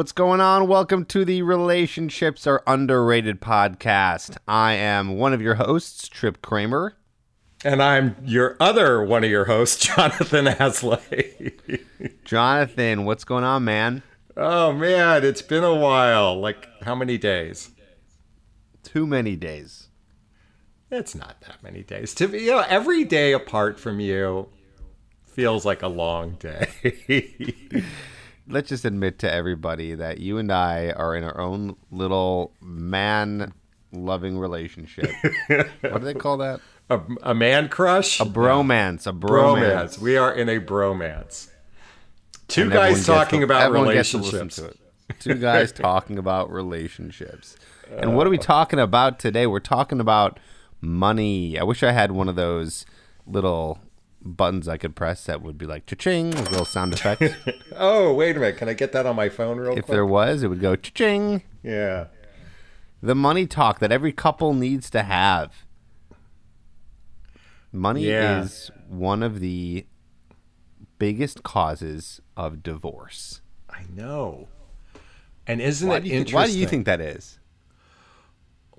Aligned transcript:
What's 0.00 0.12
going 0.12 0.40
on? 0.40 0.66
Welcome 0.66 1.04
to 1.04 1.26
the 1.26 1.42
Relationships 1.42 2.46
Are 2.46 2.62
Underrated 2.66 3.38
podcast. 3.38 4.38
I 4.48 4.72
am 4.72 5.18
one 5.18 5.34
of 5.34 5.42
your 5.42 5.56
hosts, 5.56 6.08
Tripp 6.08 6.40
Kramer. 6.40 6.96
And 7.66 7.82
I'm 7.82 8.16
your 8.24 8.56
other 8.58 9.04
one 9.04 9.24
of 9.24 9.30
your 9.30 9.44
hosts, 9.44 9.86
Jonathon 9.86 10.46
Aslay. 10.46 11.82
Jonathon, 12.24 13.04
what's 13.04 13.24
going 13.24 13.44
on, 13.44 13.64
man? 13.64 14.02
Oh, 14.38 14.72
man, 14.72 15.22
it's 15.22 15.42
been 15.42 15.64
a 15.64 15.74
while. 15.74 16.40
Like, 16.40 16.66
how 16.82 16.94
many 16.94 17.18
days? 17.18 17.70
Too 18.82 19.06
many 19.06 19.36
days. 19.36 19.88
It's 20.90 21.14
not 21.14 21.42
that 21.42 21.62
many 21.62 21.82
days. 21.82 22.14
To 22.14 22.26
be, 22.26 22.38
you 22.38 22.52
know, 22.52 22.64
every 22.66 23.04
day 23.04 23.34
apart 23.34 23.78
from 23.78 24.00
you 24.00 24.48
feels 25.26 25.66
like 25.66 25.82
a 25.82 25.88
long 25.88 26.38
day. 26.40 27.84
Let's 28.48 28.68
just 28.68 28.84
admit 28.84 29.18
to 29.20 29.32
everybody 29.32 29.94
that 29.94 30.18
you 30.18 30.38
and 30.38 30.50
I 30.50 30.90
are 30.90 31.14
in 31.14 31.24
our 31.24 31.38
own 31.38 31.76
little 31.90 32.52
man 32.60 33.52
loving 33.92 34.38
relationship. 34.38 35.10
what 35.80 35.98
do 35.98 36.04
they 36.04 36.14
call 36.14 36.38
that? 36.38 36.60
A, 36.88 37.00
a 37.22 37.34
man 37.34 37.68
crush? 37.68 38.20
A 38.20 38.24
bromance. 38.24 39.06
A 39.06 39.12
bromance. 39.12 39.60
bromance. 39.60 39.98
We 39.98 40.16
are 40.16 40.32
in 40.32 40.48
a 40.48 40.60
bromance. 40.60 41.48
Two 42.48 42.62
and 42.62 42.72
guys 42.72 43.06
talking 43.06 43.40
to, 43.40 43.44
about 43.44 43.70
relationships. 43.70 44.60
Two 45.20 45.34
guys 45.34 45.70
talking 45.72 46.18
about 46.18 46.50
relationships. 46.50 47.56
And 47.88 48.16
what 48.16 48.26
are 48.26 48.30
we 48.30 48.38
uh, 48.38 48.42
talking 48.42 48.78
about 48.80 49.18
today? 49.18 49.46
We're 49.46 49.60
talking 49.60 50.00
about 50.00 50.40
money. 50.80 51.58
I 51.58 51.62
wish 51.62 51.82
I 51.82 51.92
had 51.92 52.12
one 52.12 52.28
of 52.28 52.36
those 52.36 52.86
little 53.26 53.78
buttons 54.22 54.68
I 54.68 54.76
could 54.76 54.94
press 54.94 55.24
that 55.24 55.42
would 55.42 55.58
be 55.58 55.66
like 55.66 55.86
cha-ching, 55.86 56.30
little 56.30 56.64
sound 56.64 56.92
effect. 56.92 57.22
oh, 57.76 58.14
wait 58.14 58.36
a 58.36 58.40
minute. 58.40 58.56
Can 58.56 58.68
I 58.68 58.74
get 58.74 58.92
that 58.92 59.06
on 59.06 59.16
my 59.16 59.28
phone 59.28 59.58
real 59.58 59.70
if 59.70 59.74
quick? 59.74 59.84
If 59.84 59.90
there 59.90 60.06
was, 60.06 60.42
it 60.42 60.48
would 60.48 60.60
go 60.60 60.76
cha-ching. 60.76 61.42
Yeah. 61.62 62.06
The 63.02 63.14
money 63.14 63.46
talk 63.46 63.78
that 63.78 63.92
every 63.92 64.12
couple 64.12 64.52
needs 64.54 64.90
to 64.90 65.02
have. 65.02 65.64
Money 67.72 68.06
yeah. 68.06 68.42
is 68.42 68.70
one 68.88 69.22
of 69.22 69.40
the 69.40 69.86
biggest 70.98 71.42
causes 71.42 72.20
of 72.36 72.62
divorce. 72.62 73.40
I 73.70 73.84
know. 73.94 74.48
And 75.46 75.60
isn't 75.60 75.88
why 75.88 75.96
it 75.96 76.02
think, 76.02 76.12
interesting? 76.12 76.34
Why 76.36 76.46
do 76.46 76.58
you 76.58 76.66
think 76.66 76.86
that 76.86 77.00
is? 77.00 77.38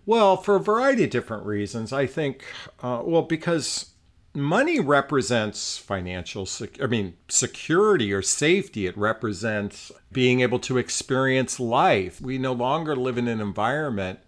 Well, 0.06 0.38
for 0.38 0.56
a 0.56 0.60
variety 0.60 1.04
of 1.04 1.10
different 1.10 1.46
reasons. 1.46 1.94
I 1.94 2.06
think, 2.06 2.44
uh, 2.82 3.02
well, 3.04 3.22
because 3.22 3.91
money 4.34 4.80
represents 4.80 5.78
financial, 5.78 6.46
sec- 6.46 6.82
I 6.82 6.88
mean, 6.88 7.16
security 7.28 8.14
or 8.14 8.22
safety. 8.22 8.86
It 8.86 8.98
represents 8.98 9.92
being 10.12 10.42
able 10.42 10.60
to 10.60 10.78
experience 10.78 11.60
life. 11.60 12.22
We 12.22 12.38
no 12.38 12.54
longer 12.54 12.96
live 12.96 13.18
in 13.18 13.28
an 13.28 13.42
environment 13.42 14.20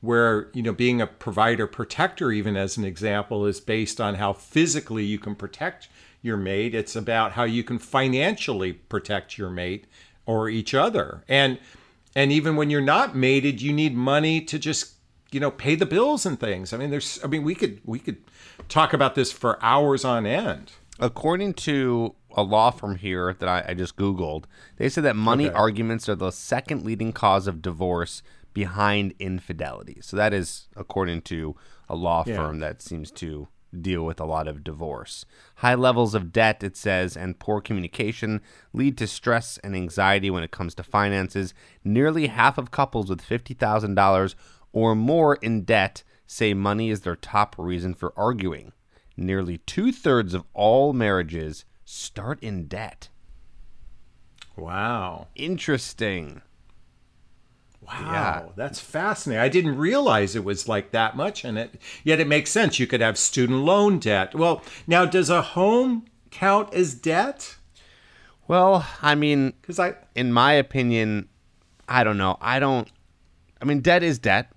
where 0.00 0.48
you 0.52 0.62
know 0.62 0.72
being 0.72 1.00
a 1.00 1.06
provider 1.06 1.66
protector 1.66 2.30
even 2.30 2.56
as 2.56 2.76
an 2.76 2.84
example 2.84 3.46
is 3.46 3.60
based 3.60 4.00
on 4.00 4.16
how 4.16 4.32
physically 4.32 5.04
you 5.04 5.18
can 5.18 5.34
protect 5.34 5.88
your 6.22 6.36
mate 6.36 6.74
it's 6.74 6.94
about 6.94 7.32
how 7.32 7.44
you 7.44 7.64
can 7.64 7.78
financially 7.78 8.72
protect 8.72 9.38
your 9.38 9.50
mate 9.50 9.86
or 10.26 10.48
each 10.48 10.74
other 10.74 11.24
and 11.28 11.58
and 12.14 12.30
even 12.30 12.56
when 12.56 12.68
you're 12.68 12.80
not 12.80 13.16
mated 13.16 13.62
you 13.62 13.72
need 13.72 13.94
money 13.94 14.40
to 14.40 14.58
just 14.58 14.92
you 15.30 15.40
know 15.40 15.50
pay 15.50 15.74
the 15.74 15.86
bills 15.86 16.26
and 16.26 16.38
things 16.38 16.72
i 16.72 16.76
mean 16.76 16.90
there's 16.90 17.18
i 17.24 17.26
mean 17.26 17.42
we 17.42 17.54
could 17.54 17.80
we 17.84 17.98
could 17.98 18.18
talk 18.68 18.92
about 18.92 19.14
this 19.14 19.32
for 19.32 19.62
hours 19.62 20.04
on 20.04 20.26
end 20.26 20.72
according 20.98 21.52
to 21.52 22.14
a 22.32 22.42
law 22.42 22.70
firm 22.70 22.96
here 22.96 23.34
that 23.38 23.48
I, 23.48 23.64
I 23.68 23.74
just 23.74 23.96
googled 23.96 24.44
they 24.76 24.88
said 24.88 25.04
that 25.04 25.16
money 25.16 25.48
okay. 25.48 25.54
arguments 25.54 26.08
are 26.08 26.14
the 26.14 26.30
second 26.30 26.84
leading 26.84 27.12
cause 27.12 27.46
of 27.46 27.62
divorce 27.62 28.22
behind 28.56 29.12
infidelity. 29.18 29.98
So 30.00 30.16
that 30.16 30.32
is 30.32 30.68
according 30.74 31.20
to 31.22 31.54
a 31.90 31.94
law 31.94 32.22
firm 32.22 32.58
that 32.60 32.80
seems 32.80 33.10
to 33.10 33.48
deal 33.78 34.02
with 34.02 34.18
a 34.18 34.24
lot 34.24 34.48
of 34.48 34.64
divorce. 34.64 35.26
High 35.56 35.74
levels 35.74 36.14
of 36.14 36.32
debt, 36.32 36.64
it 36.64 36.74
says, 36.74 37.18
and 37.18 37.38
poor 37.38 37.60
communication 37.60 38.40
lead 38.72 38.96
to 38.96 39.06
stress 39.06 39.58
and 39.58 39.76
anxiety 39.76 40.30
when 40.30 40.42
it 40.42 40.52
comes 40.52 40.74
to 40.76 40.82
finances. 40.82 41.52
Nearly 41.84 42.28
half 42.28 42.56
of 42.56 42.70
couples 42.70 43.10
with 43.10 43.20
$50,000 43.20 44.34
or 44.72 44.94
more 44.94 45.34
in 45.36 45.64
debt 45.64 46.02
say 46.26 46.54
money 46.54 46.90
is 46.90 47.00
their 47.02 47.16
top 47.16 47.54
reason 47.58 47.94
for 47.94 48.12
arguing. 48.16 48.72
Nearly 49.16 49.58
two 49.58 49.92
thirds 49.92 50.34
of 50.34 50.44
all 50.52 50.92
marriages 50.92 51.64
start 51.84 52.42
in 52.42 52.66
debt. 52.66 53.08
Wow. 54.56 55.28
Interesting. 55.34 56.42
Wow, 57.86 58.46
yeah. 58.46 58.52
that's 58.56 58.80
fascinating. 58.80 59.40
I 59.40 59.48
didn't 59.48 59.76
realize 59.76 60.34
it 60.34 60.44
was 60.44 60.66
like 60.66 60.90
that 60.90 61.16
much 61.16 61.44
and 61.44 61.56
it. 61.56 61.80
Yet 62.02 62.18
it 62.18 62.26
makes 62.26 62.50
sense. 62.50 62.80
You 62.80 62.86
could 62.86 63.00
have 63.00 63.16
student 63.16 63.60
loan 63.60 64.00
debt. 64.00 64.34
Well, 64.34 64.62
now 64.88 65.04
does 65.04 65.30
a 65.30 65.40
home 65.40 66.06
count 66.30 66.74
as 66.74 66.94
debt? 66.94 67.56
Well, 68.48 68.86
I 69.02 69.14
mean, 69.14 69.52
because 69.60 69.78
I, 69.78 69.94
in 70.16 70.32
my 70.32 70.52
opinion, 70.54 71.28
I 71.88 72.02
don't 72.02 72.18
know. 72.18 72.38
I 72.40 72.58
don't. 72.58 72.88
I 73.60 73.64
mean, 73.64 73.80
debt 73.80 74.02
is 74.02 74.18
debt, 74.18 74.50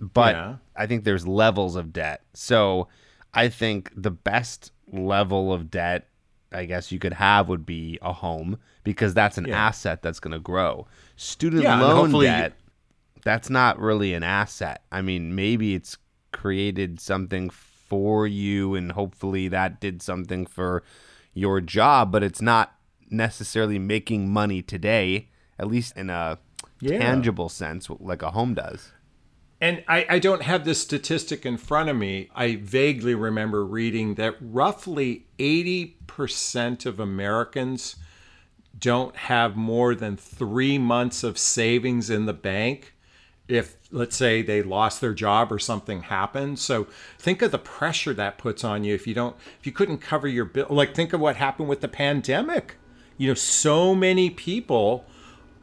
but 0.00 0.34
yeah. 0.34 0.56
I 0.76 0.86
think 0.86 1.04
there's 1.04 1.26
levels 1.26 1.76
of 1.76 1.92
debt. 1.92 2.22
So 2.34 2.88
I 3.34 3.48
think 3.48 3.90
the 3.96 4.10
best 4.10 4.72
level 4.92 5.52
of 5.52 5.70
debt, 5.70 6.08
I 6.52 6.64
guess 6.64 6.90
you 6.92 6.98
could 6.98 7.14
have, 7.14 7.48
would 7.48 7.66
be 7.66 7.98
a 8.02 8.12
home 8.12 8.58
because 8.84 9.14
that's 9.14 9.38
an 9.38 9.46
yeah. 9.46 9.66
asset 9.66 10.02
that's 10.02 10.20
going 10.20 10.32
to 10.32 10.38
grow. 10.38 10.86
Student 11.16 11.62
yeah, 11.62 11.80
loan 11.80 12.12
debt, 12.22 12.54
that's 13.22 13.50
not 13.50 13.78
really 13.78 14.14
an 14.14 14.22
asset. 14.22 14.82
I 14.90 15.02
mean, 15.02 15.34
maybe 15.34 15.74
it's 15.74 15.96
created 16.32 17.00
something 17.00 17.50
for 17.50 18.26
you 18.26 18.74
and 18.74 18.92
hopefully 18.92 19.48
that 19.48 19.80
did 19.80 20.02
something 20.02 20.46
for 20.46 20.82
your 21.34 21.60
job, 21.60 22.12
but 22.12 22.22
it's 22.22 22.42
not 22.42 22.74
necessarily 23.10 23.78
making 23.78 24.30
money 24.30 24.62
today, 24.62 25.28
at 25.58 25.66
least 25.66 25.96
in 25.96 26.10
a 26.10 26.38
yeah. 26.80 26.98
tangible 26.98 27.48
sense, 27.48 27.88
like 27.98 28.22
a 28.22 28.30
home 28.30 28.54
does. 28.54 28.92
And 29.60 29.82
I, 29.88 30.06
I, 30.08 30.18
don't 30.20 30.42
have 30.42 30.64
this 30.64 30.80
statistic 30.80 31.44
in 31.44 31.56
front 31.56 31.88
of 31.88 31.96
me. 31.96 32.30
I 32.34 32.56
vaguely 32.56 33.14
remember 33.16 33.64
reading 33.64 34.14
that 34.14 34.36
roughly 34.40 35.26
80% 35.38 36.86
of 36.86 37.00
Americans 37.00 37.96
don't 38.78 39.16
have 39.16 39.56
more 39.56 39.96
than 39.96 40.16
three 40.16 40.78
months 40.78 41.24
of 41.24 41.38
savings 41.38 42.08
in 42.08 42.26
the 42.26 42.32
bank 42.32 42.94
if 43.48 43.76
let's 43.90 44.14
say 44.14 44.42
they 44.42 44.62
lost 44.62 45.00
their 45.00 45.14
job 45.14 45.50
or 45.50 45.58
something 45.58 46.02
happened. 46.02 46.58
So 46.58 46.86
think 47.18 47.40
of 47.42 47.50
the 47.50 47.58
pressure 47.58 48.12
that 48.14 48.38
puts 48.38 48.62
on 48.62 48.84
you 48.84 48.94
if 48.94 49.06
you 49.06 49.14
don't 49.14 49.34
if 49.58 49.66
you 49.66 49.72
couldn't 49.72 49.98
cover 49.98 50.28
your 50.28 50.44
bill. 50.44 50.66
Like 50.68 50.94
think 50.94 51.12
of 51.12 51.20
what 51.20 51.36
happened 51.36 51.68
with 51.68 51.80
the 51.80 51.88
pandemic. 51.88 52.76
You 53.16 53.28
know 53.28 53.34
so 53.34 53.94
many 53.94 54.30
people 54.30 55.06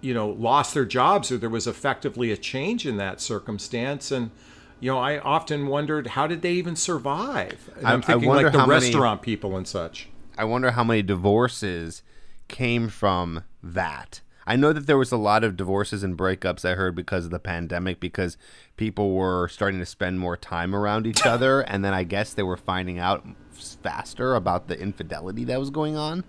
you 0.06 0.14
know 0.14 0.30
lost 0.30 0.74
their 0.74 0.86
jobs 0.86 1.32
or 1.32 1.38
there 1.38 1.50
was 1.50 1.68
effectively 1.68 2.32
a 2.32 2.38
change 2.38 2.86
in 2.86 2.98
that 2.98 3.20
circumstance 3.20 4.12
and 4.12 4.32
you 4.80 4.92
know 4.92 5.00
i 5.00 5.18
often 5.20 5.68
wondered 5.68 6.08
how 6.08 6.28
did 6.28 6.42
they 6.42 6.54
even 6.54 6.76
survive 6.76 7.70
and 7.78 7.88
i'm 7.88 8.02
thinking 8.02 8.30
like 8.30 8.52
the 8.52 8.66
restaurant 8.66 9.22
many, 9.22 9.26
people 9.26 9.58
and 9.58 9.68
such 9.68 10.08
i 10.38 10.44
wonder 10.44 10.72
how 10.72 10.84
many 10.84 11.02
divorces 11.02 12.04
came 12.48 12.90
from 12.90 13.44
that. 13.64 14.22
I 14.48 14.56
know 14.56 14.74
that 14.74 14.86
there 14.86 14.98
was 14.98 15.12
a 15.12 15.18
lot 15.18 15.44
of 15.44 15.58
divorces 15.58 16.04
and 16.04 16.16
breakups 16.18 16.64
I 16.64 16.76
heard 16.76 16.96
because 16.96 17.26
of 17.26 17.32
the 17.32 17.40
pandemic 17.40 18.00
because 18.00 18.38
people 18.78 19.12
were 19.16 19.48
starting 19.48 19.80
to 19.80 19.86
spend 19.86 20.20
more 20.20 20.38
time 20.38 20.76
around 20.76 21.08
each 21.08 21.26
other 21.26 21.62
and 21.68 21.84
then 21.84 21.94
I 21.94 22.04
guess 22.04 22.34
they 22.34 22.44
were 22.44 22.58
finding 22.58 23.00
out 23.00 23.26
faster 23.52 24.36
about 24.36 24.68
the 24.68 24.80
infidelity 24.80 25.44
that 25.46 25.60
was 25.60 25.72
going 25.72 25.96
on. 25.96 26.24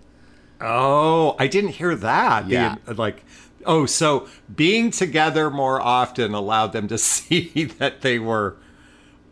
Oh, 0.59 1.35
I 1.37 1.45
didn't 1.45 1.71
hear 1.71 1.95
that. 1.95 2.47
Yeah. 2.47 2.77
The, 2.85 2.95
like 2.95 3.23
oh, 3.67 3.85
so 3.85 4.27
being 4.53 4.89
together 4.91 5.49
more 5.49 5.81
often 5.81 6.33
allowed 6.33 6.73
them 6.73 6.87
to 6.87 6.97
see 6.97 7.65
that 7.77 8.01
they 8.01 8.17
were 8.19 8.57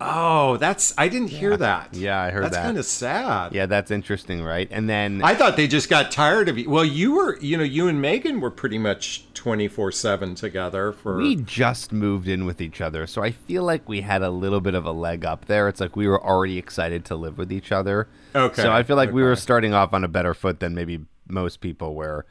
Oh, 0.01 0.57
that's 0.57 0.93
I 0.97 1.07
didn't 1.07 1.31
yeah. 1.31 1.39
hear 1.39 1.57
that. 1.57 1.93
Yeah, 1.93 2.21
I 2.21 2.29
heard 2.29 2.43
that's 2.45 2.55
that. 2.55 2.61
That's 2.61 2.67
kind 2.67 2.77
of 2.77 2.85
sad. 2.85 3.53
Yeah, 3.53 3.65
that's 3.65 3.91
interesting, 3.91 4.43
right? 4.43 4.67
And 4.69 4.89
then 4.89 5.23
I 5.23 5.35
thought 5.35 5.55
they 5.55 5.67
just 5.67 5.89
got 5.89 6.11
tired 6.11 6.49
of 6.49 6.57
you. 6.57 6.69
Well, 6.69 6.83
you 6.83 7.15
were, 7.15 7.39
you 7.39 7.55
know, 7.55 7.63
you 7.63 7.87
and 7.87 8.01
Megan 8.01 8.41
were 8.41 8.51
pretty 8.51 8.77
much 8.77 9.23
twenty 9.33 9.69
four 9.69 9.93
seven 9.93 10.35
together 10.35 10.91
for. 10.91 11.15
We 11.17 11.37
just 11.37 11.93
moved 11.93 12.27
in 12.27 12.45
with 12.45 12.59
each 12.59 12.81
other, 12.81 13.07
so 13.07 13.23
I 13.23 13.31
feel 13.31 13.63
like 13.63 13.87
we 13.87 14.01
had 14.01 14.21
a 14.21 14.29
little 14.29 14.59
bit 14.59 14.75
of 14.75 14.85
a 14.85 14.91
leg 14.91 15.23
up 15.23 15.45
there. 15.45 15.69
It's 15.69 15.79
like 15.79 15.95
we 15.95 16.07
were 16.07 16.21
already 16.21 16.57
excited 16.57 17.05
to 17.05 17.15
live 17.15 17.37
with 17.37 17.51
each 17.51 17.71
other. 17.71 18.09
Okay. 18.35 18.61
So 18.61 18.73
I 18.73 18.83
feel 18.83 18.97
like 18.97 19.09
okay. 19.09 19.15
we 19.15 19.23
were 19.23 19.37
starting 19.37 19.73
off 19.73 19.93
on 19.93 20.03
a 20.03 20.09
better 20.09 20.33
foot 20.33 20.59
than 20.59 20.75
maybe 20.75 21.05
most 21.29 21.61
people 21.61 21.95
were. 21.95 22.25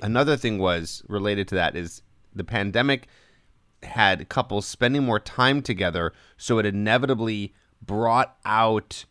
Another 0.00 0.36
thing 0.36 0.58
was 0.58 1.02
related 1.08 1.48
to 1.48 1.54
that 1.56 1.76
is 1.76 2.02
the 2.34 2.44
pandemic 2.44 3.08
had 3.82 4.28
couples 4.28 4.66
spending 4.66 5.02
more 5.02 5.18
time 5.18 5.62
together, 5.62 6.12
so 6.36 6.58
it 6.58 6.66
inevitably 6.66 7.52
brought 7.80 8.36
out 8.44 9.04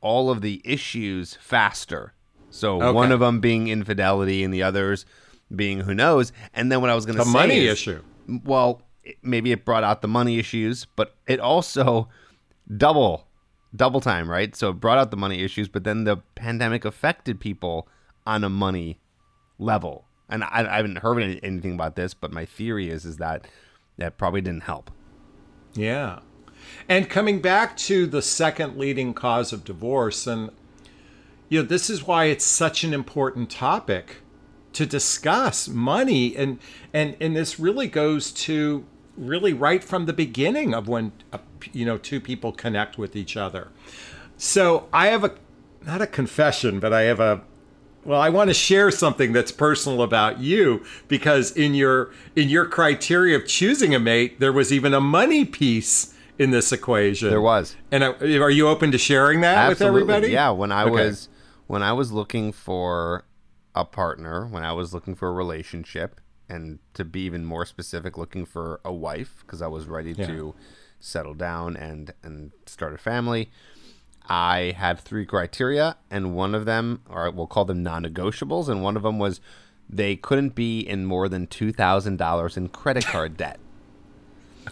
all 0.00 0.30
of 0.30 0.40
the 0.40 0.60
issues 0.64 1.34
faster. 1.40 2.12
So 2.50 2.76
okay. 2.76 2.92
one 2.92 3.12
of 3.12 3.20
them 3.20 3.40
being 3.40 3.68
infidelity, 3.68 4.42
and 4.42 4.52
the 4.52 4.62
others 4.62 5.04
being 5.54 5.80
who 5.80 5.94
knows. 5.94 6.32
And 6.54 6.72
then 6.72 6.80
what 6.80 6.90
I 6.90 6.94
was 6.94 7.06
going 7.06 7.18
to 7.18 7.24
the 7.24 7.30
say 7.30 7.32
money 7.32 7.58
is, 7.66 7.72
issue. 7.74 8.02
Well, 8.44 8.82
it- 9.04 9.18
maybe 9.22 9.52
it 9.52 9.64
brought 9.64 9.84
out 9.84 10.02
the 10.02 10.08
money 10.08 10.38
issues, 10.38 10.86
but 10.96 11.14
it 11.26 11.40
also 11.40 12.08
double 12.76 13.26
double 13.74 14.00
time, 14.00 14.30
right? 14.30 14.56
So 14.56 14.70
it 14.70 14.74
brought 14.74 14.98
out 14.98 15.10
the 15.10 15.16
money 15.16 15.42
issues, 15.42 15.68
but 15.68 15.84
then 15.84 16.04
the 16.04 16.16
pandemic 16.34 16.84
affected 16.84 17.38
people 17.38 17.86
on 18.26 18.42
a 18.42 18.48
money 18.48 18.98
level. 19.58 20.05
And 20.28 20.44
I, 20.44 20.66
I 20.68 20.76
haven't 20.76 20.98
heard 20.98 21.22
any- 21.22 21.40
anything 21.42 21.74
about 21.74 21.96
this, 21.96 22.14
but 22.14 22.32
my 22.32 22.44
theory 22.44 22.90
is 22.90 23.04
is 23.04 23.18
that 23.18 23.46
that 23.98 24.18
probably 24.18 24.40
didn't 24.40 24.64
help. 24.64 24.90
Yeah. 25.74 26.20
And 26.88 27.08
coming 27.08 27.40
back 27.40 27.76
to 27.78 28.06
the 28.06 28.22
second 28.22 28.76
leading 28.76 29.14
cause 29.14 29.52
of 29.52 29.64
divorce, 29.64 30.26
and 30.26 30.50
you 31.48 31.62
know, 31.62 31.66
this 31.66 31.88
is 31.88 32.06
why 32.06 32.24
it's 32.24 32.44
such 32.44 32.82
an 32.82 32.92
important 32.92 33.50
topic 33.50 34.16
to 34.72 34.84
discuss 34.84 35.68
money 35.68 36.36
and 36.36 36.58
and 36.92 37.16
and 37.18 37.34
this 37.34 37.58
really 37.58 37.86
goes 37.86 38.30
to 38.30 38.84
really 39.16 39.54
right 39.54 39.82
from 39.82 40.04
the 40.04 40.12
beginning 40.12 40.74
of 40.74 40.86
when 40.86 41.12
uh, 41.32 41.38
you 41.72 41.86
know 41.86 41.96
two 41.96 42.20
people 42.20 42.52
connect 42.52 42.98
with 42.98 43.16
each 43.16 43.36
other. 43.36 43.68
So 44.36 44.88
I 44.92 45.06
have 45.06 45.24
a 45.24 45.34
not 45.86 46.02
a 46.02 46.06
confession, 46.06 46.78
but 46.78 46.92
I 46.92 47.02
have 47.02 47.20
a 47.20 47.42
well, 48.06 48.20
I 48.20 48.28
want 48.30 48.48
to 48.48 48.54
share 48.54 48.90
something 48.90 49.32
that's 49.32 49.50
personal 49.52 50.02
about 50.02 50.38
you 50.40 50.84
because 51.08 51.50
in 51.52 51.74
your 51.74 52.10
in 52.34 52.48
your 52.48 52.66
criteria 52.66 53.36
of 53.36 53.46
choosing 53.46 53.94
a 53.94 53.98
mate, 53.98 54.40
there 54.40 54.52
was 54.52 54.72
even 54.72 54.94
a 54.94 55.00
money 55.00 55.44
piece 55.44 56.14
in 56.38 56.50
this 56.50 56.70
equation. 56.72 57.28
There 57.30 57.40
was. 57.40 57.76
And 57.90 58.04
uh, 58.04 58.14
are 58.20 58.50
you 58.50 58.68
open 58.68 58.92
to 58.92 58.98
sharing 58.98 59.40
that 59.40 59.68
with 59.68 59.80
Absolutely. 59.80 60.02
everybody? 60.02 60.32
Yeah, 60.32 60.50
when 60.50 60.70
I 60.72 60.84
Okay. 60.84 60.90
was 61.06 61.28
when 61.66 61.82
I 61.82 61.92
was 61.92 62.12
looking 62.12 62.52
for 62.52 63.24
a 63.74 63.84
partner, 63.84 64.46
when 64.46 64.62
I 64.64 64.72
was 64.72 64.94
looking 64.94 65.14
for 65.14 65.28
a 65.28 65.32
relationship, 65.32 66.20
and 66.48 66.78
to 66.94 67.04
be 67.04 67.20
even 67.22 67.44
more 67.44 67.66
specific, 67.66 68.16
looking 68.16 68.46
for 68.46 68.80
a 68.84 68.92
wife 68.92 69.42
because 69.44 69.60
I 69.60 69.66
was 69.66 69.86
ready 69.86 70.14
Yeah. 70.16 70.26
to 70.28 70.54
settle 71.00 71.34
down 71.34 71.76
and 71.76 72.12
and 72.22 72.52
start 72.66 72.94
a 72.94 72.98
family. 72.98 73.50
I 74.28 74.74
have 74.76 75.00
three 75.00 75.24
criteria, 75.26 75.96
and 76.10 76.34
one 76.34 76.54
of 76.54 76.64
them, 76.64 77.02
or 77.08 77.30
we'll 77.30 77.46
call 77.46 77.64
them 77.64 77.82
non-negotiables, 77.82 78.68
and 78.68 78.82
one 78.82 78.96
of 78.96 79.02
them 79.02 79.18
was 79.18 79.40
they 79.88 80.16
couldn't 80.16 80.54
be 80.54 80.80
in 80.80 81.06
more 81.06 81.28
than 81.28 81.46
two 81.46 81.72
thousand 81.72 82.16
dollars 82.18 82.56
in 82.56 82.68
credit 82.68 83.04
card 83.06 83.36
debt. 83.36 83.58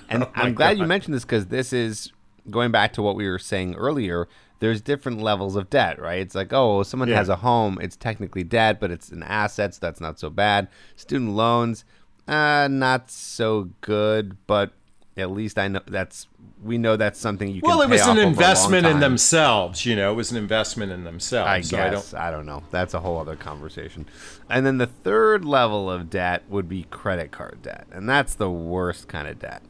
And 0.09 0.27
I'm 0.35 0.55
glad 0.55 0.79
you 0.79 0.87
mentioned 0.87 1.15
this 1.15 1.25
because 1.25 1.47
this 1.47 1.73
is 1.73 2.13
going 2.51 2.71
back 2.73 2.93
to 2.95 3.03
what 3.03 3.17
we 3.17 3.29
were 3.29 3.39
saying 3.39 3.75
earlier. 3.77 4.29
There's 4.61 4.81
different 4.81 5.21
levels 5.21 5.57
of 5.57 5.69
debt, 5.71 6.01
right? 6.01 6.21
It's 6.21 6.35
like, 6.35 6.53
oh, 6.53 6.83
someone 6.85 7.09
Yeah. 7.09 7.17
has 7.17 7.29
a 7.29 7.37
home, 7.37 7.79
it's 7.83 7.97
technically 7.97 8.45
debt, 8.45 8.81
but 8.81 8.91
it's 8.91 9.11
an 9.11 9.23
asset, 9.23 9.75
so 9.75 9.79
that's 9.83 10.01
not 10.01 10.19
so 10.19 10.31
bad. 10.31 10.69
Student 10.97 11.33
loans, 11.33 11.85
uh, 12.27 12.69
not 12.71 13.11
so 13.11 13.71
good, 13.83 14.37
but 14.47 14.73
at 15.17 15.31
least 15.31 15.59
I 15.59 15.69
know 15.69 15.81
that's 15.87 16.27
we 16.63 16.79
know 16.79 16.97
that's 16.97 17.21
something 17.21 17.49
you 17.49 17.61
can. 17.61 17.69
Well, 17.69 17.83
it 17.83 17.89
was 17.89 18.01
an 18.03 18.11
over 18.11 18.21
a 18.21 18.23
long 18.23 18.33
investment 18.33 18.87
in 18.87 19.01
themselves, 19.01 19.87
you 19.87 19.95
know. 19.95 20.13
It 20.13 20.17
was 20.17 20.31
an 20.33 20.39
investment 20.39 20.93
in 20.93 21.05
themselves. 21.05 21.49
I 21.49 21.61
so 21.61 21.77
guess 21.77 22.15
I 22.15 22.31
don't, 22.31 22.47
know. 22.47 22.63
That's 22.71 22.95
a 22.95 23.01
whole 23.01 23.19
other 23.19 23.37
conversation. 23.37 24.07
And 24.49 24.67
then 24.67 24.79
the 24.79 24.87
third 24.87 25.45
level 25.45 25.91
of 25.91 26.11
debt 26.11 26.45
would 26.49 26.69
be 26.69 26.85
credit 26.85 27.31
card 27.31 27.63
debt, 27.63 27.87
and 27.93 28.09
that's 28.09 28.35
the 28.35 28.51
worst 28.51 29.09
kind 29.09 29.29
of 29.29 29.39
debt. 29.39 29.63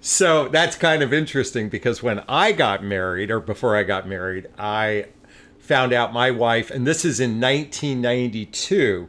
So 0.00 0.48
that's 0.48 0.76
kind 0.76 1.02
of 1.02 1.12
interesting 1.12 1.68
because 1.68 2.02
when 2.02 2.20
I 2.28 2.52
got 2.52 2.84
married, 2.84 3.30
or 3.30 3.40
before 3.40 3.76
I 3.76 3.82
got 3.82 4.06
married, 4.06 4.48
I 4.58 5.06
found 5.58 5.92
out 5.92 6.12
my 6.12 6.30
wife, 6.30 6.70
and 6.70 6.86
this 6.86 7.04
is 7.04 7.18
in 7.18 7.40
1992, 7.40 9.08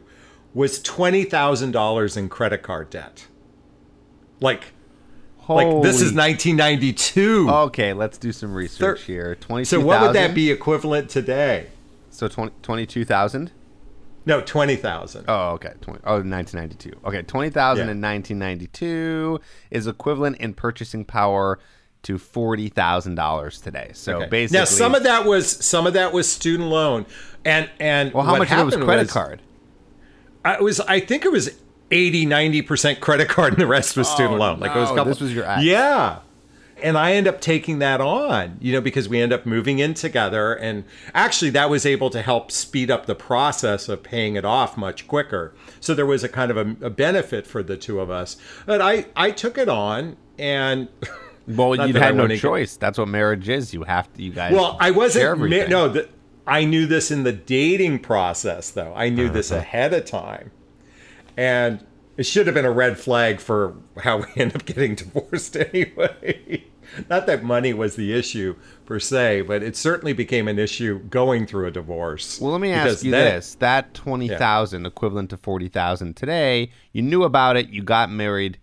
was 0.54 0.80
twenty 0.80 1.24
thousand 1.24 1.72
dollars 1.72 2.16
in 2.16 2.28
credit 2.28 2.62
card 2.62 2.90
debt. 2.90 3.26
Like, 4.40 4.72
like 5.54 5.82
this 5.82 5.96
is 6.00 6.12
1992. 6.12 7.48
Okay, 7.50 7.92
let's 7.92 8.18
do 8.18 8.32
some 8.32 8.52
research 8.54 9.00
Thir- 9.02 9.36
here. 9.36 9.64
So 9.64 9.80
what 9.80 10.00
would 10.02 10.14
that 10.14 10.34
be 10.34 10.50
equivalent 10.50 11.10
today? 11.10 11.66
So 12.10 12.28
20, 12.28 12.52
22,000? 12.62 13.50
No, 14.26 14.42
twenty 14.42 14.76
thousand. 14.76 15.24
Oh, 15.28 15.52
okay. 15.52 15.72
20, 15.80 16.00
oh, 16.04 16.16
1992. 16.22 16.92
Okay, 17.06 17.22
20,000 17.22 17.86
Yeah. 17.86 17.92
in 17.92 18.00
1992 18.02 19.40
is 19.70 19.86
equivalent 19.86 20.36
in 20.36 20.52
purchasing 20.52 21.04
power 21.06 21.58
to 22.02 22.18
$40,000 22.18 23.62
today. 23.62 23.90
So 23.94 24.16
Okay. 24.16 24.26
basically 24.28 24.58
now 24.58 24.64
some 24.66 24.94
of 24.94 25.04
that 25.04 25.24
was 25.24 25.48
some 25.50 25.86
of 25.86 25.94
that 25.94 26.12
was 26.12 26.30
student 26.30 26.68
loan, 26.68 27.06
and 27.44 27.70
and 27.78 28.12
Well, 28.12 28.24
how 28.24 28.36
much 28.36 28.50
of 28.52 28.58
it 28.58 28.64
was 28.64 28.76
credit 28.76 29.08
card? 29.08 29.40
I 30.44 30.60
was 30.60 30.80
I 30.80 31.00
think 31.00 31.24
it 31.24 31.32
was 31.32 31.50
80 31.90 32.26
90% 32.26 33.00
credit 33.00 33.28
card 33.28 33.52
and 33.54 33.62
the 33.62 33.66
rest 33.66 33.96
was 33.96 34.08
student 34.08 34.34
Oh, 34.34 34.38
loan. 34.38 34.60
Like 34.60 34.74
it 34.76 34.78
was 34.78 34.90
a 34.90 34.94
couple 34.94 35.12
this 35.12 35.20
was 35.20 35.34
your 35.34 35.44
ex. 35.44 35.62
Yeah. 35.64 36.20
And 36.82 36.96
I 36.96 37.12
end 37.12 37.26
up 37.28 37.42
taking 37.42 37.78
that 37.80 38.00
on, 38.00 38.56
you 38.60 38.72
know, 38.72 38.80
because 38.80 39.06
we 39.06 39.20
end 39.20 39.34
up 39.34 39.44
moving 39.44 39.80
in 39.80 39.92
together 39.92 40.54
and 40.54 40.84
actually 41.14 41.50
that 41.50 41.68
was 41.68 41.84
able 41.84 42.08
to 42.10 42.22
help 42.22 42.50
speed 42.50 42.90
up 42.90 43.04
the 43.04 43.14
process 43.14 43.88
of 43.88 44.02
paying 44.02 44.36
it 44.36 44.46
off 44.46 44.78
much 44.78 45.06
quicker. 45.06 45.52
So 45.80 45.94
there 45.94 46.06
was 46.06 46.24
a 46.24 46.28
kind 46.28 46.50
of 46.50 46.56
a, 46.56 46.86
a 46.86 46.90
benefit 46.90 47.46
for 47.46 47.62
the 47.62 47.76
two 47.76 48.00
of 48.00 48.08
us. 48.10 48.36
But 48.64 48.80
I 48.80 49.06
I 49.14 49.30
took 49.30 49.58
it 49.58 49.68
on 49.68 50.16
and 50.38 50.88
Well, 51.46 51.74
you 51.88 51.94
had 51.94 52.14
no 52.16 52.28
get- 52.28 52.38
choice. 52.38 52.76
That's 52.76 52.96
what 52.98 53.08
marriage 53.08 53.48
is. 53.48 53.74
You 53.74 53.82
have 53.82 54.10
to, 54.14 54.22
you 54.22 54.30
guys. 54.32 54.52
Well, 54.52 54.76
I 54.80 54.92
wasn't. 54.92 55.38
Ma- 55.40 55.66
no, 55.66 55.88
the, 55.88 56.08
I 56.46 56.64
knew 56.64 56.86
this 56.86 57.10
in 57.10 57.24
the 57.24 57.32
dating 57.32 57.98
process, 58.00 58.70
though. 58.70 58.92
I 58.94 59.08
knew 59.08 59.24
Uh-huh. 59.24 59.34
this 59.34 59.50
ahead 59.50 59.92
of 59.92 60.04
time, 60.04 60.52
and 61.36 61.84
it 62.16 62.24
should 62.24 62.46
have 62.46 62.54
been 62.54 62.64
a 62.64 62.70
red 62.70 62.98
flag 62.98 63.40
for 63.40 63.76
how 64.02 64.18
we 64.18 64.26
end 64.36 64.54
up 64.54 64.64
getting 64.64 64.94
divorced 64.94 65.56
anyway. 65.56 66.64
Not 67.08 67.26
that 67.26 67.42
money 67.42 67.72
was 67.72 67.96
the 67.96 68.12
issue 68.12 68.56
per 68.84 68.98
se, 68.98 69.42
but 69.42 69.62
it 69.62 69.76
certainly 69.76 70.12
became 70.12 70.48
an 70.48 70.58
issue 70.58 70.98
going 71.04 71.46
through 71.46 71.66
a 71.66 71.70
divorce. 71.70 72.40
Well, 72.40 72.52
let 72.52 72.60
me 72.60 72.72
ask 72.72 73.04
you 73.04 73.10
this: 73.12 73.54
that 73.56 73.94
twenty 73.94 74.28
thousand, 74.28 74.86
equivalent 74.86 75.30
to 75.30 75.36
forty 75.36 75.68
thousand 75.68 76.16
today, 76.16 76.72
you 76.92 77.02
knew 77.02 77.22
about 77.22 77.56
it. 77.56 77.68
You 77.70 77.82
got 77.82 78.10
married. 78.10 78.58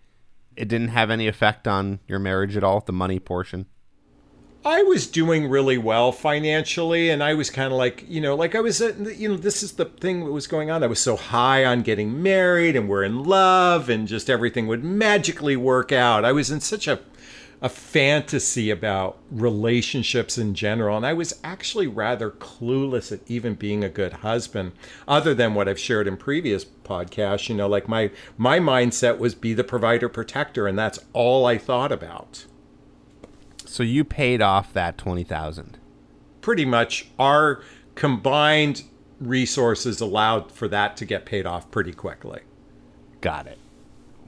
It 0.56 0.68
didn't 0.68 0.88
have 0.88 1.10
any 1.10 1.28
effect 1.28 1.66
on 1.66 2.00
your 2.06 2.18
marriage 2.18 2.56
at 2.56 2.64
all. 2.64 2.80
The 2.80 2.92
money 2.92 3.18
portion. 3.18 3.66
I 4.68 4.82
was 4.82 5.06
doing 5.06 5.48
really 5.48 5.78
well 5.78 6.12
financially, 6.12 7.08
and 7.08 7.22
I 7.22 7.32
was 7.32 7.48
kind 7.48 7.72
of 7.72 7.78
like, 7.78 8.04
you 8.06 8.20
know, 8.20 8.34
like 8.34 8.54
I 8.54 8.60
was, 8.60 8.82
uh, 8.82 8.92
you 9.16 9.26
know, 9.26 9.36
this 9.38 9.62
is 9.62 9.72
the 9.72 9.86
thing 9.86 10.26
that 10.26 10.30
was 10.30 10.46
going 10.46 10.70
on. 10.70 10.82
I 10.82 10.88
was 10.88 11.00
so 11.00 11.16
high 11.16 11.64
on 11.64 11.80
getting 11.80 12.22
married, 12.22 12.76
and 12.76 12.86
we're 12.86 13.02
in 13.02 13.24
love, 13.24 13.88
and 13.88 14.06
just 14.06 14.28
everything 14.28 14.66
would 14.66 14.84
magically 14.84 15.56
work 15.56 15.90
out. 15.90 16.22
I 16.22 16.32
was 16.32 16.50
in 16.50 16.60
such 16.60 16.86
a 16.86 17.00
a 17.62 17.68
fantasy 17.70 18.70
about 18.70 19.18
relationships 19.30 20.36
in 20.36 20.54
general, 20.54 20.98
and 20.98 21.06
I 21.06 21.14
was 21.14 21.40
actually 21.42 21.86
rather 21.86 22.30
clueless 22.30 23.10
at 23.10 23.20
even 23.26 23.54
being 23.54 23.82
a 23.82 23.88
good 23.88 24.12
husband, 24.12 24.72
other 25.08 25.34
than 25.34 25.54
what 25.54 25.66
I've 25.66 25.80
shared 25.80 26.06
in 26.06 26.18
previous 26.18 26.66
podcasts. 26.66 27.48
You 27.48 27.54
know, 27.54 27.68
like 27.68 27.88
my 27.88 28.10
my 28.36 28.60
mindset 28.60 29.16
was 29.16 29.34
be 29.34 29.54
the 29.54 29.64
provider 29.64 30.10
protector, 30.10 30.66
and 30.68 30.78
that's 30.78 30.98
all 31.14 31.46
I 31.46 31.56
thought 31.56 31.90
about. 31.90 32.44
So 33.68 33.82
you 33.82 34.04
paid 34.04 34.40
off 34.42 34.72
that 34.72 34.98
twenty 34.98 35.24
thousand. 35.24 35.78
pretty 36.40 36.64
much 36.64 37.06
our 37.18 37.62
combined 37.94 38.82
resources 39.20 40.00
allowed 40.00 40.50
for 40.52 40.68
that 40.68 40.96
to 40.96 41.04
get 41.04 41.26
paid 41.26 41.44
off 41.46 41.70
pretty 41.70 41.92
quickly. 41.92 42.40
Got 43.20 43.46
it. 43.48 43.58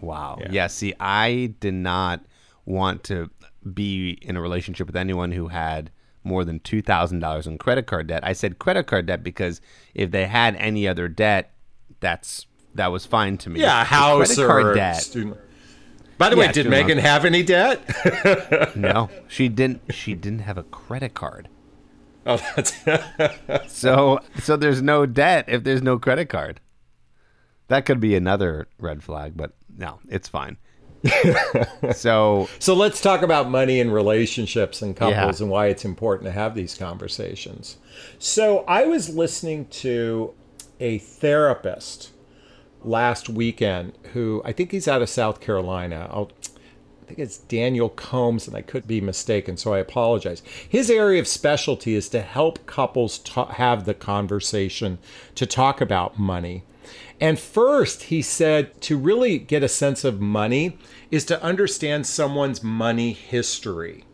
Wow. 0.00 0.38
Yeah. 0.40 0.48
Yeah. 0.50 0.66
See, 0.66 0.92
I 1.00 1.54
did 1.60 1.74
not 1.74 2.24
want 2.64 3.04
to 3.04 3.30
be 3.72 4.18
in 4.22 4.36
a 4.36 4.40
relationship 4.40 4.86
with 4.86 4.96
anyone 4.96 5.32
who 5.32 5.48
had 5.48 5.90
more 6.24 6.44
than 6.44 6.60
two 6.60 6.82
thousand 6.82 7.20
dollars 7.20 7.46
in 7.46 7.56
credit 7.58 7.86
card 7.86 8.06
debt. 8.08 8.22
I 8.24 8.32
said 8.32 8.58
credit 8.58 8.86
card 8.86 9.06
debt 9.06 9.22
because 9.22 9.60
if 9.94 10.10
they 10.10 10.26
had 10.26 10.56
any 10.56 10.86
other 10.88 11.08
debt, 11.08 11.52
that's 12.00 12.46
that 12.74 12.88
was 12.88 13.06
fine 13.06 13.38
to 13.38 13.50
me. 13.50 13.60
Yeah, 13.60 13.84
house 13.84 14.34
credit 14.34 14.42
or 14.44 14.46
card 14.46 14.76
debt. 14.76 14.96
student. 15.02 15.38
By 16.20 16.28
the 16.28 16.36
way, 16.36 16.52
did 16.52 16.68
Megan 16.68 16.98
have 16.98 17.24
any 17.24 17.42
debt? 17.42 17.80
No, 18.76 19.08
she 19.26 19.48
didn't. 19.48 19.80
She 19.90 20.14
didn't 20.14 20.40
have 20.40 20.58
a 20.58 20.62
credit 20.64 21.14
card. 21.14 21.48
oh, 22.26 22.36
that's 22.54 22.74
So, 23.72 24.20
so 24.38 24.56
there's 24.56 24.82
no 24.82 25.06
debt 25.06 25.46
if 25.48 25.64
there's 25.64 25.80
no 25.82 25.98
credit 25.98 26.28
card. 26.28 26.60
That 27.68 27.86
could 27.86 28.00
be 28.00 28.14
another 28.14 28.68
red 28.78 29.02
flag, 29.02 29.32
but 29.34 29.52
no, 29.78 30.00
it's 30.08 30.28
fine. 30.28 30.58
so, 31.94 32.48
so. 32.58 32.74
Let's 32.74 33.00
talk 33.00 33.22
about 33.22 33.48
money 33.48 33.80
and 33.80 33.90
relationships 33.90 34.82
and 34.82 34.94
couples 34.94 35.40
Yeah. 35.40 35.44
and 35.44 35.50
why 35.50 35.68
it's 35.68 35.86
important 35.86 36.26
to 36.26 36.32
have 36.32 36.54
these 36.54 36.74
conversations. 36.74 37.78
So 38.18 38.64
I 38.68 38.84
was 38.84 39.08
listening 39.08 39.66
to 39.68 40.34
a 40.78 40.98
therapist 40.98 42.10
last 42.82 43.28
weekend 43.28 43.92
who 44.12 44.42
I 44.44 44.52
think 44.52 44.72
he's 44.72 44.88
out 44.88 45.02
of 45.02 45.08
South 45.08 45.40
Carolina. 45.40 46.08
I'll, 46.10 46.30
I 47.02 47.06
think 47.06 47.18
it's 47.18 47.38
Daniel 47.38 47.88
Combs, 47.88 48.46
and 48.46 48.56
I 48.56 48.62
could 48.62 48.86
be 48.86 49.00
mistaken, 49.00 49.56
so 49.56 49.74
I 49.74 49.78
apologize. 49.78 50.42
His 50.68 50.90
area 50.90 51.20
of 51.20 51.26
specialty 51.26 51.94
is 51.94 52.08
to 52.10 52.20
help 52.22 52.66
couples 52.66 53.20
have 53.34 53.84
the 53.84 53.94
conversation 53.94 54.98
to 55.34 55.46
talk 55.46 55.80
about 55.80 56.18
money. 56.18 56.64
And 57.20 57.38
first, 57.38 58.04
he 58.04 58.22
said 58.22 58.80
to 58.82 58.96
really 58.96 59.38
get 59.38 59.62
a 59.62 59.68
sense 59.68 60.04
of 60.04 60.20
money 60.20 60.78
is 61.10 61.24
to 61.26 61.42
understand 61.42 62.06
someone's 62.06 62.62
money 62.62 63.12
history. 63.12 64.04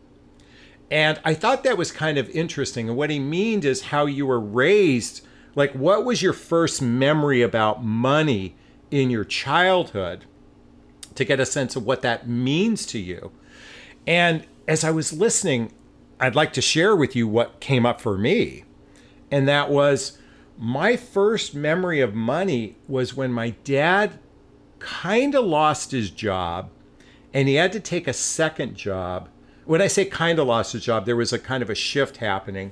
And 0.91 1.19
I 1.23 1.33
thought 1.33 1.63
that 1.63 1.77
was 1.77 1.91
kind 1.91 2.17
of 2.17 2.29
interesting. 2.31 2.89
And 2.89 2.97
what 2.97 3.09
he 3.09 3.19
means 3.19 3.65
is 3.65 3.83
how 3.83 4.05
you 4.05 4.25
were 4.25 4.39
raised. 4.39 5.25
Like, 5.55 5.71
what 5.73 6.05
was 6.05 6.21
your 6.21 6.33
first 6.33 6.81
memory 6.81 7.41
about 7.41 7.83
money 7.83 8.55
in 8.91 9.09
your 9.09 9.25
childhood 9.25 10.25
to 11.15 11.25
get 11.25 11.39
a 11.39 11.45
sense 11.45 11.75
of 11.75 11.85
what 11.85 12.01
that 12.01 12.27
means 12.27 12.85
to 12.87 12.99
you? 12.99 13.31
And 14.05 14.45
as 14.67 14.83
I 14.83 14.91
was 14.91 15.13
listening, 15.13 15.71
I'd 16.19 16.35
like 16.35 16.53
to 16.53 16.61
share 16.61 16.95
with 16.95 17.15
you 17.15 17.27
what 17.27 17.59
came 17.59 17.85
up 17.85 18.01
for 18.01 18.17
me. 18.17 18.63
And 19.29 19.47
that 19.47 19.69
was 19.69 20.17
my 20.57 20.95
first 20.95 21.53
memory 21.53 22.01
of 22.01 22.15
money 22.15 22.75
was 22.87 23.15
when 23.15 23.31
my 23.31 23.51
dad 23.63 24.19
kind 24.79 25.35
of 25.35 25.45
lost 25.45 25.91
his 25.91 26.09
job 26.09 26.69
and 27.33 27.47
he 27.47 27.55
had 27.55 27.71
to 27.73 27.79
take 27.79 28.07
a 28.07 28.13
second 28.13 28.75
job. 28.75 29.29
When 29.65 29.81
I 29.81 29.87
say 29.87 30.05
kind 30.05 30.39
of 30.39 30.47
lost 30.47 30.73
his 30.73 30.83
job, 30.83 31.05
there 31.05 31.15
was 31.15 31.33
a 31.33 31.39
kind 31.39 31.61
of 31.61 31.69
a 31.69 31.75
shift 31.75 32.17
happening. 32.17 32.71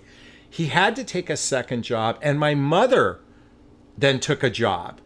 He 0.49 0.67
had 0.67 0.95
to 0.95 1.03
take 1.03 1.29
a 1.29 1.35
second 1.35 1.83
job, 1.83 2.17
and 2.21 2.39
my 2.39 2.55
mother 2.55 3.19
then 3.97 4.19
took 4.19 4.41
a 4.41 4.49
job 4.49 5.01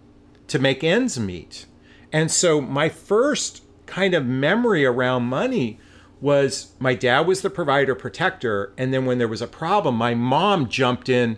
to 0.50 0.60
make 0.60 0.84
ends 0.84 1.20
meet. 1.20 1.66
And 2.12 2.32
so 2.32 2.60
my 2.60 2.90
first 2.90 3.64
kind 3.86 4.14
of 4.14 4.26
memory 4.26 4.86
around 4.86 5.24
money 5.24 5.80
was 6.22 6.74
my 6.80 6.94
dad 6.94 7.22
was 7.22 7.42
the 7.42 7.50
provider 7.50 7.96
protector 7.96 8.74
and 8.78 8.94
then 8.94 9.06
when 9.06 9.18
there 9.18 9.28
was 9.28 9.42
a 9.42 9.48
problem 9.48 9.96
my 9.96 10.14
mom 10.14 10.68
jumped 10.68 11.10
in 11.10 11.38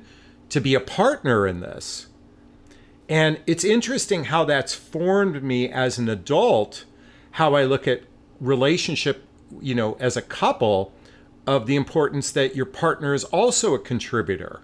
to 0.49 0.59
be 0.59 0.73
a 0.73 0.79
partner 0.79 1.47
in 1.47 1.59
this 1.59 2.07
and 3.07 3.39
it's 3.45 3.63
interesting 3.63 4.25
how 4.25 4.43
that's 4.43 4.73
formed 4.73 5.43
me 5.43 5.69
as 5.69 5.97
an 5.97 6.09
adult 6.09 6.83
how 7.31 7.53
i 7.53 7.63
look 7.63 7.87
at 7.87 8.01
relationship 8.39 9.23
you 9.61 9.75
know 9.75 9.95
as 9.99 10.17
a 10.17 10.21
couple 10.21 10.91
of 11.45 11.67
the 11.67 11.75
importance 11.75 12.31
that 12.31 12.55
your 12.55 12.65
partner 12.65 13.13
is 13.13 13.23
also 13.25 13.73
a 13.73 13.79
contributor 13.79 14.61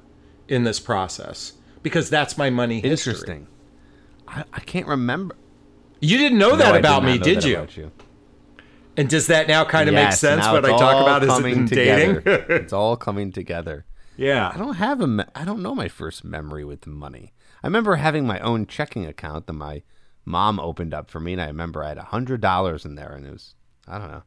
in 0.48 0.64
this 0.64 0.80
process 0.80 1.54
because 1.84 2.10
that's 2.10 2.38
my 2.38 2.50
money 2.50 2.82
history. 2.82 3.12
interesting 3.12 3.48
I, 4.28 4.44
I 4.54 4.60
can't 4.62 4.88
remember 4.88 5.36
you 6.00 6.18
didn't 6.18 6.38
know 6.38 6.52
no, 6.52 6.58
that 6.58 6.76
about 6.76 7.02
did 7.02 7.06
me 7.06 7.18
did 7.18 7.44
you? 7.44 7.68
you? 7.72 7.92
And 8.96 9.08
does 9.10 9.28
that 9.28 9.48
now 9.48 9.64
kind 9.64 9.88
of 9.88 9.94
yes, 9.94 10.24
make 10.24 10.32
sense 10.32 10.48
what 10.48 10.66
I 10.66 10.70
talk 10.70 11.02
about 11.02 11.24
is 11.24 11.54
in 11.54 11.66
dating? 11.66 12.24
it's 12.26 12.74
all 12.74 12.98
coming 12.98 13.32
together. 13.32 13.86
Yeah. 14.16 14.52
I 14.54 14.58
don't 14.58 14.76
have 14.76 15.02
a. 15.02 15.08
Me- 15.08 15.24
I 15.36 15.46
don't 15.46 15.62
know 15.62 15.76
my 15.76 15.88
first 15.88 16.24
memory 16.24 16.66
with 16.66 16.88
money. 16.88 17.34
I 17.64 17.68
remember 17.68 17.96
having 17.96 18.26
my 18.26 18.40
own 18.40 18.66
checking 18.66 19.06
account 19.06 19.46
that 19.46 19.54
my 19.54 19.84
mom 20.26 20.60
opened 20.60 20.94
up 20.94 21.12
for 21.12 21.20
me, 21.20 21.34
and 21.34 21.42
I 21.42 21.48
remember 21.48 21.84
I 21.84 21.90
had 21.90 22.00
a 22.00 22.04
hundred 22.04 22.42
dollars 22.42 22.86
in 22.86 22.96
there, 22.96 23.12
and 23.14 23.26
it 23.26 23.32
was 23.32 23.54
I 23.88 24.00
don't 24.00 24.12
know. 24.12 24.24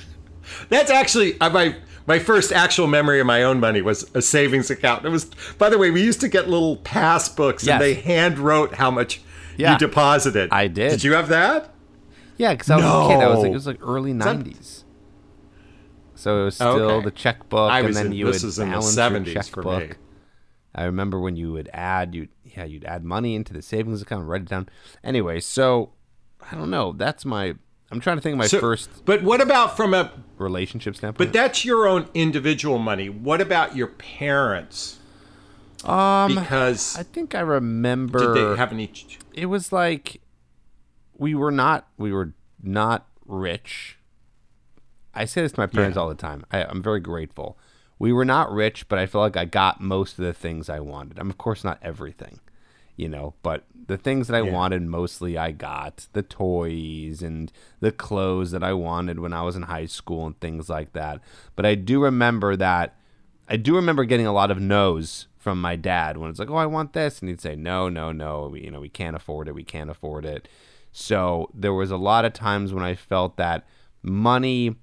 That's, 0.69 0.90
actually 0.90 1.40
uh, 1.40 1.50
my 1.50 1.76
my 2.07 2.19
first 2.19 2.52
actual 2.52 2.87
memory 2.87 3.21
of 3.21 3.26
my 3.26 3.42
own 3.42 3.61
money 3.61 3.83
was 3.83 4.11
a 4.14 4.23
savings 4.23 4.71
account. 4.71 5.04
It 5.04 5.11
was, 5.11 5.26
by 5.59 5.69
the 5.69 5.78
way, 5.78 5.90
we 5.90 6.02
used 6.02 6.21
to 6.21 6.28
get 6.28 6.49
little 6.49 6.78
passbooks 6.78 7.64
yes. 7.64 7.69
and 7.69 7.80
they 7.80 7.95
hand 7.95 8.38
wrote 8.38 8.75
how 8.75 8.90
much 8.90 9.21
yeah. 9.57 9.73
you 9.73 9.78
deposited. 9.78 10.49
I 10.50 10.66
did. 10.66 10.90
Did 10.90 11.04
you 11.04 11.12
have 11.12 11.28
that? 11.28 11.73
Yeah, 12.37 12.54
because 12.54 12.71
I 12.71 12.76
was 12.76 12.85
no. 12.85 13.04
a 13.04 13.09
kid. 13.09 13.23
I 13.23 13.28
was 13.28 13.38
like, 13.40 13.50
it 13.50 13.54
was 13.54 13.66
like 13.66 13.78
early 13.83 14.12
'90s. 14.12 14.85
So 16.14 16.42
it 16.42 16.45
was 16.45 16.54
still 16.54 16.69
okay. 16.69 17.04
the 17.04 17.11
checkbook, 17.11 17.71
and 17.71 17.95
then 17.95 18.07
in, 18.07 18.12
you 18.12 18.26
would 18.26 18.33
balance 18.57 18.97
your 18.97 19.25
checkbook. 19.25 19.97
I 20.75 20.85
remember 20.85 21.19
when 21.19 21.37
you 21.37 21.52
would 21.52 21.69
add, 21.73 22.14
you 22.14 22.28
yeah, 22.45 22.64
you'd 22.64 22.85
add 22.85 23.04
money 23.04 23.35
into 23.35 23.52
the 23.52 23.62
savings 23.62 24.02
account, 24.02 24.26
write 24.26 24.42
it 24.42 24.49
down. 24.49 24.69
Anyway, 25.02 25.40
so 25.40 25.92
I 26.50 26.54
don't 26.54 26.71
know. 26.71 26.92
That's 26.92 27.25
my. 27.25 27.54
I'm 27.91 28.01
trying 28.01 28.17
to 28.17 28.21
think 28.21 28.35
of 28.35 28.39
my 28.39 28.47
so, 28.47 28.61
first. 28.61 29.05
But 29.05 29.23
what 29.23 29.41
about 29.41 29.77
from 29.77 29.95
a 29.95 30.13
relationship 30.39 30.97
standpoint? 30.97 31.19
But 31.19 31.33
that's 31.33 31.65
your 31.65 31.89
own 31.89 32.09
individual 32.15 32.79
money. 32.79 33.09
What 33.09 33.41
about 33.41 33.75
your 33.75 33.89
parents? 33.89 34.99
Um, 35.85 36.35
because 36.35 36.97
I 36.97 37.03
think 37.03 37.35
I 37.35 37.41
remember. 37.41 38.35
Did 38.35 38.37
they 38.37 38.57
have 38.57 38.73
any? 38.73 38.93
It 39.33 39.47
was 39.47 39.73
like 39.73 40.21
we 41.17 41.35
were 41.35 41.51
not 41.51 41.89
we 41.97 42.13
were 42.13 42.33
not 42.63 43.07
rich. 43.27 43.99
I 45.15 45.25
say 45.25 45.43
this 45.43 45.53
to 45.53 45.61
my 45.61 45.67
parents 45.67 45.97
yeah. 45.97 46.03
all 46.03 46.09
the 46.09 46.15
time. 46.15 46.45
I, 46.53 46.65
I'm 46.65 46.83
very 46.83 47.01
grateful. 47.01 47.59
We 47.99 48.13
were 48.13 48.25
not 48.25 48.53
rich, 48.53 48.89
but 48.89 48.99
I 48.99 49.07
feel 49.07 49.21
like 49.21 49.37
I 49.37 49.45
got 49.45 49.81
most 49.81 50.19
of 50.19 50.25
the 50.25 50.33
things 50.33 50.69
I 50.69 50.81
wanted. 50.81 51.19
I'm 51.19 51.31
of 51.31 51.39
course 51.39 51.65
not 51.65 51.79
everything, 51.83 52.41
you 53.00 53.09
know, 53.09 53.33
but 53.42 53.64
the 53.87 53.97
things 53.97 54.28
that 54.28 54.37
I 54.37 54.45
yeah. 54.45 54.52
wanted 54.52 54.83
mostly 54.83 55.38
I 55.38 55.52
got. 55.52 56.07
The 56.12 56.23
toys 56.23 57.23
and 57.23 57.50
the 57.80 57.90
clothes 57.90 58.50
that 58.50 58.62
I 58.62 58.75
wanted 58.75 59.21
when 59.21 59.33
I 59.33 59.42
was 59.42 59.57
in 59.57 59.62
high 59.62 59.87
school 59.87 60.26
and 60.26 60.38
things 60.38 60.69
like 60.69 60.92
that. 60.92 61.21
But 61.57 61.64
I 61.64 61.76
do 61.76 62.02
remember 62.02 62.57
that 62.57 62.97
I 63.49 63.57
do 63.57 63.75
remember 63.75 64.04
getting 64.04 64.26
a 64.26 64.33
lot 64.33 64.50
of 64.50 64.61
no's 64.61 65.26
from 65.38 65.61
my 65.61 65.75
dad 65.75 66.19
when 66.19 66.28
it's 66.28 66.38
like, 66.38 66.50
"Oh, 66.50 66.57
I 66.57 66.66
want 66.66 66.92
this," 66.92 67.21
and 67.21 67.28
he'd 67.30 67.40
say, 67.40 67.57
"No, 67.57 67.88
no, 67.88 68.12
no. 68.12 68.50
We, 68.52 68.64
you 68.64 68.71
know, 68.71 68.80
we 68.80 68.90
can't 68.90 69.16
afford 69.16 69.49
it. 69.49 69.54
We 69.54 69.64
can't 69.64 69.90
afford 69.90 70.26
it." 70.26 70.47
So 70.92 71.50
there 71.54 71.73
was 71.73 71.90
a 71.90 71.97
lot 71.97 72.26
of 72.26 72.35
times 72.35 72.75
when 72.75 72.85
I 72.85 72.95
felt 72.95 73.38
that 73.38 73.66
money 74.02 74.76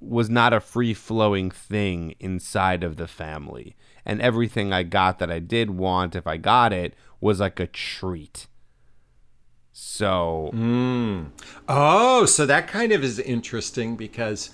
was 0.00 0.30
not 0.30 0.52
a 0.52 0.60
free 0.60 0.94
flowing 0.94 1.50
thing 1.50 2.14
inside 2.20 2.84
of 2.84 2.96
the 2.96 3.08
family. 3.08 3.76
And 4.04 4.22
everything 4.22 4.72
I 4.72 4.84
got 4.84 5.18
that 5.18 5.30
I 5.30 5.40
did 5.40 5.70
want, 5.70 6.14
if 6.14 6.26
I 6.26 6.36
got 6.36 6.72
it, 6.72 6.94
was 7.20 7.40
like 7.40 7.60
a 7.60 7.66
treat. 7.66 8.46
So. 9.72 10.50
Mm. 10.54 11.30
Oh, 11.68 12.24
so 12.26 12.46
that 12.46 12.68
kind 12.68 12.92
of 12.92 13.04
is 13.04 13.18
interesting 13.18 13.96
because 13.96 14.50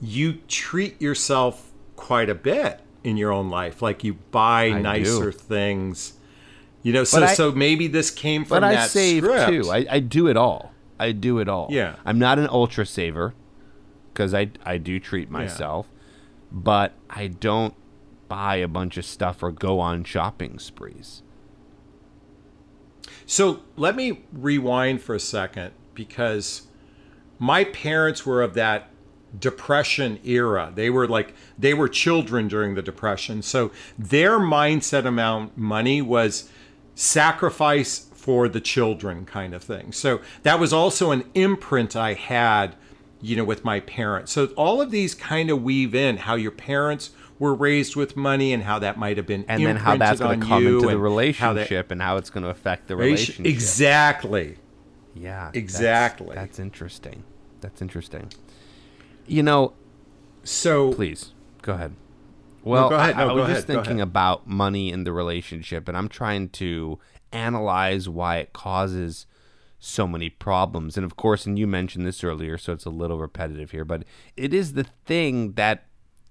you 0.00 0.34
treat 0.48 1.00
yourself 1.00 1.70
quite 1.96 2.28
a 2.28 2.34
bit 2.34 2.80
in 3.02 3.16
your 3.16 3.32
own 3.32 3.50
life. 3.50 3.82
Like 3.82 4.04
you 4.04 4.14
buy 4.14 4.66
I 4.66 4.80
nicer 4.80 5.30
do. 5.30 5.38
things 5.38 6.14
you 6.84 6.92
know, 6.92 7.02
so 7.02 7.24
I, 7.24 7.32
so 7.32 7.50
maybe 7.50 7.88
this 7.88 8.10
came 8.10 8.44
from 8.44 8.60
but 8.60 8.68
that 8.68 8.78
I 8.78 8.86
save 8.86 9.24
script. 9.24 9.48
too. 9.48 9.70
I, 9.70 9.86
I 9.90 10.00
do 10.00 10.28
it 10.28 10.36
all. 10.36 10.74
I 11.00 11.12
do 11.12 11.38
it 11.38 11.48
all. 11.48 11.68
Yeah. 11.70 11.96
I'm 12.04 12.18
not 12.18 12.38
an 12.38 12.46
ultra 12.50 12.84
saver 12.84 13.34
because 14.12 14.34
I 14.34 14.50
I 14.64 14.76
do 14.76 15.00
treat 15.00 15.30
myself, 15.30 15.88
yeah. 15.90 15.98
but 16.52 16.92
I 17.08 17.28
don't 17.28 17.74
buy 18.28 18.56
a 18.56 18.68
bunch 18.68 18.98
of 18.98 19.06
stuff 19.06 19.42
or 19.42 19.50
go 19.50 19.80
on 19.80 20.04
shopping 20.04 20.58
sprees. 20.58 21.22
So 23.26 23.60
let 23.76 23.96
me 23.96 24.24
rewind 24.32 25.02
for 25.02 25.14
a 25.14 25.20
second 25.20 25.72
because 25.94 26.66
my 27.38 27.64
parents 27.64 28.24
were 28.24 28.42
of 28.42 28.54
that 28.54 28.90
depression 29.38 30.20
era. 30.24 30.72
They 30.74 30.90
were 30.90 31.08
like 31.08 31.34
they 31.58 31.74
were 31.74 31.88
children 31.88 32.48
during 32.48 32.74
the 32.74 32.82
depression. 32.82 33.42
So 33.42 33.70
their 33.98 34.38
mindset 34.38 35.06
amount 35.06 35.56
money 35.56 36.02
was 36.02 36.48
sacrifice 36.94 38.06
for 38.14 38.48
the 38.48 38.60
children 38.60 39.26
kind 39.26 39.54
of 39.54 39.62
thing. 39.62 39.92
So 39.92 40.20
that 40.44 40.58
was 40.58 40.72
also 40.72 41.10
an 41.10 41.24
imprint 41.34 41.94
I 41.96 42.14
had, 42.14 42.76
you 43.20 43.36
know, 43.36 43.44
with 43.44 43.64
my 43.64 43.80
parents. 43.80 44.32
So 44.32 44.46
all 44.56 44.80
of 44.80 44.90
these 44.90 45.14
kind 45.14 45.50
of 45.50 45.62
weave 45.62 45.94
in 45.94 46.18
how 46.18 46.34
your 46.36 46.50
parents 46.50 47.10
were 47.38 47.54
raised 47.54 47.96
with 47.96 48.16
money 48.16 48.52
and 48.52 48.62
how 48.62 48.78
that 48.78 48.98
might 48.98 49.16
have 49.16 49.26
been 49.26 49.44
and 49.48 49.64
then 49.64 49.76
how 49.76 49.96
that's 49.96 50.20
going 50.20 50.40
to 50.40 50.46
come 50.46 50.66
into 50.66 50.86
the 50.88 50.98
relationship 50.98 51.40
how 51.40 51.52
that, 51.54 51.92
and 51.92 52.02
how 52.02 52.16
it's 52.16 52.30
going 52.30 52.44
to 52.44 52.50
affect 52.50 52.88
the 52.88 52.96
relationship. 52.96 53.46
Exactly. 53.46 54.56
Yeah. 55.14 55.50
Exactly. 55.52 56.34
That's, 56.34 56.48
that's 56.48 56.58
interesting. 56.58 57.24
That's 57.60 57.82
interesting. 57.82 58.30
You 59.26 59.42
know, 59.42 59.72
so 60.44 60.92
please 60.92 61.32
go 61.62 61.72
ahead. 61.72 61.94
Well, 62.62 62.90
no, 62.90 62.96
I, 62.96 63.10
I, 63.10 63.32
was 63.32 63.48
just 63.48 63.66
thinking 63.66 64.00
about 64.00 64.46
money 64.46 64.90
in 64.90 65.04
the 65.04 65.12
relationship, 65.12 65.86
and 65.86 65.96
I'm 65.96 66.08
trying 66.08 66.48
to 66.50 66.98
analyze 67.30 68.08
why 68.08 68.38
it 68.38 68.54
causes 68.54 69.26
so 69.78 70.06
many 70.06 70.30
problems. 70.30 70.96
And 70.96 71.04
of 71.04 71.16
course, 71.16 71.44
and 71.44 71.58
you 71.58 71.66
mentioned 71.66 72.06
this 72.06 72.24
earlier, 72.24 72.56
so 72.56 72.72
it's 72.72 72.86
a 72.86 72.90
little 72.90 73.18
repetitive 73.18 73.72
here, 73.72 73.84
but 73.84 74.04
it 74.34 74.54
is 74.54 74.72
the 74.72 74.84
thing 74.84 75.52
that 75.52 75.86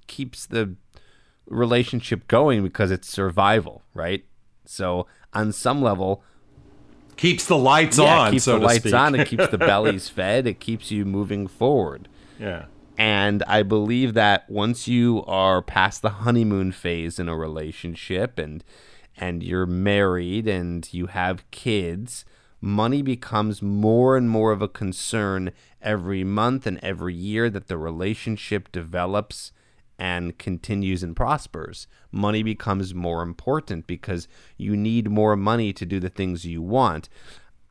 keeps 0.08 0.46
the 0.46 0.76
relationship 1.48 2.28
going 2.28 2.64
because 2.64 2.92
it's 2.92 3.10
survival, 3.10 3.84
right? 3.94 4.26
So 4.66 5.08
on 5.34 5.52
some 5.52 5.82
level, 5.82 6.24
keeps 7.18 7.46
the 7.46 7.58
lights 7.58 7.98
yeah, 7.98 8.20
on. 8.20 8.32
keeps 8.32 8.46
so 8.46 8.60
the 8.60 8.66
lights 8.66 8.80
speak. 8.84 8.94
on. 8.94 9.16
It 9.16 9.28
keeps 9.28 9.48
the 9.48 9.58
bellies 9.70 10.10
fed. 10.10 10.48
It 10.48 10.60
keeps 10.60 10.92
you 10.92 11.06
moving 11.06 11.48
forward. 11.48 12.08
Yeah. 12.40 12.66
And 12.98 13.44
I 13.48 13.64
believe 13.64 14.14
that 14.14 14.50
once 14.50 14.88
you 14.88 15.24
are 15.26 15.62
past 15.62 16.02
the 16.02 16.10
honeymoon 16.10 16.72
phase 16.72 17.20
in 17.20 17.28
a 17.28 17.36
relationship 17.36 18.38
and 18.38 18.64
and 19.16 19.44
you're 19.44 19.68
married 19.68 20.48
and 20.48 20.92
you 20.92 21.08
have 21.08 21.50
kids, 21.52 22.26
money 22.60 23.02
becomes 23.02 23.62
more 23.62 24.18
and 24.18 24.30
more 24.30 24.52
of 24.52 24.62
a 24.62 24.68
concern 24.68 25.52
every 25.82 26.24
month 26.24 26.66
and 26.66 26.80
every 26.82 27.14
year 27.14 27.50
that 27.50 27.68
the 27.68 27.78
relationship 27.78 28.72
develops 28.72 29.52
and 30.00 30.38
continues 30.38 31.04
and 31.04 31.16
prospers. 31.16 31.88
Money 32.12 32.44
becomes 32.44 32.94
more 32.94 33.22
important 33.22 33.88
because 33.88 34.28
you 34.58 34.76
need 34.76 35.10
more 35.10 35.36
money 35.36 35.72
to 35.74 35.86
do 35.86 36.00
the 36.00 36.10
things 36.10 36.46
you 36.46 36.62
want. 36.62 37.10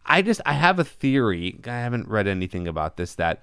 I 0.07 0.23
just 0.23 0.41
I 0.47 0.55
have 0.55 0.79
a 0.79 0.85
theory. 0.85 1.59
I 1.67 1.71
haven't 1.71 2.09
read 2.09 2.27
anything 2.27 2.67
about 2.67 2.97
this 2.97 3.15
that 3.17 3.43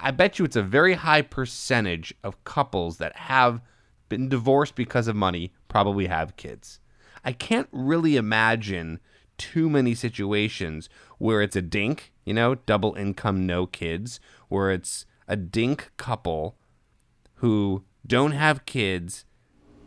I 0.00 0.10
bet 0.10 0.38
you 0.38 0.44
it's 0.44 0.56
a 0.56 0.62
very 0.62 0.94
high 0.94 1.22
percentage 1.22 2.14
of 2.22 2.42
couples 2.44 2.98
that 2.98 3.16
have 3.16 3.60
been 4.08 4.28
divorced 4.28 4.74
because 4.74 5.08
of 5.08 5.16
money 5.16 5.52
probably 5.66 6.06
have 6.06 6.36
kids. 6.36 6.80
I 7.24 7.32
can't 7.32 7.68
really 7.72 8.16
imagine 8.16 9.00
too 9.36 9.68
many 9.68 9.94
situations 9.94 10.88
where 11.18 11.42
it's 11.42 11.56
a 11.56 11.62
dink, 11.62 12.12
you 12.24 12.34
know, 12.34 12.54
double 12.54 12.94
income, 12.94 13.46
no 13.46 13.66
kids, 13.66 14.20
where 14.48 14.70
it's 14.70 15.04
a 15.26 15.36
dink 15.36 15.90
couple 15.96 16.56
who 17.38 17.84
don't 18.06 18.32
have 18.32 18.64
kids 18.66 19.24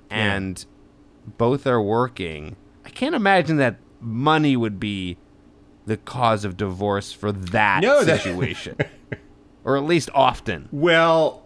and 0.10 0.60
yeah. 0.60 1.34
both 1.38 1.66
are 1.66 1.82
working. 1.82 2.56
I 2.86 2.90
can't 2.90 3.16
imagine 3.16 3.58
that 3.58 3.78
money 4.00 4.58
would 4.58 4.80
be 4.80 5.18
the 5.86 5.98
cause 5.98 6.46
of 6.46 6.58
divorce 6.58 7.12
for 7.12 7.32
that 7.32 7.82
no, 7.82 8.04
situation. 8.04 8.76
That... 8.78 8.90
or 9.64 9.78
at 9.78 9.84
least 9.84 10.10
often. 10.14 10.70
Well, 10.72 11.44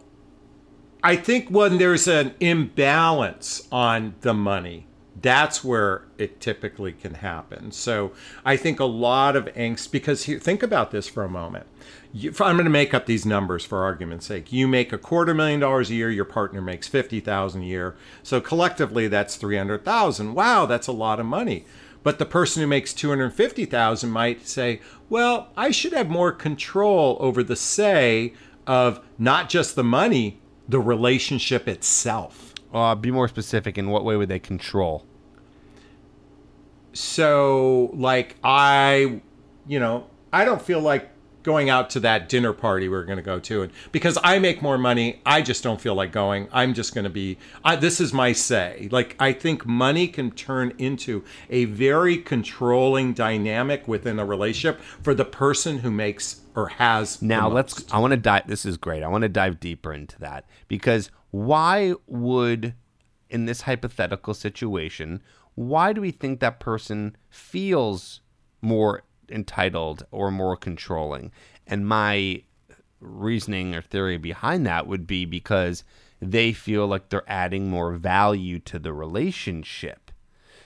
I 1.04 1.16
think 1.16 1.50
when 1.50 1.78
there's 1.78 2.08
an 2.08 2.34
imbalance 2.40 3.68
on 3.72 4.16
the 4.22 4.34
money, 4.34 4.85
that's 5.22 5.64
where 5.64 6.04
it 6.18 6.42
typically 6.42 6.92
can 6.92 7.16
happen. 7.16 7.72
So 7.72 8.12
I 8.44 8.58
think 8.58 8.80
a 8.80 8.86
lot 8.86 9.36
of 9.36 9.46
angst, 9.46 9.92
because 9.92 10.26
think 10.26 10.62
about 10.62 10.92
this 10.92 11.08
for 11.08 11.24
a 11.24 11.30
moment. 11.30 11.68
You, 12.12 12.32
I'm 12.40 12.56
going 12.56 12.66
to 12.66 12.70
make 12.70 12.94
up 12.94 13.06
these 13.06 13.26
numbers 13.26 13.66
for 13.66 13.84
argument's 13.84 14.26
sake. 14.26 14.52
You 14.52 14.68
make 14.68 14.92
a 14.92 14.98
quarter 14.98 15.34
million 15.34 15.60
dollars 15.60 15.90
a 15.90 15.96
year, 15.96 16.10
your 16.10 16.26
partner 16.26 16.62
makes 16.62 16.88
50,000 16.88 17.62
a 17.62 17.66
year. 17.66 17.96
So 18.24 18.42
collectively 18.42 19.08
that's 19.08 19.36
300,000. 19.36 20.34
Wow, 20.34 20.66
that's 20.66 20.88
a 20.88 20.94
lot 20.94 21.20
of 21.20 21.26
money. 21.26 21.66
But 22.04 22.20
the 22.20 22.26
person 22.26 22.62
who 22.62 22.68
makes 22.68 22.94
250,000 22.94 24.12
might 24.12 24.48
say, 24.48 24.80
"Well, 25.10 25.50
I 25.58 25.72
should 25.72 25.92
have 25.94 26.08
more 26.08 26.32
control 26.32 27.18
over 27.20 27.42
the 27.42 27.56
say 27.56 28.34
of 28.68 29.00
not 29.18 29.50
just 29.50 29.76
the 29.76 29.84
money, 29.84 30.40
the 30.70 30.80
relationship 30.80 31.68
itself." 31.68 32.54
Uh, 32.76 32.94
be 32.94 33.10
more 33.10 33.30
specific. 33.30 33.78
In 33.78 33.90
what 33.90 34.04
way 34.04 34.18
would 34.18 34.28
they 34.28 34.38
control? 34.38 35.06
So, 36.92 37.90
like, 37.94 38.36
I, 38.44 39.22
you 39.66 39.80
know, 39.80 40.08
I 40.34 40.44
don't 40.44 40.62
feel 40.62 40.82
like 40.82 41.10
going 41.44 41.70
out 41.70 41.92
to 41.92 42.00
that 42.00 42.28
dinner 42.28 42.52
party 42.52 42.90
we're 42.90 43.04
going 43.06 43.18
to 43.18 43.22
go 43.22 43.40
to 43.40 43.62
and 43.62 43.72
because 43.92 44.18
i 44.24 44.40
make 44.40 44.64
more 44.64 44.80
money 44.80 45.22
i 45.28 45.44
just 45.44 45.62
don't 45.62 45.80
feel 45.80 45.94
like 45.94 46.12
going 46.12 46.48
i'm 46.52 46.74
just 46.74 46.96
going 46.96 47.04
to 47.04 47.10
be 47.10 47.38
I, 47.64 47.76
this 47.76 48.02
is 48.02 48.12
my 48.12 48.34
say 48.34 48.90
like 48.92 49.16
i 49.20 49.32
think 49.32 49.64
money 49.64 50.08
can 50.08 50.32
turn 50.32 50.74
into 50.80 51.24
a 51.52 51.66
very 51.66 52.18
controlling 52.18 53.14
dynamic 53.14 53.88
within 53.88 54.18
a 54.18 54.26
relationship 54.26 54.82
for 54.82 55.14
the 55.14 55.24
person 55.24 55.78
who 55.78 55.92
makes 55.92 56.42
or 56.56 56.70
has 56.70 57.22
now 57.22 57.48
let's 57.48 57.86
i 57.94 58.00
want 58.00 58.10
to 58.10 58.18
dive 58.18 58.48
this 58.48 58.66
is 58.66 58.76
great 58.78 59.04
i 59.04 59.08
want 59.08 59.22
to 59.22 59.30
dive 59.30 59.60
deeper 59.60 59.94
into 59.94 60.18
that 60.18 60.46
because 60.68 61.12
why 61.36 61.94
would 62.08 62.74
in 63.30 63.46
this 63.46 63.62
hypothetical 63.62 64.34
situation 64.34 65.22
why 65.56 65.92
do 65.94 66.02
we 66.02 66.12
think 66.12 66.40
that 66.40 66.60
person 66.60 67.16
feels 67.30 68.22
more 68.62 69.04
entitled 69.30 70.06
or 70.12 70.32
more 70.32 70.58
controlling. 70.58 71.32
And 71.66 71.88
my 71.88 72.44
reasoning 73.00 73.76
or 73.76 73.82
theory 73.82 74.18
behind 74.18 74.66
that 74.66 74.88
would 74.88 75.08
be 75.08 75.26
because 75.26 75.84
they 76.22 76.54
feel 76.54 76.88
like 76.88 77.10
they're 77.10 77.30
adding 77.30 77.70
more 77.70 77.94
value 77.94 78.60
to 78.60 78.80
the 78.80 78.94
relationship. 78.94 80.12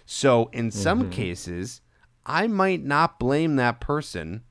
So 0.05 0.49
in 0.53 0.71
some 0.71 1.01
mm-hmm. 1.01 1.11
cases, 1.11 1.81
I 2.25 2.47
might 2.47 2.83
not 2.83 3.19
blame 3.19 3.55
that 3.57 3.79
person, 3.79 4.43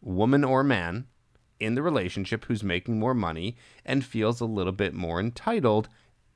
woman 0.00 0.44
or 0.44 0.62
man, 0.64 1.06
in 1.60 1.74
the 1.74 1.82
relationship 1.82 2.44
who's 2.46 2.62
making 2.62 2.98
more 2.98 3.14
money 3.14 3.56
and 3.84 4.04
feels 4.04 4.40
a 4.40 4.46
little 4.46 4.72
bit 4.72 4.94
more 4.94 5.20
entitled 5.20 5.88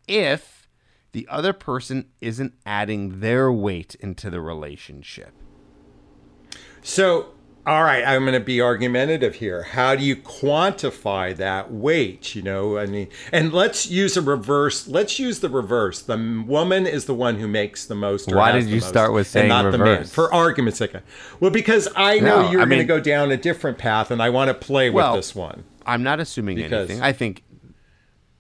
if 0.07 0.69
the 1.13 1.27
other 1.29 1.53
person 1.53 2.11
isn't 2.21 2.55
adding 2.67 3.21
their 3.21 3.51
weight 3.51 3.95
into 3.97 4.31
the 4.31 4.41
relationship. 4.41 5.33
So, 6.83 7.35
all 7.69 7.85
right, 7.85 8.03
I'm 8.03 8.23
going 8.23 8.33
to 8.33 8.41
be 8.41 8.63
argumentative 8.63 9.35
here. 9.35 9.63
How 9.63 9.95
do 9.95 10.03
you 10.03 10.17
quantify 10.17 11.37
that 11.37 11.71
weight? 11.71 12.35
You 12.35 12.41
know, 12.41 12.79
I 12.79 12.87
mean, 12.87 13.09
and 13.31 13.53
let's 13.53 13.91
use 13.91 14.17
a 14.17 14.23
reverse. 14.23 14.89
Let's 14.89 15.19
use 15.19 15.41
the 15.41 15.51
reverse. 15.51 16.01
The 16.01 16.17
woman 16.47 16.87
is 16.87 17.05
the 17.05 17.13
one 17.13 17.37
who 17.37 17.47
makes 17.47 17.85
the 17.85 17.95
most. 17.95 18.33
Why 18.33 18.53
did 18.53 18.69
you 18.69 18.81
start 18.81 19.13
with 19.13 19.27
saying 19.27 19.49
not 19.49 19.67
reverse? 19.67 19.79
The 19.79 19.85
man, 19.85 20.05
for 20.05 20.33
argument's 20.33 20.79
sake. 20.79 20.95
Well, 21.41 21.51
because 21.51 21.89
I 21.95 22.21
know 22.21 22.41
no, 22.41 22.51
you're 22.51 22.65
going 22.65 22.79
to 22.79 22.85
go 22.85 23.01
down 23.01 23.31
a 23.33 23.37
different 23.37 23.77
path, 23.77 24.11
and 24.11 24.23
I 24.23 24.31
want 24.31 24.49
to 24.49 24.55
play 24.55 24.89
well, 24.89 25.13
with 25.13 25.19
this 25.19 25.35
one. 25.35 25.65
I'm 25.85 26.03
not 26.03 26.21
assuming 26.21 26.57
because, 26.57 26.89
anything. 26.89 27.03
I 27.03 27.13
think 27.13 27.45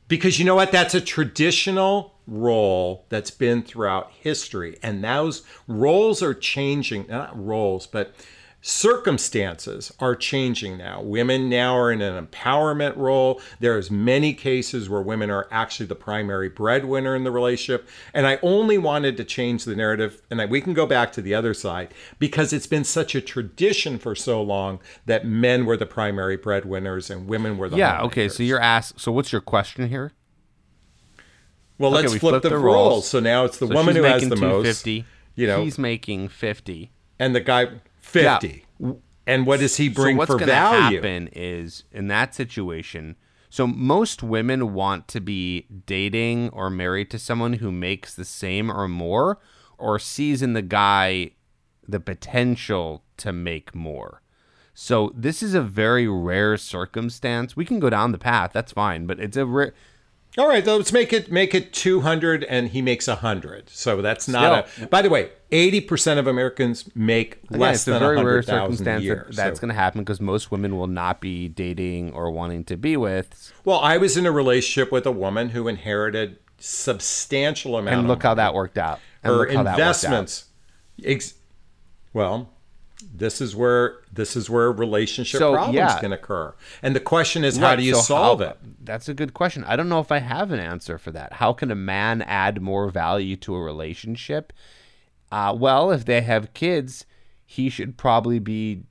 because 0.08 0.38
you 0.38 0.46
know 0.46 0.54
what? 0.54 0.72
That's 0.72 0.94
a 0.94 1.02
traditional 1.02 2.14
role 2.26 3.04
that's 3.10 3.30
been 3.30 3.62
throughout 3.62 4.10
history, 4.10 4.78
and 4.82 5.04
those 5.04 5.42
roles 5.66 6.22
are 6.22 6.32
changing. 6.32 7.08
Not 7.08 7.38
roles, 7.38 7.86
but 7.86 8.14
circumstances 8.60 9.92
are 10.00 10.16
changing 10.16 10.76
now. 10.76 11.00
Women 11.00 11.48
now 11.48 11.76
are 11.76 11.92
in 11.92 12.02
an 12.02 12.26
empowerment 12.26 12.96
role. 12.96 13.40
There's 13.60 13.90
many 13.90 14.34
cases 14.34 14.88
where 14.88 15.00
women 15.00 15.30
are 15.30 15.46
actually 15.50 15.86
the 15.86 15.94
primary 15.94 16.48
breadwinner 16.48 17.14
in 17.14 17.24
the 17.24 17.30
relationship. 17.30 17.88
And 18.12 18.26
I 18.26 18.38
only 18.42 18.76
wanted 18.76 19.16
to 19.16 19.24
change 19.24 19.64
the 19.64 19.76
narrative, 19.76 20.20
and 20.30 20.50
we 20.50 20.60
can 20.60 20.74
go 20.74 20.86
back 20.86 21.12
to 21.12 21.22
the 21.22 21.34
other 21.34 21.54
side 21.54 21.94
because 22.18 22.52
it's 22.52 22.66
been 22.66 22.84
such 22.84 23.14
a 23.14 23.20
tradition 23.20 23.98
for 23.98 24.14
so 24.14 24.42
long 24.42 24.80
that 25.06 25.24
men 25.24 25.64
were 25.64 25.76
the 25.76 25.86
primary 25.86 26.36
breadwinners 26.36 27.10
and 27.10 27.28
women 27.28 27.58
were 27.58 27.68
the 27.68 27.76
yeah. 27.76 28.02
Okay, 28.02 28.28
so 28.28 28.42
you're 28.42 28.60
asked. 28.60 29.00
So 29.00 29.12
what's 29.12 29.32
your 29.32 29.40
question 29.40 29.88
here? 29.88 30.12
Well, 31.78 31.92
okay, 31.94 32.02
let's 32.02 32.12
we 32.14 32.18
flip 32.18 32.42
the, 32.42 32.48
the 32.48 32.58
roles. 32.58 32.90
roles. 32.90 33.08
So 33.08 33.20
now 33.20 33.44
it's 33.44 33.58
the 33.58 33.68
so 33.68 33.74
woman 33.74 33.94
who 33.94 34.02
has 34.02 34.28
the 34.28 34.36
most. 34.36 34.86
You 34.86 35.46
know, 35.46 35.62
he's 35.62 35.78
making 35.78 36.28
fifty, 36.30 36.90
and 37.20 37.32
the 37.32 37.40
guy 37.40 37.68
50. 38.08 38.64
Yeah. 38.78 38.92
And 39.26 39.46
what 39.46 39.60
does 39.60 39.76
he 39.76 39.88
bring 39.88 40.16
so 40.16 40.18
what's 40.18 40.32
for 40.32 40.38
value? 40.38 40.96
happen 40.96 41.28
is 41.32 41.84
in 41.92 42.08
that 42.08 42.34
situation, 42.34 43.16
so 43.50 43.66
most 43.66 44.22
women 44.22 44.72
want 44.72 45.06
to 45.08 45.20
be 45.20 45.66
dating 45.86 46.48
or 46.50 46.70
married 46.70 47.10
to 47.10 47.18
someone 47.18 47.54
who 47.54 47.70
makes 47.70 48.14
the 48.14 48.24
same 48.24 48.70
or 48.70 48.88
more 48.88 49.38
or 49.76 49.98
sees 49.98 50.42
in 50.42 50.54
the 50.54 50.62
guy 50.62 51.32
the 51.86 52.00
potential 52.00 53.04
to 53.18 53.32
make 53.32 53.74
more. 53.74 54.22
So 54.74 55.12
this 55.14 55.42
is 55.42 55.54
a 55.54 55.62
very 55.62 56.06
rare 56.06 56.56
circumstance. 56.56 57.56
We 57.56 57.64
can 57.64 57.80
go 57.80 57.90
down 57.90 58.12
the 58.12 58.18
path, 58.18 58.52
that's 58.52 58.72
fine, 58.72 59.06
but 59.06 59.18
it's 59.18 59.36
a 59.36 59.44
rare 59.44 59.74
all 60.36 60.46
right, 60.46 60.64
let's 60.66 60.92
make 60.92 61.12
it 61.12 61.32
make 61.32 61.54
it 61.54 61.72
200 61.72 62.44
and 62.44 62.68
he 62.68 62.82
makes 62.82 63.08
100. 63.08 63.70
So 63.70 64.02
that's 64.02 64.28
not 64.28 64.68
Still, 64.68 64.84
a 64.84 64.88
By 64.88 65.02
the 65.02 65.08
way, 65.08 65.30
80% 65.50 66.18
of 66.18 66.26
Americans 66.26 66.88
make 66.94 67.42
again, 67.44 67.60
less 67.60 67.84
than 67.84 67.96
a 67.96 67.98
very 67.98 68.22
rare 68.22 68.42
circumstance 68.42 69.02
year, 69.02 69.26
that, 69.28 69.36
that's 69.36 69.58
so. 69.58 69.60
going 69.62 69.74
to 69.74 69.80
happen 69.80 70.02
because 70.02 70.20
most 70.20 70.50
women 70.50 70.76
will 70.76 70.86
not 70.86 71.20
be 71.20 71.48
dating 71.48 72.12
or 72.12 72.30
wanting 72.30 72.64
to 72.64 72.76
be 72.76 72.96
with. 72.96 73.52
Well, 73.64 73.80
I 73.80 73.96
was 73.96 74.16
in 74.16 74.26
a 74.26 74.32
relationship 74.32 74.92
with 74.92 75.06
a 75.06 75.12
woman 75.12 75.50
who 75.50 75.66
inherited 75.66 76.38
substantial 76.58 77.76
amount 77.76 78.00
And 78.00 78.08
look 78.08 78.22
how 78.22 78.34
that 78.34 78.52
worked 78.52 78.78
out. 78.78 79.00
And 79.22 79.34
her 79.34 79.44
investments 79.44 80.46
ex- 81.02 81.34
well, 82.12 82.50
this 83.00 83.40
is 83.40 83.54
where 83.54 83.98
this 84.12 84.36
is 84.36 84.50
where 84.50 84.72
relationship 84.72 85.38
so, 85.38 85.52
problems 85.52 85.76
yeah. 85.76 86.00
can 86.00 86.12
occur. 86.12 86.54
And 86.82 86.96
the 86.96 87.00
question 87.00 87.44
is 87.44 87.58
right, 87.58 87.70
how 87.70 87.76
do 87.76 87.82
you 87.82 87.94
so 87.94 88.00
solve 88.00 88.40
how, 88.40 88.46
it? 88.46 88.58
That's 88.84 89.08
a 89.08 89.14
good 89.14 89.34
question. 89.34 89.64
I 89.64 89.76
don't 89.76 89.88
know 89.88 90.00
if 90.00 90.10
i 90.10 90.18
have 90.18 90.50
an 90.50 90.60
answer 90.60 90.98
for 90.98 91.10
that. 91.12 91.34
How 91.34 91.52
can 91.52 91.70
a 91.70 91.76
man 91.76 92.22
add 92.22 92.60
more 92.60 92.88
value 92.90 93.36
to 93.36 93.54
a 93.54 93.60
relationship? 93.60 94.52
Uh, 95.30 95.54
well 95.56 95.90
if 95.90 96.04
they 96.04 96.22
have 96.22 96.54
kids 96.54 97.04
he 97.44 97.68
should 97.68 97.96
probably 97.96 98.38
be 98.38 98.82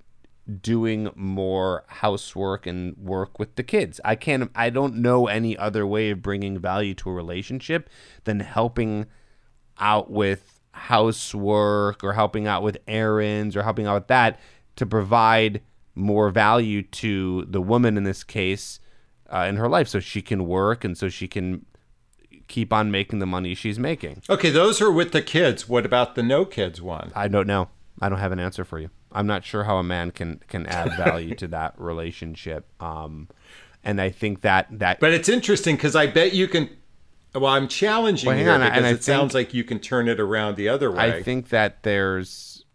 doing 0.62 1.10
more 1.16 1.84
housework 1.88 2.66
and 2.66 2.96
work 2.98 3.38
with 3.38 3.56
the 3.56 3.64
kids. 3.64 4.00
I 4.06 4.16
can't 4.16 4.50
i 4.56 4.70
don't 4.70 4.96
know 4.96 5.28
any 5.28 5.58
other 5.58 5.86
way 5.86 6.12
of 6.12 6.22
bringing 6.22 6.58
value 6.58 6.94
to 6.96 7.10
a 7.10 7.14
relationship 7.14 7.90
than 8.24 8.40
helping 8.40 9.08
out 9.80 10.10
with 10.10 10.57
housework 10.78 12.04
or 12.04 12.14
helping 12.14 12.48
out 12.48 12.64
with 12.64 12.78
errands 12.88 13.56
or 13.56 13.64
helping 13.64 13.88
out 13.88 13.96
with 13.96 14.08
that 14.08 14.40
to 14.76 14.86
provide 14.86 15.62
more 15.96 16.30
value 16.30 16.84
to 16.84 17.46
the 17.50 17.62
woman 17.62 17.98
in 17.98 18.04
this 18.04 18.24
case 18.24 18.80
uh, 19.34 19.46
in 19.50 19.56
her 19.58 19.68
life 19.68 19.88
so 19.88 20.00
she 20.00 20.22
can 20.22 20.46
work 20.48 20.84
and 20.84 20.98
so 20.98 21.10
she 21.10 21.28
can 21.28 21.66
keep 22.48 22.72
on 22.72 22.92
making 22.92 23.20
the 23.20 23.26
money 23.26 23.54
she's 23.56 23.80
making. 23.80 24.22
Okay, 24.30 24.50
those 24.50 24.80
are 24.82 24.92
with 24.92 25.12
the 25.12 25.22
kids. 25.22 25.68
What 25.68 25.86
about 25.86 26.16
the 26.16 26.24
no 26.24 26.46
kids 26.46 26.82
one? 26.82 27.12
I 27.16 27.28
don't 27.28 27.48
know. 27.48 27.70
I 28.00 28.10
don't 28.10 28.20
have 28.20 28.32
an 28.32 28.40
answer 28.40 28.64
for 28.64 28.80
you. 28.80 28.90
I'm 29.12 29.28
not 29.28 29.44
sure 29.44 29.64
how 29.64 29.78
a 29.78 29.84
man 29.84 30.12
can 30.12 30.42
can 30.48 30.66
add 30.68 30.96
value 30.96 31.34
to 31.36 31.48
that 31.48 31.74
relationship. 31.80 32.68
Um, 32.82 33.28
And 33.84 34.00
I 34.00 34.10
think 34.10 34.42
that 34.42 34.68
that. 34.72 35.00
But 35.00 35.14
it's 35.14 35.30
interesting 35.30 35.76
because 35.76 35.96
I 35.96 36.08
bet 36.08 36.34
you 36.34 36.48
can. 36.48 36.70
Well, 37.40 37.54
I'm 37.54 37.68
challenging 37.68 38.28
well, 38.28 38.38
you 38.38 38.46
because 38.46 38.78
it 38.78 38.84
think, 38.84 39.02
sounds 39.02 39.34
like 39.34 39.54
you 39.54 39.64
can 39.64 39.80
turn 39.80 40.08
it 40.08 40.20
around 40.20 40.56
the 40.56 40.70
other 40.70 40.92
way. 40.92 41.18
I 41.18 41.24
think 41.24 41.50
that 41.50 41.84
there's. 41.84 42.66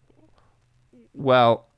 Well, 1.14 1.68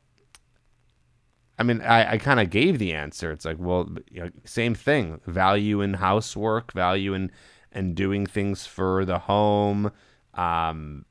I 1.59 1.63
mean, 1.63 1.81
I, 1.81 2.13
I 2.13 2.19
kind 2.19 2.41
of 2.41 2.51
gave 2.51 2.79
the 2.79 2.93
answer. 2.93 3.31
It's 3.31 3.45
like, 3.45 3.59
well, 3.59 3.89
you 4.11 4.25
know, 4.25 4.31
same 4.45 4.75
thing. 4.75 5.21
Value 5.27 5.81
in 5.81 5.95
housework, 5.95 6.73
value 6.73 7.15
in 7.15 7.31
and 7.73 7.95
doing 7.95 8.27
things 8.27 8.67
for 8.67 9.05
the 9.05 9.21
home. 9.21 9.91
Um, 10.35 11.05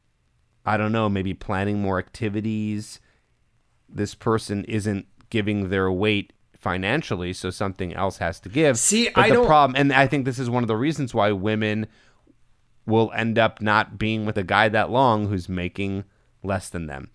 I 0.65 0.77
don't 0.77 0.91
know, 0.91 1.09
maybe 1.09 1.33
planning 1.33 1.81
more 1.81 1.99
activities. 1.99 2.99
This 3.89 4.15
person 4.15 4.63
isn't 4.65 5.07
giving 5.29 5.69
their 5.69 5.91
weight 5.91 6.33
financially, 6.63 7.33
so 7.33 7.49
something 7.49 7.93
else 7.93 8.17
has 8.17 8.39
to 8.39 8.49
give. 8.49 8.79
See, 8.79 9.09
but 9.13 9.25
I 9.25 9.29
the 9.29 9.35
don't... 9.35 9.45
problem, 9.45 9.79
and 9.79 9.91
I 9.93 10.07
think 10.07 10.25
this 10.25 10.39
is 10.39 10.49
one 10.49 10.63
of 10.63 10.67
the 10.67 10.77
reasons 10.77 11.13
why 11.13 11.31
women 11.31 11.87
will 12.85 13.11
end 13.13 13.37
up 13.37 13.61
not 13.61 13.99
being 13.99 14.25
with 14.25 14.37
a 14.37 14.43
guy 14.43 14.69
that 14.69 14.89
long 14.89 15.27
who's 15.27 15.47
making 15.47 16.05
less 16.41 16.69
than 16.69 16.87
them. 16.87 17.09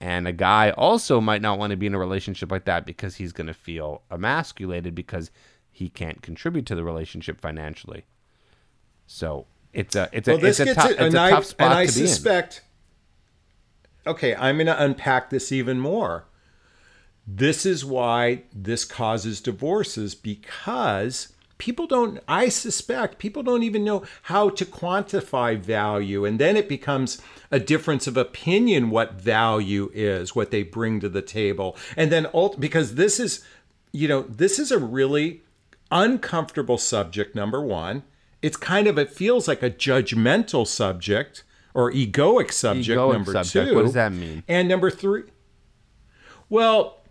And 0.00 0.26
a 0.26 0.32
guy 0.32 0.70
also 0.70 1.20
might 1.20 1.42
not 1.42 1.58
want 1.58 1.70
to 1.72 1.76
be 1.76 1.86
in 1.86 1.94
a 1.94 1.98
relationship 1.98 2.50
like 2.50 2.64
that 2.64 2.86
because 2.86 3.16
he's 3.16 3.32
going 3.32 3.46
to 3.46 3.54
feel 3.54 4.02
emasculated 4.10 4.94
because 4.94 5.30
he 5.70 5.88
can't 5.88 6.22
contribute 6.22 6.66
to 6.66 6.74
the 6.74 6.82
relationship 6.82 7.40
financially. 7.40 8.04
So 9.06 9.46
it's 9.72 9.94
a 9.94 10.08
it's 10.12 10.26
a 10.26 10.36
well, 10.36 10.44
it's 10.44 10.60
a, 10.60 10.74
tough, 10.74 10.90
it's 10.90 11.00
a 11.00 11.10
tough 11.10 11.44
spot 11.44 11.70
and 11.70 11.78
I 11.78 11.86
to 11.86 11.92
suspect, 11.92 12.62
be 14.04 14.10
in. 14.10 14.14
Okay, 14.14 14.34
I'm 14.34 14.56
going 14.56 14.66
to 14.66 14.82
unpack 14.82 15.30
this 15.30 15.52
even 15.52 15.78
more. 15.78 16.26
This 17.26 17.64
is 17.64 17.84
why 17.84 18.42
this 18.54 18.84
causes 18.84 19.40
divorces 19.40 20.14
because 20.14 21.28
people 21.58 21.86
don't 21.86 22.18
i 22.26 22.48
suspect 22.48 23.20
people 23.20 23.40
don't 23.40 23.62
even 23.62 23.84
know 23.84 24.02
how 24.22 24.48
to 24.48 24.64
quantify 24.64 25.56
value 25.56 26.24
and 26.24 26.40
then 26.40 26.56
it 26.56 26.68
becomes 26.68 27.22
a 27.52 27.60
difference 27.60 28.06
of 28.06 28.16
opinion 28.16 28.90
what 28.90 29.12
value 29.12 29.90
is 29.92 30.34
what 30.34 30.50
they 30.50 30.62
bring 30.62 30.98
to 30.98 31.08
the 31.08 31.22
table. 31.22 31.76
And 31.96 32.10
then 32.10 32.26
because 32.58 32.94
this 32.96 33.20
is 33.20 33.44
you 33.92 34.08
know 34.08 34.22
this 34.22 34.58
is 34.58 34.72
a 34.72 34.78
really 34.78 35.42
uncomfortable 35.90 36.78
subject 36.78 37.36
number 37.36 37.60
one. 37.60 38.02
It's 38.40 38.56
kind 38.56 38.88
of 38.88 38.98
it 38.98 39.12
feels 39.12 39.46
like 39.46 39.62
a 39.62 39.70
judgmental 39.70 40.66
subject 40.66 41.44
or 41.74 41.92
egoic 41.92 42.50
subject 42.50 42.98
egoic 42.98 43.12
number 43.12 43.32
subject. 43.32 43.68
two 43.68 43.76
what 43.76 43.82
does 43.82 43.92
that 43.92 44.12
mean? 44.12 44.42
And 44.48 44.66
number 44.66 44.90
three 44.90 45.24
well 46.48 47.01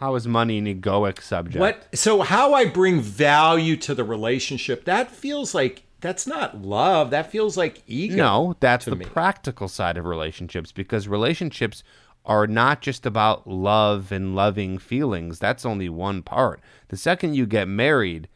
how 0.00 0.14
is 0.14 0.26
money 0.26 0.58
an 0.58 0.66
egoic 0.66 1.22
subject? 1.22 1.60
What? 1.60 1.88
So 1.94 2.22
how 2.22 2.54
I 2.54 2.66
bring 2.66 3.00
value 3.00 3.76
to 3.78 3.94
the 3.94 4.04
relationship? 4.04 4.84
That 4.84 5.10
feels 5.10 5.54
like 5.54 5.84
that's 6.00 6.26
not 6.26 6.62
love. 6.62 7.10
That 7.10 7.30
feels 7.30 7.56
like 7.56 7.82
ego. 7.86 8.16
No, 8.16 8.56
that's 8.60 8.84
the 8.84 8.96
me. 8.96 9.04
practical 9.04 9.68
side 9.68 9.96
of 9.96 10.04
relationships 10.04 10.72
because 10.72 11.08
relationships 11.08 11.82
are 12.26 12.46
not 12.46 12.80
just 12.80 13.06
about 13.06 13.46
love 13.46 14.12
and 14.12 14.34
loving 14.34 14.78
feelings. 14.78 15.38
That's 15.38 15.64
only 15.64 15.88
one 15.88 16.22
part. 16.22 16.60
The 16.88 16.96
second 16.96 17.34
you 17.34 17.46
get 17.46 17.68
married, 17.68 18.28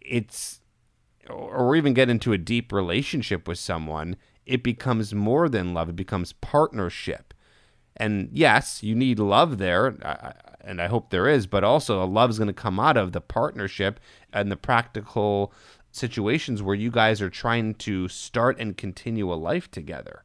it's 0.00 0.60
or 1.28 1.76
even 1.76 1.92
get 1.92 2.08
into 2.08 2.32
a 2.32 2.38
deep 2.38 2.72
relationship 2.72 3.46
with 3.46 3.58
someone, 3.58 4.16
it 4.46 4.62
becomes 4.62 5.14
more 5.14 5.48
than 5.48 5.74
love. 5.74 5.88
It 5.90 5.96
becomes 5.96 6.32
partnership. 6.32 7.34
And 7.96 8.30
yes, 8.32 8.82
you 8.82 8.94
need 8.94 9.18
love 9.18 9.58
there 9.58 9.88
and 10.60 10.80
I 10.80 10.86
hope 10.86 11.10
there 11.10 11.28
is, 11.28 11.46
but 11.46 11.64
also 11.64 12.02
a 12.02 12.06
love 12.06 12.30
is 12.30 12.38
going 12.38 12.48
to 12.48 12.52
come 12.52 12.78
out 12.80 12.96
of 12.96 13.12
the 13.12 13.20
partnership 13.20 14.00
and 14.32 14.50
the 14.50 14.56
practical 14.56 15.52
situations 15.90 16.62
where 16.62 16.74
you 16.74 16.90
guys 16.90 17.22
are 17.22 17.30
trying 17.30 17.74
to 17.74 18.08
start 18.08 18.58
and 18.58 18.76
continue 18.76 19.32
a 19.32 19.36
life 19.36 19.70
together. 19.70 20.24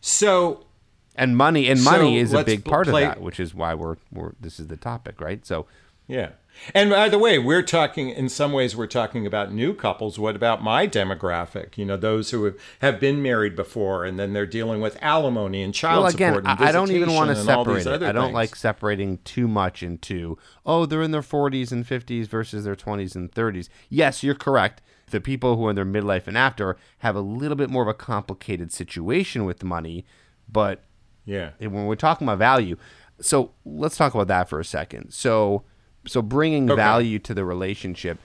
So, 0.00 0.66
and 1.14 1.36
money 1.36 1.68
and 1.68 1.82
money 1.82 2.18
so 2.18 2.22
is 2.22 2.32
a 2.32 2.44
big 2.44 2.64
part 2.64 2.86
play, 2.86 3.04
of 3.04 3.14
that, 3.14 3.20
which 3.20 3.40
is 3.40 3.54
why 3.54 3.74
we're, 3.74 3.96
we're 4.12 4.32
this 4.40 4.60
is 4.60 4.68
the 4.68 4.76
topic, 4.76 5.20
right? 5.20 5.44
So, 5.46 5.66
yeah. 6.06 6.30
And 6.74 6.90
by 6.90 7.08
the 7.08 7.18
way, 7.18 7.38
we're 7.38 7.62
talking, 7.62 8.10
in 8.10 8.28
some 8.28 8.52
ways, 8.52 8.76
we're 8.76 8.86
talking 8.86 9.26
about 9.26 9.52
new 9.52 9.74
couples. 9.74 10.18
What 10.18 10.36
about 10.36 10.62
my 10.62 10.86
demographic? 10.86 11.76
You 11.78 11.84
know, 11.84 11.96
those 11.96 12.30
who 12.30 12.54
have 12.80 13.00
been 13.00 13.22
married 13.22 13.56
before 13.56 14.04
and 14.04 14.18
then 14.18 14.32
they're 14.32 14.46
dealing 14.46 14.80
with 14.80 14.98
alimony 15.00 15.62
and 15.62 15.74
child 15.74 16.04
well, 16.04 16.12
again, 16.12 16.34
support 16.34 16.58
and 16.58 16.68
I 16.68 16.72
don't 16.72 16.90
even 16.90 17.14
want 17.14 17.30
to 17.30 17.36
separate 17.36 17.86
it. 17.86 18.02
I 18.02 18.12
don't 18.12 18.26
things. 18.26 18.34
like 18.34 18.56
separating 18.56 19.18
too 19.24 19.48
much 19.48 19.82
into, 19.82 20.38
oh, 20.66 20.86
they're 20.86 21.02
in 21.02 21.10
their 21.10 21.22
40s 21.22 21.72
and 21.72 21.86
50s 21.86 22.26
versus 22.26 22.64
their 22.64 22.76
20s 22.76 23.14
and 23.14 23.30
30s. 23.30 23.68
Yes, 23.88 24.22
you're 24.22 24.34
correct. 24.34 24.82
The 25.10 25.20
people 25.20 25.56
who 25.56 25.66
are 25.66 25.70
in 25.70 25.76
their 25.76 25.86
midlife 25.86 26.26
and 26.26 26.36
after 26.36 26.76
have 26.98 27.16
a 27.16 27.20
little 27.20 27.56
bit 27.56 27.70
more 27.70 27.82
of 27.82 27.88
a 27.88 27.94
complicated 27.94 28.72
situation 28.72 29.44
with 29.46 29.64
money, 29.64 30.04
but 30.50 30.84
yeah, 31.24 31.50
when 31.60 31.86
we're 31.86 31.94
talking 31.94 32.26
about 32.26 32.38
value, 32.38 32.76
so 33.20 33.52
let's 33.64 33.96
talk 33.96 34.14
about 34.14 34.28
that 34.28 34.48
for 34.48 34.60
a 34.60 34.64
second. 34.64 35.12
So 35.12 35.64
so 36.08 36.22
bringing 36.22 36.70
okay. 36.70 36.76
value 36.76 37.18
to 37.18 37.34
the 37.34 37.44
relationship 37.44 38.18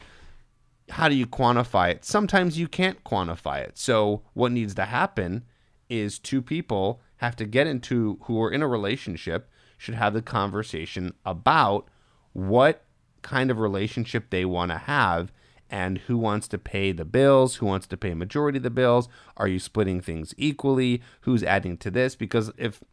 how 0.89 1.07
do 1.07 1.15
you 1.15 1.25
quantify 1.25 1.91
it? 1.91 2.05
Sometimes 2.05 2.59
you 2.59 2.67
can't 2.67 3.03
quantify 3.03 3.61
it. 3.61 3.77
So 3.77 4.21
what 4.33 4.51
needs 4.51 4.75
to 4.75 4.85
happen 4.85 5.43
is 5.89 6.19
two 6.19 6.41
people 6.41 7.01
have 7.17 7.35
to 7.37 7.45
get 7.45 7.67
into 7.67 8.19
who 8.23 8.41
are 8.41 8.51
in 8.51 8.61
a 8.61 8.67
relationship 8.67 9.49
should 9.77 9.95
have 9.95 10.13
the 10.13 10.21
conversation 10.21 11.13
about 11.25 11.87
what 12.33 12.83
kind 13.21 13.49
of 13.49 13.59
relationship 13.59 14.29
they 14.29 14.45
want 14.45 14.71
to 14.71 14.77
have 14.77 15.31
and 15.69 15.99
who 15.99 16.17
wants 16.17 16.47
to 16.49 16.57
pay 16.57 16.91
the 16.91 17.05
bills, 17.05 17.55
who 17.55 17.65
wants 17.65 17.87
to 17.87 17.97
pay 17.97 18.13
majority 18.13 18.57
of 18.57 18.63
the 18.63 18.69
bills, 18.69 19.07
are 19.37 19.47
you 19.47 19.59
splitting 19.59 20.01
things 20.01 20.33
equally, 20.37 21.01
who's 21.21 21.43
adding 21.43 21.77
to 21.77 21.89
this? 21.89 22.15
Because 22.15 22.51
if 22.57 22.83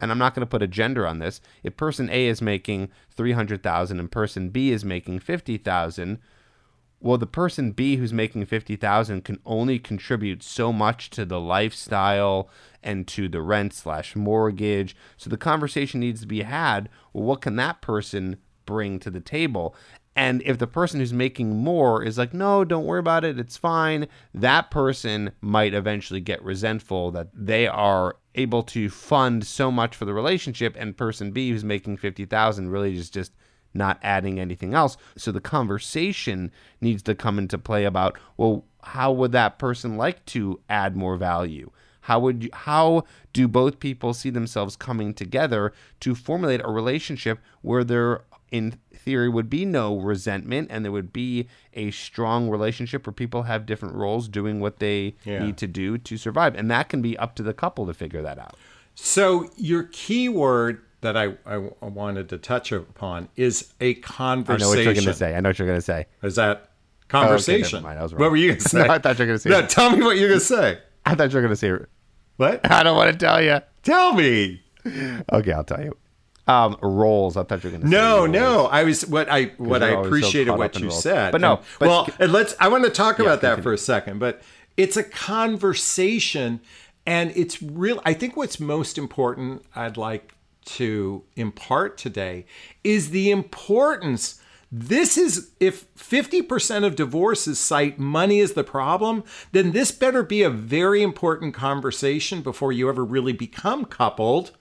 and 0.00 0.10
I'm 0.10 0.18
not 0.18 0.34
going 0.34 0.46
to 0.46 0.50
put 0.50 0.62
a 0.62 0.66
gender 0.66 1.06
on 1.06 1.18
this. 1.18 1.40
If 1.62 1.76
person 1.76 2.08
A 2.10 2.26
is 2.26 2.40
making 2.40 2.90
300,000 3.10 4.00
and 4.00 4.10
person 4.10 4.48
B 4.48 4.70
is 4.70 4.84
making 4.84 5.20
50,000, 5.20 6.18
well 7.00 7.18
the 7.18 7.26
person 7.26 7.72
B 7.72 7.96
who's 7.96 8.12
making 8.12 8.46
50,000 8.46 9.24
can 9.24 9.38
only 9.44 9.78
contribute 9.78 10.42
so 10.42 10.72
much 10.72 11.10
to 11.10 11.24
the 11.24 11.40
lifestyle 11.40 12.48
and 12.82 13.06
to 13.08 13.28
the 13.28 13.42
rent 13.42 13.74
slash 13.74 14.16
mortgage. 14.16 14.96
So 15.16 15.28
the 15.30 15.36
conversation 15.36 16.00
needs 16.00 16.20
to 16.22 16.26
be 16.26 16.42
had, 16.42 16.88
well 17.12 17.24
what 17.24 17.42
can 17.42 17.56
that 17.56 17.82
person 17.82 18.36
bring 18.66 18.98
to 19.00 19.10
the 19.10 19.20
table? 19.20 19.74
And 20.16 20.42
if 20.44 20.58
the 20.58 20.66
person 20.66 21.00
who's 21.00 21.12
making 21.12 21.56
more 21.56 22.02
is 22.02 22.18
like, 22.18 22.34
no, 22.34 22.64
don't 22.64 22.84
worry 22.84 22.98
about 22.98 23.24
it, 23.24 23.38
it's 23.38 23.56
fine, 23.56 24.08
that 24.34 24.70
person 24.70 25.32
might 25.40 25.72
eventually 25.72 26.20
get 26.20 26.42
resentful 26.42 27.10
that 27.12 27.28
they 27.32 27.66
are 27.66 28.16
able 28.34 28.62
to 28.62 28.88
fund 28.88 29.46
so 29.46 29.70
much 29.70 29.96
for 29.96 30.04
the 30.04 30.14
relationship 30.14 30.76
and 30.78 30.96
person 30.96 31.32
B 31.32 31.50
who's 31.50 31.64
making 31.64 31.96
50,000 31.96 32.68
really 32.70 32.96
is 32.96 33.10
just 33.10 33.32
not 33.74 33.98
adding 34.02 34.38
anything 34.40 34.74
else. 34.74 34.96
So 35.16 35.32
the 35.32 35.40
conversation 35.40 36.50
needs 36.80 37.02
to 37.04 37.14
come 37.14 37.38
into 37.38 37.58
play 37.58 37.84
about, 37.84 38.18
well, 38.36 38.64
how 38.82 39.12
would 39.12 39.32
that 39.32 39.58
person 39.58 39.96
like 39.96 40.24
to 40.26 40.60
add 40.68 40.96
more 40.96 41.16
value? 41.16 41.70
How 42.02 42.18
would 42.20 42.44
you, 42.44 42.50
how 42.52 43.04
do 43.32 43.46
both 43.46 43.78
people 43.78 44.14
see 44.14 44.30
themselves 44.30 44.74
coming 44.74 45.14
together 45.14 45.72
to 46.00 46.14
formulate 46.14 46.62
a 46.64 46.70
relationship 46.70 47.38
where 47.62 47.84
they're 47.84 48.22
in 48.50 48.78
theory 49.00 49.28
would 49.28 49.50
be 49.50 49.64
no 49.64 49.98
resentment 49.98 50.68
and 50.70 50.84
there 50.84 50.92
would 50.92 51.12
be 51.12 51.48
a 51.74 51.90
strong 51.90 52.48
relationship 52.48 53.06
where 53.06 53.12
people 53.12 53.44
have 53.44 53.66
different 53.66 53.94
roles 53.94 54.28
doing 54.28 54.60
what 54.60 54.78
they 54.78 55.14
yeah. 55.24 55.42
need 55.44 55.56
to 55.56 55.66
do 55.66 55.98
to 55.98 56.16
survive 56.16 56.54
and 56.54 56.70
that 56.70 56.88
can 56.88 57.02
be 57.02 57.16
up 57.18 57.34
to 57.34 57.42
the 57.42 57.54
couple 57.54 57.86
to 57.86 57.94
figure 57.94 58.22
that 58.22 58.38
out 58.38 58.56
so 58.94 59.50
your 59.56 59.84
key 59.84 60.28
word 60.28 60.82
that 61.00 61.16
I, 61.16 61.32
I 61.46 61.56
wanted 61.80 62.28
to 62.30 62.38
touch 62.38 62.72
upon 62.72 63.28
is 63.36 63.72
a 63.80 63.94
conversation. 63.94 64.62
I 64.62 64.64
know 64.64 64.68
what 64.68 64.84
you're 64.84 64.94
going 64.94 65.06
to 65.06 65.14
say. 65.14 65.34
I 65.34 65.40
know 65.40 65.48
what 65.48 65.58
you're 65.58 65.68
going 65.68 65.78
to 65.78 65.82
say. 65.82 66.06
Is 66.22 66.36
that 66.36 66.70
conversation? 67.08 67.84
Oh, 67.84 67.88
okay. 67.88 68.16
What 68.16 68.30
were 68.30 68.36
you 68.36 68.48
going 68.48 68.60
to 68.60 68.68
say? 68.68 68.86
no, 68.86 68.92
I 68.92 68.98
thought 68.98 69.18
you 69.18 69.22
were 69.22 69.26
going 69.26 69.38
to 69.38 69.42
say. 69.42 69.50
No, 69.50 69.66
tell 69.66 69.96
me 69.96 70.02
what 70.02 70.18
you're 70.18 70.28
going 70.28 70.40
to 70.40 70.46
say. 70.46 70.78
I 71.06 71.14
thought 71.14 71.30
you 71.30 71.36
were 71.36 71.42
going 71.42 71.52
to 71.52 71.56
say. 71.56 71.72
What? 72.36 72.70
I 72.70 72.82
don't 72.82 72.96
want 72.96 73.12
to 73.12 73.18
tell 73.18 73.42
you. 73.42 73.60
Tell 73.82 74.12
me. 74.12 74.62
Okay, 75.32 75.52
I'll 75.52 75.64
tell 75.64 75.82
you. 75.82 75.96
Um, 76.50 76.76
roles. 76.82 77.36
I 77.36 77.44
thought 77.44 77.62
you 77.62 77.70
were 77.70 77.78
going 77.78 77.82
to. 77.82 77.88
No, 77.88 78.26
no. 78.26 78.66
I 78.66 78.82
was 78.82 79.06
what 79.06 79.28
I 79.30 79.52
what 79.56 79.82
I 79.82 79.90
appreciated 79.90 80.50
so 80.50 80.56
what 80.56 80.78
you 80.78 80.88
roles. 80.88 81.02
said. 81.02 81.32
But 81.32 81.40
no. 81.40 81.56
And, 81.56 81.66
but, 81.78 81.88
well, 81.88 82.08
and 82.18 82.32
let's. 82.32 82.56
I 82.58 82.68
want 82.68 82.84
to 82.84 82.90
talk 82.90 83.18
yeah, 83.18 83.26
about 83.26 83.40
that 83.42 83.56
continue. 83.56 83.62
for 83.62 83.72
a 83.74 83.78
second. 83.78 84.18
But 84.18 84.42
it's 84.76 84.96
a 84.96 85.04
conversation, 85.04 86.60
and 87.06 87.32
it's 87.36 87.62
real. 87.62 88.02
I 88.04 88.14
think 88.14 88.36
what's 88.36 88.58
most 88.58 88.98
important. 88.98 89.64
I'd 89.76 89.96
like 89.96 90.34
to 90.64 91.24
impart 91.36 91.96
today 91.96 92.46
is 92.82 93.10
the 93.10 93.30
importance. 93.30 94.40
This 94.72 95.18
is 95.18 95.50
if 95.58 95.92
50% 95.96 96.84
of 96.84 96.94
divorces 96.94 97.58
cite 97.58 97.98
money 97.98 98.38
as 98.38 98.52
the 98.52 98.62
problem, 98.62 99.24
then 99.50 99.72
this 99.72 99.90
better 99.90 100.22
be 100.22 100.42
a 100.42 100.50
very 100.50 101.02
important 101.02 101.54
conversation 101.54 102.40
before 102.40 102.70
you 102.70 102.88
ever 102.88 103.04
really 103.04 103.32
become 103.32 103.84
coupled 103.84 104.52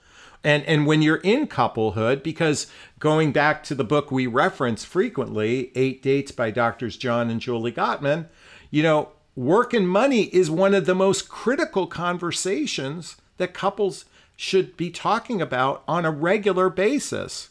And 0.43 0.63
and 0.65 0.85
when 0.85 1.01
you're 1.01 1.17
in 1.17 1.47
couplehood, 1.47 2.23
because 2.23 2.67
going 2.99 3.31
back 3.31 3.63
to 3.63 3.75
the 3.75 3.83
book 3.83 4.11
we 4.11 4.25
reference 4.27 4.85
frequently, 4.85 5.71
Eight 5.75 6.01
Dates 6.01 6.31
by 6.31 6.51
Doctors 6.51 6.95
John 6.95 7.29
and 7.29 7.41
Julie 7.41 7.73
Gottman, 7.73 8.27
you 8.71 8.81
know, 8.81 9.09
work 9.35 9.73
and 9.73 9.87
money 9.87 10.23
is 10.23 10.49
one 10.49 10.73
of 10.73 10.85
the 10.85 10.95
most 10.95 11.27
critical 11.27 11.87
conversations 11.87 13.17
that 13.37 13.53
couples 13.53 14.05
should 14.35 14.77
be 14.77 14.89
talking 14.89 15.41
about 15.41 15.83
on 15.87 16.05
a 16.05 16.11
regular 16.11 16.69
basis. 16.69 17.49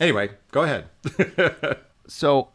Anyway, 0.00 0.30
go 0.50 0.62
ahead. 0.62 0.86
so 2.08 2.48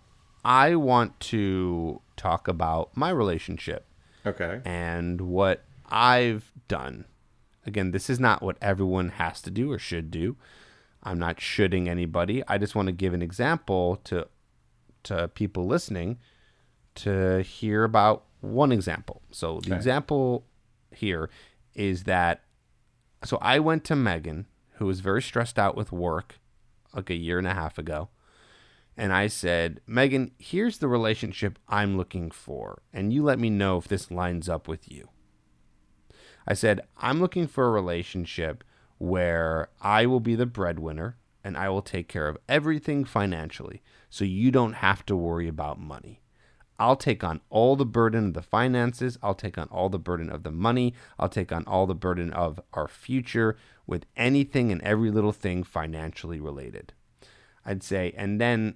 I 0.44 0.76
want 0.76 1.20
to 1.22 2.02
talk 2.18 2.48
about 2.48 2.96
my 2.96 3.10
relationship. 3.10 3.86
Okay. 4.26 4.62
And 4.66 5.22
what 5.22 5.64
I've 5.90 6.52
done. 6.68 7.06
Again, 7.68 7.92
this 7.92 8.10
is 8.10 8.20
not 8.20 8.42
what 8.42 8.58
everyone 8.62 9.10
has 9.10 9.42
to 9.42 9.52
do 9.52 9.72
or 9.72 9.78
should 9.78 10.10
do. 10.10 10.38
I'm 11.04 11.20
not 11.20 11.40
shoulding 11.40 11.88
anybody. 11.88 12.42
I 12.48 12.58
just 12.58 12.74
want 12.74 12.88
to 12.88 12.94
give 12.94 13.14
an 13.14 13.22
example 13.22 13.98
to 14.06 14.28
to 15.04 15.28
people 15.30 15.66
listening 15.66 16.18
to 16.96 17.42
hear 17.44 17.84
about 17.84 18.26
one 18.42 18.72
example. 18.72 19.22
So 19.32 19.60
the 19.60 19.70
okay. 19.70 19.76
example 19.76 20.46
here 20.92 21.30
is 21.76 22.04
that 22.04 22.44
so 23.24 23.38
I 23.42 23.60
went 23.60 23.84
to 23.86 23.96
Megan, 23.96 24.48
who 24.76 24.86
was 24.86 25.02
very 25.02 25.22
stressed 25.22 25.60
out 25.60 25.76
with 25.76 25.92
work 25.92 26.40
like 26.94 27.10
a 27.10 27.16
year 27.16 27.38
and 27.38 27.48
a 27.48 27.54
half 27.54 27.78
ago. 27.78 28.10
And 28.96 29.14
I 29.14 29.28
said, 29.28 29.82
Megan, 29.86 30.32
here's 30.40 30.80
the 30.80 30.88
relationship 30.88 31.60
I'm 31.68 31.98
looking 31.98 32.32
for. 32.32 32.82
And 32.92 33.14
you 33.14 33.24
let 33.24 33.40
me 33.40 33.50
know 33.50 33.78
if 33.78 33.88
this 33.88 34.10
lines 34.10 34.50
up 34.50 34.68
with 34.68 34.92
you. 34.92 35.10
I 36.48 36.54
said, 36.54 36.82
I'm 36.98 37.20
looking 37.20 37.48
for 37.48 37.68
a 37.68 37.72
relationship 37.72 38.64
where 38.98 39.70
I 39.82 40.06
will 40.06 40.22
be 40.22 40.36
the 40.36 40.46
breadwinner 40.46 41.18
and 41.44 41.58
I 41.58 41.70
will 41.70 41.82
take 41.82 42.08
care 42.08 42.28
of 42.28 42.38
everything 42.48 43.04
financially. 43.04 43.82
So 44.10 44.26
you 44.26 44.50
don't 44.50 44.74
have 44.74 45.06
to 45.08 45.16
worry 45.16 45.48
about 45.48 45.80
money. 45.80 46.22
I'll 46.80 46.96
take 46.96 47.24
on 47.24 47.42
all 47.50 47.76
the 47.76 47.86
burden 47.86 48.28
of 48.28 48.34
the 48.34 48.42
finances. 48.42 49.18
I'll 49.22 49.36
take 49.36 49.58
on 49.58 49.68
all 49.70 49.90
the 49.90 50.00
burden 50.00 50.30
of 50.30 50.44
the 50.44 50.52
money. 50.52 50.94
I'll 51.20 51.30
take 51.30 51.52
on 51.52 51.64
all 51.66 51.88
the 51.88 51.96
burden 51.96 52.32
of 52.32 52.60
our 52.74 52.88
future 52.88 53.58
with 53.86 54.06
anything 54.16 54.72
and 54.72 54.82
every 54.84 55.10
little 55.12 55.32
thing 55.32 55.64
financially 55.64 56.40
related. 56.40 56.94
I'd 57.66 57.84
say, 57.84 58.14
and 58.16 58.40
then 58.40 58.76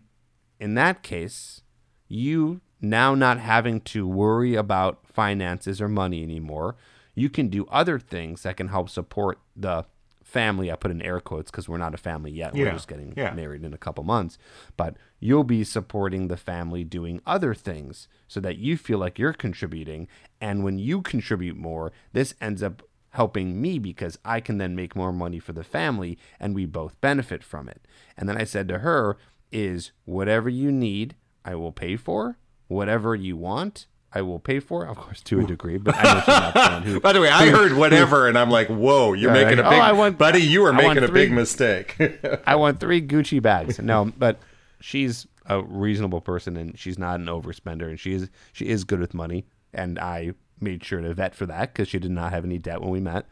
in 0.59 0.73
that 0.75 1.03
case, 1.03 1.61
you 2.07 2.61
now 2.81 3.13
not 3.13 3.39
having 3.39 3.81
to 3.81 4.07
worry 4.07 4.55
about 4.55 5.07
finances 5.07 5.79
or 5.79 5.87
money 5.87 6.23
anymore 6.23 6.75
you 7.15 7.29
can 7.29 7.49
do 7.49 7.65
other 7.67 7.99
things 7.99 8.43
that 8.43 8.57
can 8.57 8.69
help 8.69 8.89
support 8.89 9.39
the 9.55 9.85
family. 10.23 10.71
I 10.71 10.75
put 10.75 10.91
in 10.91 11.01
air 11.01 11.19
quotes 11.19 11.51
because 11.51 11.67
we're 11.67 11.77
not 11.77 11.93
a 11.93 11.97
family 11.97 12.31
yet. 12.31 12.53
We're 12.53 12.71
just 12.71 12.87
getting 12.87 13.13
yeah. 13.17 13.33
married 13.33 13.63
in 13.63 13.73
a 13.73 13.77
couple 13.77 14.03
months. 14.03 14.37
But 14.77 14.95
you'll 15.19 15.43
be 15.43 15.63
supporting 15.63 16.27
the 16.27 16.37
family 16.37 16.83
doing 16.83 17.21
other 17.25 17.53
things 17.53 18.07
so 18.27 18.39
that 18.39 18.57
you 18.57 18.77
feel 18.77 18.97
like 18.97 19.19
you're 19.19 19.33
contributing. 19.33 20.07
And 20.39 20.63
when 20.63 20.79
you 20.79 21.01
contribute 21.01 21.57
more, 21.57 21.91
this 22.13 22.33
ends 22.39 22.63
up 22.63 22.83
helping 23.09 23.61
me 23.61 23.77
because 23.77 24.17
I 24.23 24.39
can 24.39 24.57
then 24.57 24.73
make 24.73 24.95
more 24.95 25.11
money 25.11 25.39
for 25.39 25.51
the 25.51 25.65
family 25.65 26.17
and 26.39 26.55
we 26.55 26.65
both 26.65 26.99
benefit 27.01 27.43
from 27.43 27.67
it. 27.67 27.85
And 28.15 28.29
then 28.29 28.37
I 28.37 28.45
said 28.45 28.69
to 28.69 28.79
her, 28.79 29.17
is 29.51 29.91
whatever 30.05 30.49
you 30.49 30.71
need, 30.71 31.15
I 31.43 31.55
will 31.55 31.71
pay 31.71 31.97
for. 31.97 32.37
Whatever 32.67 33.15
you 33.15 33.35
want, 33.35 33.87
I 34.13 34.21
will 34.21 34.39
pay 34.39 34.59
for, 34.59 34.85
of 34.85 34.97
course, 34.97 35.21
to 35.21 35.39
a 35.39 35.43
degree. 35.45 35.77
But 35.77 35.95
I 35.97 36.03
know 36.03 36.19
she's 36.19 36.27
not 36.27 36.83
who. 36.83 36.99
By 37.01 37.13
the 37.13 37.21
way, 37.21 37.29
I 37.29 37.49
heard 37.49 37.73
whatever, 37.73 38.27
and 38.27 38.37
I'm 38.37 38.49
like, 38.49 38.67
"Whoa, 38.67 39.13
you're 39.13 39.31
making 39.31 39.59
a 39.59 39.63
big, 39.63 39.79
oh, 39.79 39.81
I 39.81 39.93
want, 39.93 40.17
buddy. 40.17 40.41
You 40.41 40.65
are 40.65 40.73
making 40.73 41.03
a 41.03 41.07
three, 41.07 41.27
big 41.27 41.31
mistake." 41.31 41.95
I 42.45 42.55
want 42.55 42.79
three 42.79 43.01
Gucci 43.01 43.41
bags. 43.41 43.79
No, 43.79 44.11
but 44.17 44.39
she's 44.81 45.27
a 45.45 45.61
reasonable 45.61 46.19
person, 46.19 46.57
and 46.57 46.77
she's 46.77 46.99
not 46.99 47.19
an 47.21 47.27
overspender, 47.27 47.87
and 47.89 47.99
she 47.99 48.13
is 48.13 48.29
she 48.51 48.67
is 48.67 48.83
good 48.83 48.99
with 48.99 49.13
money. 49.13 49.45
And 49.73 49.97
I 49.97 50.33
made 50.59 50.83
sure 50.83 50.99
to 50.99 51.13
vet 51.13 51.33
for 51.33 51.45
that 51.45 51.73
because 51.73 51.87
she 51.87 51.99
did 51.99 52.11
not 52.11 52.31
have 52.31 52.43
any 52.43 52.57
debt 52.57 52.81
when 52.81 52.89
we 52.89 52.99
met. 52.99 53.25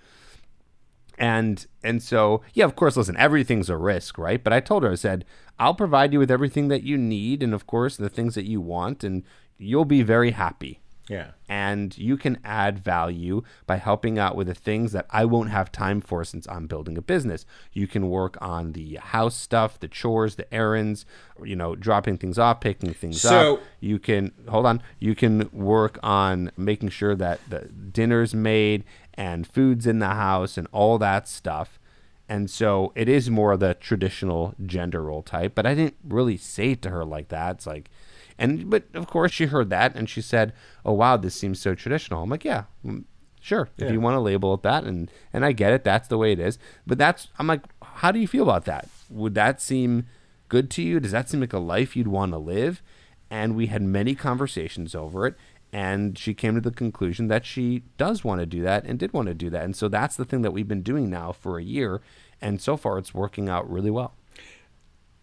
And 1.17 1.65
and 1.83 2.01
so 2.01 2.41
yeah, 2.53 2.63
of 2.63 2.77
course, 2.77 2.95
listen, 2.95 3.17
everything's 3.17 3.69
a 3.69 3.75
risk, 3.75 4.17
right? 4.17 4.41
But 4.41 4.53
I 4.53 4.61
told 4.61 4.83
her, 4.83 4.91
I 4.93 4.95
said, 4.95 5.25
I'll 5.59 5.75
provide 5.75 6.13
you 6.13 6.19
with 6.19 6.31
everything 6.31 6.69
that 6.69 6.83
you 6.83 6.97
need, 6.97 7.43
and 7.43 7.53
of 7.53 7.67
course, 7.67 7.97
the 7.97 8.07
things 8.07 8.35
that 8.35 8.45
you 8.45 8.61
want, 8.61 9.03
and 9.03 9.23
you'll 9.59 9.85
be 9.85 10.01
very 10.01 10.31
happy. 10.31 10.79
Yeah. 11.09 11.31
And 11.49 11.97
you 11.97 12.17
can 12.17 12.37
add 12.45 12.77
value 12.77 13.41
by 13.65 13.77
helping 13.77 14.19
out 14.19 14.35
with 14.35 14.45
the 14.45 14.53
things 14.53 14.91
that 14.91 15.07
I 15.09 15.25
won't 15.25 15.49
have 15.49 15.71
time 15.71 16.01
for 16.01 16.23
since 16.23 16.47
I'm 16.47 16.67
building 16.67 16.99
a 16.99 17.01
business. 17.01 17.47
You 17.73 17.87
can 17.87 18.09
work 18.09 18.37
on 18.39 18.73
the 18.73 18.95
house 18.97 19.35
stuff, 19.35 19.79
the 19.79 19.87
chores, 19.87 20.35
the 20.35 20.51
errands, 20.53 21.07
you 21.43 21.55
know, 21.55 21.75
dropping 21.75 22.19
things 22.19 22.37
off, 22.37 22.61
picking 22.61 22.93
things 22.93 23.21
so, 23.21 23.55
up. 23.55 23.61
You 23.79 23.97
can 23.97 24.31
hold 24.47 24.67
on. 24.67 24.83
You 24.99 25.15
can 25.15 25.49
work 25.51 25.97
on 26.03 26.51
making 26.55 26.89
sure 26.89 27.15
that 27.15 27.39
the 27.49 27.61
dinner's 27.61 28.35
made 28.35 28.83
and 29.15 29.47
food's 29.47 29.87
in 29.87 29.97
the 29.97 30.09
house 30.09 30.59
and 30.59 30.67
all 30.71 30.99
that 30.99 31.27
stuff. 31.27 31.79
And 32.29 32.51
so 32.51 32.93
it 32.93 33.09
is 33.09 33.31
more 33.31 33.57
the 33.57 33.73
traditional 33.73 34.53
gender 34.63 35.01
role 35.01 35.23
type, 35.23 35.53
but 35.55 35.65
I 35.65 35.73
didn't 35.73 35.97
really 36.07 36.37
say 36.37 36.73
it 36.73 36.83
to 36.83 36.91
her 36.91 37.03
like 37.03 37.29
that. 37.29 37.55
It's 37.55 37.65
like 37.65 37.89
and 38.39 38.69
but 38.69 38.85
of 38.95 39.05
course 39.07 39.31
she 39.31 39.45
heard 39.45 39.69
that 39.69 39.95
and 39.95 40.09
she 40.09 40.21
said, 40.21 40.53
"Oh 40.83 40.93
wow, 40.93 41.17
this 41.17 41.35
seems 41.35 41.59
so 41.59 41.75
traditional." 41.75 42.23
I'm 42.23 42.29
like, 42.29 42.45
"Yeah, 42.45 42.63
mm, 42.83 43.03
sure. 43.39 43.69
If 43.77 43.91
you 43.91 44.01
want 44.01 44.15
to 44.15 44.19
label 44.19 44.53
it 44.53 44.63
that, 44.63 44.83
and 44.83 45.11
and 45.31 45.45
I 45.45 45.51
get 45.51 45.73
it, 45.73 45.83
that's 45.83 46.07
the 46.07 46.17
way 46.17 46.31
it 46.31 46.39
is. 46.39 46.57
But 46.87 46.97
that's 46.97 47.27
I'm 47.37 47.47
like, 47.47 47.61
how 47.81 48.11
do 48.11 48.19
you 48.19 48.27
feel 48.27 48.43
about 48.43 48.65
that? 48.65 48.87
Would 49.09 49.35
that 49.35 49.61
seem 49.61 50.05
good 50.47 50.69
to 50.71 50.81
you? 50.81 50.99
Does 50.99 51.11
that 51.11 51.29
seem 51.29 51.41
like 51.41 51.53
a 51.53 51.59
life 51.59 51.95
you'd 51.95 52.07
want 52.07 52.31
to 52.31 52.37
live? 52.37 52.81
And 53.29 53.55
we 53.55 53.67
had 53.67 53.81
many 53.81 54.15
conversations 54.15 54.95
over 54.95 55.27
it. 55.27 55.35
And 55.71 56.17
she 56.17 56.33
came 56.33 56.55
to 56.55 56.61
the 56.61 56.71
conclusion 56.71 57.27
that 57.27 57.45
she 57.45 57.83
does 57.97 58.23
want 58.23 58.39
to 58.39 58.47
do 58.47 58.63
that 58.63 58.85
and 58.85 58.97
did 58.97 59.13
want 59.13 59.27
to 59.27 59.35
do 59.35 59.51
that. 59.51 59.63
And 59.63 59.75
so 59.75 59.87
that's 59.87 60.15
the 60.15 60.25
thing 60.25 60.41
that 60.41 60.51
we've 60.51 60.67
been 60.67 60.81
doing 60.81 61.11
now 61.11 61.31
for 61.31 61.59
a 61.59 61.63
year. 61.63 62.01
And 62.41 62.59
so 62.59 62.75
far, 62.75 62.97
it's 62.97 63.13
working 63.13 63.49
out 63.49 63.69
really 63.69 63.91
well. 63.91 64.15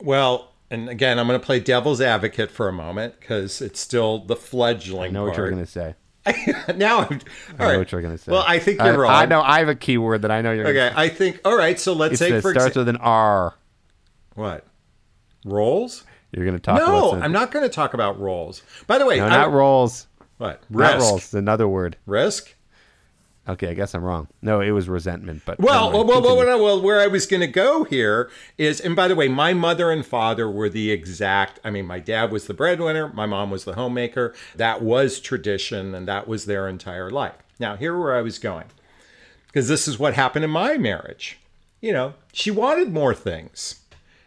Well, 0.00 0.52
and 0.70 0.88
again, 0.88 1.18
I'm 1.18 1.26
going 1.26 1.38
to 1.38 1.44
play 1.44 1.60
devil's 1.60 2.00
advocate 2.00 2.50
for 2.50 2.68
a 2.68 2.72
moment 2.72 3.20
because 3.20 3.60
it's 3.60 3.80
still 3.80 4.18
the 4.18 4.36
fledgling. 4.36 5.10
I 5.10 5.12
know 5.12 5.20
part. 5.20 5.30
what 5.30 5.38
you're 5.38 5.50
going 5.50 5.64
to 5.64 5.70
say. 5.70 5.94
now, 6.76 7.00
I'm, 7.00 7.20
I 7.58 7.62
know 7.62 7.66
right. 7.66 7.78
what 7.78 7.92
you're 7.92 8.02
going 8.02 8.16
to 8.16 8.22
say. 8.22 8.32
Well, 8.32 8.44
I 8.46 8.58
think 8.58 8.80
you're 8.80 8.94
I, 8.94 8.96
wrong. 8.96 9.12
I 9.12 9.26
know 9.26 9.42
I 9.42 9.60
have 9.60 9.68
a 9.68 9.76
keyword 9.76 10.22
that 10.22 10.30
I 10.30 10.42
know 10.42 10.52
you're. 10.52 10.66
Okay, 10.66 10.92
I 10.94 11.08
think. 11.08 11.40
All 11.44 11.56
right, 11.56 11.78
so 11.78 11.92
let's 11.92 12.14
it's 12.14 12.18
say 12.18 12.40
for 12.40 12.52
starts 12.52 12.74
exa- 12.74 12.78
with 12.78 12.88
an 12.88 12.96
R. 12.96 13.54
What? 14.34 14.66
Rolls? 15.44 16.02
You're 16.32 16.44
going 16.44 16.56
to 16.56 16.62
talk. 16.62 16.78
No, 16.78 17.12
I'm 17.12 17.32
not 17.32 17.52
going 17.52 17.64
to 17.64 17.72
talk 17.72 17.94
about 17.94 18.18
rolls. 18.18 18.62
By 18.88 18.98
the 18.98 19.06
way, 19.06 19.18
no, 19.18 19.28
not 19.28 19.52
rolls. 19.52 20.08
What? 20.38 20.62
Risk. 20.68 20.98
Not 20.98 21.00
rolls. 21.00 21.34
Another 21.34 21.68
word. 21.68 21.96
Risk. 22.06 22.55
Okay, 23.48 23.68
I 23.68 23.74
guess 23.74 23.94
I'm 23.94 24.02
wrong. 24.02 24.26
No, 24.42 24.60
it 24.60 24.72
was 24.72 24.88
resentment. 24.88 25.42
But 25.44 25.60
well, 25.60 25.92
well, 25.92 26.04
well, 26.04 26.20
well, 26.20 26.62
well, 26.62 26.82
where 26.82 27.00
I 27.00 27.06
was 27.06 27.26
going 27.26 27.42
to 27.42 27.46
go 27.46 27.84
here 27.84 28.28
is, 28.58 28.80
and 28.80 28.96
by 28.96 29.06
the 29.06 29.14
way, 29.14 29.28
my 29.28 29.54
mother 29.54 29.92
and 29.92 30.04
father 30.04 30.50
were 30.50 30.68
the 30.68 30.90
exact. 30.90 31.60
I 31.62 31.70
mean, 31.70 31.86
my 31.86 32.00
dad 32.00 32.32
was 32.32 32.48
the 32.48 32.54
breadwinner, 32.54 33.08
my 33.08 33.26
mom 33.26 33.50
was 33.50 33.64
the 33.64 33.74
homemaker. 33.74 34.34
That 34.56 34.82
was 34.82 35.20
tradition, 35.20 35.94
and 35.94 36.08
that 36.08 36.26
was 36.26 36.46
their 36.46 36.68
entire 36.68 37.08
life. 37.08 37.36
Now, 37.60 37.76
here 37.76 37.96
where 37.98 38.16
I 38.16 38.22
was 38.22 38.40
going, 38.40 38.66
because 39.46 39.68
this 39.68 39.86
is 39.86 39.98
what 39.98 40.14
happened 40.14 40.44
in 40.44 40.50
my 40.50 40.76
marriage. 40.76 41.38
You 41.80 41.92
know, 41.92 42.14
she 42.32 42.50
wanted 42.50 42.92
more 42.92 43.14
things. 43.14 43.80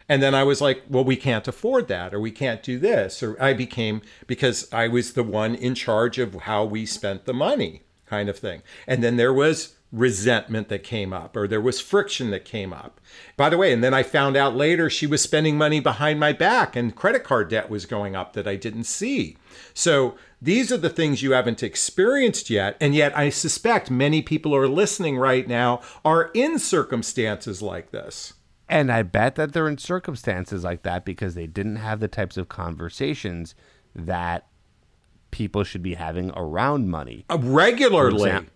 And 0.08 0.22
then 0.22 0.34
I 0.34 0.42
was 0.44 0.60
like, 0.60 0.82
well, 0.88 1.04
we 1.04 1.14
can't 1.14 1.46
afford 1.46 1.86
that, 1.88 2.14
or 2.14 2.20
we 2.20 2.32
can't 2.32 2.62
do 2.62 2.78
this. 2.78 3.22
Or 3.22 3.40
I 3.40 3.52
became, 3.52 4.00
because 4.26 4.72
I 4.72 4.88
was 4.88 5.12
the 5.12 5.22
one 5.22 5.54
in 5.54 5.74
charge 5.74 6.18
of 6.18 6.34
how 6.34 6.64
we 6.64 6.84
spent 6.86 7.26
the 7.26 7.34
money 7.34 7.82
kind 8.10 8.28
of 8.28 8.38
thing. 8.38 8.62
And 8.88 9.02
then 9.02 9.16
there 9.16 9.32
was 9.32 9.76
resentment 9.92 10.68
that 10.68 10.84
came 10.84 11.12
up 11.12 11.36
or 11.36 11.48
there 11.48 11.60
was 11.60 11.80
friction 11.80 12.30
that 12.30 12.44
came 12.44 12.72
up. 12.72 13.00
By 13.36 13.48
the 13.48 13.56
way, 13.56 13.72
and 13.72 13.82
then 13.82 13.94
I 13.94 14.02
found 14.02 14.36
out 14.36 14.54
later 14.54 14.88
she 14.88 15.06
was 15.06 15.22
spending 15.22 15.56
money 15.56 15.80
behind 15.80 16.20
my 16.20 16.32
back 16.32 16.76
and 16.76 16.94
credit 16.94 17.24
card 17.24 17.48
debt 17.48 17.70
was 17.70 17.86
going 17.86 18.14
up 18.14 18.32
that 18.34 18.46
I 18.46 18.56
didn't 18.56 18.84
see. 18.84 19.36
So 19.74 20.16
these 20.42 20.70
are 20.70 20.76
the 20.76 20.90
things 20.90 21.22
you 21.22 21.32
haven't 21.32 21.62
experienced 21.62 22.50
yet. 22.50 22.76
And 22.80 22.94
yet 22.94 23.16
I 23.16 23.30
suspect 23.30 23.90
many 23.90 24.22
people 24.22 24.52
who 24.52 24.58
are 24.58 24.68
listening 24.68 25.16
right 25.16 25.46
now 25.46 25.80
are 26.04 26.30
in 26.34 26.58
circumstances 26.58 27.62
like 27.62 27.90
this. 27.90 28.34
And 28.68 28.92
I 28.92 29.02
bet 29.02 29.34
that 29.34 29.52
they're 29.52 29.68
in 29.68 29.78
circumstances 29.78 30.62
like 30.62 30.82
that 30.82 31.04
because 31.04 31.34
they 31.34 31.48
didn't 31.48 31.76
have 31.76 31.98
the 31.98 32.06
types 32.06 32.36
of 32.36 32.48
conversations 32.48 33.56
that 33.96 34.46
people 35.30 35.64
should 35.64 35.82
be 35.82 35.94
having 35.94 36.30
around 36.34 36.88
money 36.88 37.24
uh, 37.30 37.38
regularly. 37.40 38.46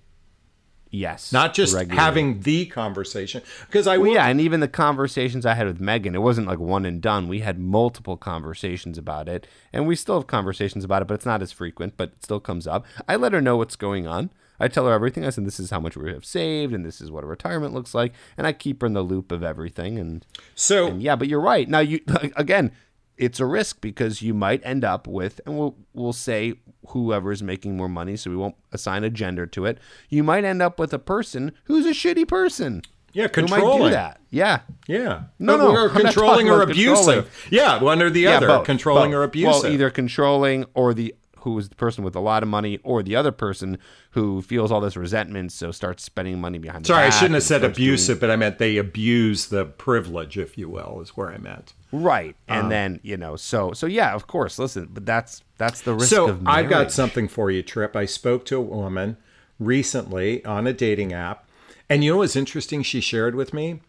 Yes, 0.94 1.32
not 1.32 1.54
just 1.54 1.74
regularly. 1.74 2.00
having 2.00 2.40
the 2.40 2.66
conversation. 2.66 3.42
Because 3.66 3.88
I 3.88 3.96
yeah, 3.96 4.28
and 4.28 4.40
even 4.40 4.60
the 4.60 4.68
conversations 4.68 5.44
I 5.44 5.54
had 5.54 5.66
with 5.66 5.80
Megan, 5.80 6.14
it 6.14 6.22
wasn't 6.22 6.46
like 6.46 6.60
one 6.60 6.86
and 6.86 7.00
done. 7.00 7.26
We 7.26 7.40
had 7.40 7.58
multiple 7.58 8.16
conversations 8.16 8.96
about 8.96 9.28
it, 9.28 9.48
and 9.72 9.88
we 9.88 9.96
still 9.96 10.20
have 10.20 10.28
conversations 10.28 10.84
about 10.84 11.02
it, 11.02 11.08
but 11.08 11.14
it's 11.14 11.26
not 11.26 11.42
as 11.42 11.50
frequent. 11.50 11.96
But 11.96 12.10
it 12.10 12.22
still 12.22 12.38
comes 12.38 12.68
up. 12.68 12.86
I 13.08 13.16
let 13.16 13.32
her 13.32 13.40
know 13.40 13.56
what's 13.56 13.74
going 13.74 14.06
on. 14.06 14.30
I 14.60 14.68
tell 14.68 14.86
her 14.86 14.92
everything. 14.92 15.26
I 15.26 15.30
said, 15.30 15.44
this 15.44 15.58
is 15.58 15.70
how 15.70 15.80
much 15.80 15.96
we 15.96 16.12
have 16.12 16.24
saved, 16.24 16.72
and 16.72 16.86
this 16.86 17.00
is 17.00 17.10
what 17.10 17.24
a 17.24 17.26
retirement 17.26 17.74
looks 17.74 17.92
like, 17.92 18.12
and 18.36 18.46
I 18.46 18.52
keep 18.52 18.80
her 18.80 18.86
in 18.86 18.92
the 18.92 19.02
loop 19.02 19.32
of 19.32 19.42
everything. 19.42 19.98
And 19.98 20.24
so, 20.54 20.86
and 20.86 21.02
yeah, 21.02 21.16
but 21.16 21.26
you're 21.26 21.40
right. 21.40 21.68
Now 21.68 21.80
you 21.80 22.00
again, 22.36 22.70
it's 23.16 23.40
a 23.40 23.46
risk 23.46 23.80
because 23.80 24.22
you 24.22 24.32
might 24.32 24.64
end 24.64 24.84
up 24.84 25.06
with, 25.06 25.40
and 25.44 25.58
we'll 25.58 25.76
we'll 25.92 26.12
say 26.12 26.54
whoever 26.88 27.32
is 27.32 27.42
making 27.42 27.76
more 27.76 27.88
money, 27.88 28.16
so 28.16 28.30
we 28.30 28.36
won't 28.36 28.56
assign 28.72 29.04
a 29.04 29.10
gender 29.10 29.46
to 29.46 29.66
it. 29.66 29.78
You 30.08 30.22
might 30.22 30.44
end 30.44 30.62
up 30.62 30.78
with 30.78 30.92
a 30.92 30.98
person 30.98 31.52
who's 31.64 31.86
a 31.86 31.90
shitty 31.90 32.28
person. 32.28 32.82
Yeah, 33.14 33.28
controlling. 33.28 33.64
Who 33.64 33.78
might 33.78 33.84
do 33.84 33.90
that. 33.94 34.20
Yeah. 34.30 34.60
Yeah. 34.88 35.22
No, 35.38 35.56
no. 35.56 35.70
Or 35.74 35.88
controlling 35.88 36.50
or 36.50 36.62
abusive. 36.62 36.96
Controlling. 36.96 37.26
Yeah, 37.50 37.80
one 37.80 38.02
or 38.02 38.10
the 38.10 38.22
yeah, 38.22 38.36
other. 38.36 38.48
Both, 38.48 38.66
controlling 38.66 39.12
both. 39.12 39.18
or 39.18 39.22
abusive. 39.22 39.62
Well, 39.62 39.72
either 39.72 39.90
controlling 39.90 40.64
or 40.74 40.94
the 40.94 41.14
who 41.44 41.56
is 41.58 41.68
the 41.68 41.74
person 41.74 42.02
with 42.02 42.16
a 42.16 42.20
lot 42.20 42.42
of 42.42 42.48
money, 42.48 42.80
or 42.82 43.02
the 43.02 43.14
other 43.14 43.30
person 43.30 43.78
who 44.10 44.42
feels 44.42 44.72
all 44.72 44.80
this 44.80 44.96
resentment, 44.96 45.52
so 45.52 45.70
starts 45.70 46.02
spending 46.02 46.40
money 46.40 46.58
behind. 46.58 46.84
The 46.84 46.88
Sorry, 46.88 47.06
I 47.06 47.10
shouldn't 47.10 47.34
have 47.34 47.42
said 47.42 47.62
abusive, 47.62 48.18
doing... 48.18 48.20
but 48.20 48.32
I 48.32 48.36
meant 48.36 48.58
they 48.58 48.76
abuse 48.76 49.46
the 49.46 49.64
privilege, 49.64 50.36
if 50.36 50.58
you 50.58 50.68
will, 50.68 51.00
is 51.00 51.10
where 51.10 51.30
I 51.30 51.38
meant. 51.38 51.74
Right, 51.92 52.34
and 52.48 52.64
um, 52.64 52.68
then 52.70 53.00
you 53.02 53.16
know, 53.16 53.36
so 53.36 53.72
so 53.72 53.86
yeah, 53.86 54.14
of 54.14 54.26
course. 54.26 54.58
Listen, 54.58 54.88
but 54.92 55.06
that's 55.06 55.42
that's 55.58 55.82
the 55.82 55.94
risk. 55.94 56.08
So 56.08 56.40
I've 56.46 56.68
got 56.68 56.90
something 56.90 57.28
for 57.28 57.50
you, 57.50 57.62
Tripp. 57.62 57.94
I 57.94 58.06
spoke 58.06 58.44
to 58.46 58.56
a 58.56 58.60
woman 58.60 59.16
recently 59.60 60.44
on 60.44 60.66
a 60.66 60.72
dating 60.72 61.12
app, 61.12 61.48
and 61.88 62.02
you 62.02 62.12
know 62.12 62.16
what's 62.18 62.36
interesting? 62.36 62.82
She 62.82 63.00
shared 63.00 63.34
with 63.34 63.54
me. 63.54 63.80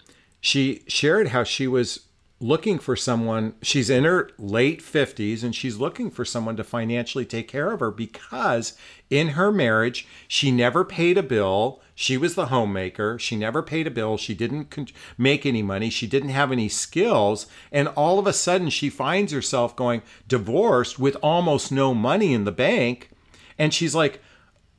She 0.42 0.84
shared 0.88 1.30
how 1.30 1.44
she 1.44 1.66
was 1.68 2.02
looking 2.46 2.78
for 2.78 2.96
someone. 2.96 3.56
She's 3.62 3.90
in 3.90 4.04
her 4.04 4.30
late 4.38 4.82
50s 4.82 5.44
and 5.44 5.56
she's 5.56 5.78
looking 5.78 6.12
for 6.12 6.24
someone 6.24 6.56
to 6.58 6.64
financially 6.64 7.26
take 7.26 7.48
care 7.48 7.72
of 7.72 7.80
her 7.80 7.90
because 7.90 8.78
in 9.10 9.30
her 9.30 9.52
marriage, 9.52 10.08
she 10.28 10.52
never 10.52 10.86
paid 10.86 11.18
a 11.18 11.24
bill. 11.24 11.82
She 11.96 12.18
was 12.18 12.36
the 12.36 12.48
homemaker. 12.48 13.18
She 13.18 13.36
never 13.36 13.64
paid 13.64 13.88
a 13.88 13.92
bill. 13.92 14.18
She 14.18 14.36
didn't 14.36 14.92
make 15.18 15.46
any 15.46 15.64
money. 15.64 15.90
She 15.90 16.06
didn't 16.06 16.30
have 16.30 16.52
any 16.52 16.70
skills. 16.70 17.48
And 17.72 17.88
all 17.90 18.20
of 18.20 18.28
a 18.28 18.34
sudden, 18.34 18.70
she 18.70 18.90
finds 18.90 19.32
herself 19.32 19.76
going 19.76 20.04
divorced 20.28 21.00
with 21.00 21.18
almost 21.24 21.72
no 21.72 21.96
money 21.96 22.34
in 22.34 22.44
the 22.44 22.52
bank. 22.52 23.10
And 23.58 23.74
she's 23.74 23.96
like, 23.96 24.22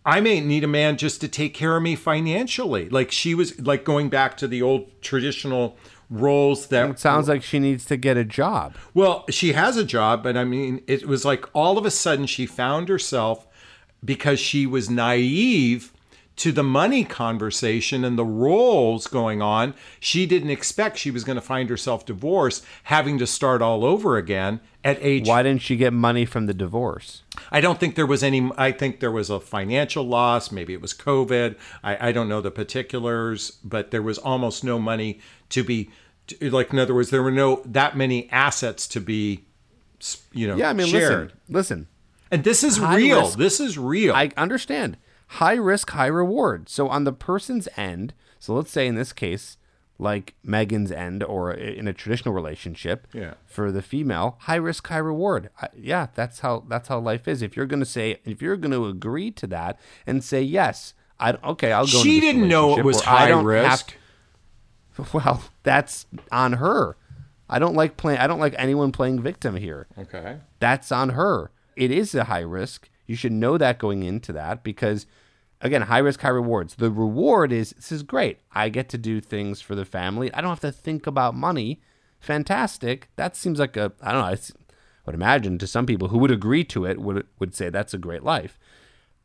I 0.04 0.20
may 0.20 0.40
need 0.40 0.62
a 0.62 0.68
man 0.68 0.98
just 0.98 1.20
to 1.22 1.28
take 1.28 1.52
care 1.52 1.76
of 1.76 1.82
me 1.82 1.96
financially. 1.96 2.88
Like 2.88 3.10
she 3.10 3.34
was 3.34 3.60
like 3.60 3.84
going 3.84 4.08
back 4.08 4.36
to 4.36 4.46
the 4.46 4.62
old 4.62 5.02
traditional 5.02 5.76
roles 6.08 6.68
that 6.68 6.90
it 6.90 6.98
sounds 6.98 7.28
like 7.28 7.42
she 7.42 7.58
needs 7.58 7.84
to 7.86 7.96
get 7.96 8.16
a 8.16 8.24
job. 8.24 8.74
Well, 8.94 9.24
she 9.30 9.52
has 9.52 9.76
a 9.76 9.84
job, 9.84 10.22
but 10.22 10.36
I 10.36 10.44
mean, 10.44 10.82
it 10.86 11.06
was 11.06 11.24
like 11.24 11.44
all 11.52 11.78
of 11.78 11.84
a 11.86 11.90
sudden 11.90 12.26
she 12.26 12.46
found 12.46 12.88
herself 12.88 13.46
because 14.04 14.38
she 14.38 14.66
was 14.66 14.88
naive 14.88 15.92
to 16.36 16.52
the 16.52 16.62
money 16.62 17.02
conversation 17.02 18.04
and 18.04 18.18
the 18.18 18.24
roles 18.24 19.06
going 19.06 19.40
on. 19.40 19.74
She 19.98 20.26
didn't 20.26 20.50
expect 20.50 20.98
she 20.98 21.10
was 21.10 21.24
going 21.24 21.36
to 21.36 21.42
find 21.42 21.70
herself 21.70 22.04
divorced, 22.04 22.64
having 22.84 23.18
to 23.18 23.26
start 23.26 23.62
all 23.62 23.84
over 23.84 24.18
again 24.18 24.60
at 24.84 24.98
age. 25.00 25.26
Why 25.26 25.42
didn't 25.42 25.62
she 25.62 25.76
get 25.76 25.92
money 25.92 26.26
from 26.26 26.46
the 26.46 26.54
divorce? 26.54 27.22
I 27.50 27.60
don't 27.60 27.80
think 27.80 27.94
there 27.94 28.06
was 28.06 28.22
any. 28.22 28.50
I 28.56 28.70
think 28.70 29.00
there 29.00 29.10
was 29.10 29.30
a 29.30 29.40
financial 29.40 30.04
loss. 30.04 30.52
Maybe 30.52 30.74
it 30.74 30.82
was 30.82 30.92
COVID. 30.92 31.56
I, 31.82 32.08
I 32.08 32.12
don't 32.12 32.28
know 32.28 32.42
the 32.42 32.50
particulars, 32.50 33.52
but 33.64 33.90
there 33.90 34.02
was 34.02 34.18
almost 34.18 34.62
no 34.62 34.78
money 34.78 35.20
to 35.50 35.64
be. 35.64 35.90
Like 36.40 36.72
in 36.72 36.78
other 36.78 36.94
words, 36.94 37.10
there 37.10 37.22
were 37.22 37.30
no 37.30 37.62
that 37.64 37.96
many 37.96 38.28
assets 38.30 38.86
to 38.88 39.00
be, 39.00 39.44
you 40.32 40.46
know. 40.48 40.56
Yeah, 40.56 40.70
I 40.70 40.72
mean, 40.74 40.88
shared. 40.88 41.32
listen, 41.48 41.48
listen. 41.48 41.88
And 42.30 42.44
this 42.44 42.64
is 42.64 42.78
high 42.78 42.96
real. 42.96 43.22
Risk, 43.22 43.38
this 43.38 43.60
is 43.60 43.78
real. 43.78 44.14
I 44.14 44.32
understand. 44.36 44.98
High 45.26 45.54
risk, 45.54 45.90
high 45.90 46.06
reward. 46.06 46.68
So 46.68 46.88
on 46.88 47.04
the 47.04 47.12
person's 47.12 47.68
end, 47.76 48.14
so 48.38 48.54
let's 48.54 48.70
say 48.70 48.86
in 48.86 48.94
this 48.94 49.12
case, 49.12 49.56
like 49.98 50.34
Megan's 50.42 50.92
end 50.92 51.22
or 51.22 51.52
in 51.52 51.88
a 51.88 51.92
traditional 51.92 52.34
relationship, 52.34 53.06
yeah. 53.12 53.34
for 53.46 53.72
the 53.72 53.82
female, 53.82 54.36
high 54.40 54.56
risk, 54.56 54.86
high 54.86 54.98
reward. 54.98 55.50
I, 55.60 55.68
yeah, 55.76 56.08
that's 56.14 56.40
how 56.40 56.64
that's 56.68 56.88
how 56.88 56.98
life 56.98 57.26
is. 57.26 57.42
If 57.42 57.56
you're 57.56 57.66
going 57.66 57.80
to 57.80 57.86
say, 57.86 58.20
if 58.24 58.42
you're 58.42 58.56
going 58.56 58.72
to 58.72 58.86
agree 58.86 59.30
to 59.32 59.46
that 59.48 59.80
and 60.06 60.22
say 60.22 60.42
yes, 60.42 60.94
I 61.18 61.32
okay, 61.42 61.72
I'll 61.72 61.86
go. 61.86 62.02
She 62.02 62.20
didn't 62.20 62.46
know 62.46 62.78
it 62.78 62.84
was 62.84 63.00
high 63.02 63.30
risk. 63.30 63.96
To, 64.96 65.06
well, 65.14 65.42
that's 65.62 66.06
on 66.30 66.54
her. 66.54 66.96
I 67.48 67.58
don't 67.58 67.74
like 67.74 67.96
playing. 67.96 68.18
I 68.18 68.26
don't 68.26 68.40
like 68.40 68.54
anyone 68.58 68.92
playing 68.92 69.22
victim 69.22 69.56
here. 69.56 69.86
Okay, 69.98 70.38
that's 70.60 70.92
on 70.92 71.10
her 71.10 71.50
it 71.76 71.90
is 71.90 72.14
a 72.14 72.24
high 72.24 72.40
risk. 72.40 72.88
You 73.06 73.16
should 73.16 73.32
know 73.32 73.58
that 73.58 73.78
going 73.78 74.02
into 74.02 74.32
that 74.32 74.62
because, 74.62 75.06
again, 75.60 75.82
high 75.82 75.98
risk, 75.98 76.20
high 76.20 76.28
rewards. 76.28 76.74
The 76.74 76.90
reward 76.90 77.52
is 77.52 77.70
this 77.70 77.92
is 77.92 78.02
great. 78.02 78.40
I 78.52 78.68
get 78.68 78.88
to 78.90 78.98
do 78.98 79.20
things 79.20 79.60
for 79.60 79.74
the 79.74 79.84
family. 79.84 80.32
I 80.34 80.40
don't 80.40 80.50
have 80.50 80.60
to 80.60 80.72
think 80.72 81.06
about 81.06 81.34
money. 81.34 81.80
Fantastic. 82.20 83.08
That 83.16 83.36
seems 83.36 83.58
like 83.58 83.76
a, 83.76 83.92
I 84.02 84.12
don't 84.12 84.22
know, 84.22 84.28
I 84.28 84.38
would 85.04 85.14
imagine 85.14 85.58
to 85.58 85.66
some 85.66 85.86
people 85.86 86.08
who 86.08 86.18
would 86.18 86.30
agree 86.30 86.64
to 86.64 86.84
it 86.84 87.00
would, 87.00 87.26
would 87.38 87.54
say 87.54 87.70
that's 87.70 87.94
a 87.94 87.98
great 87.98 88.22
life. 88.24 88.58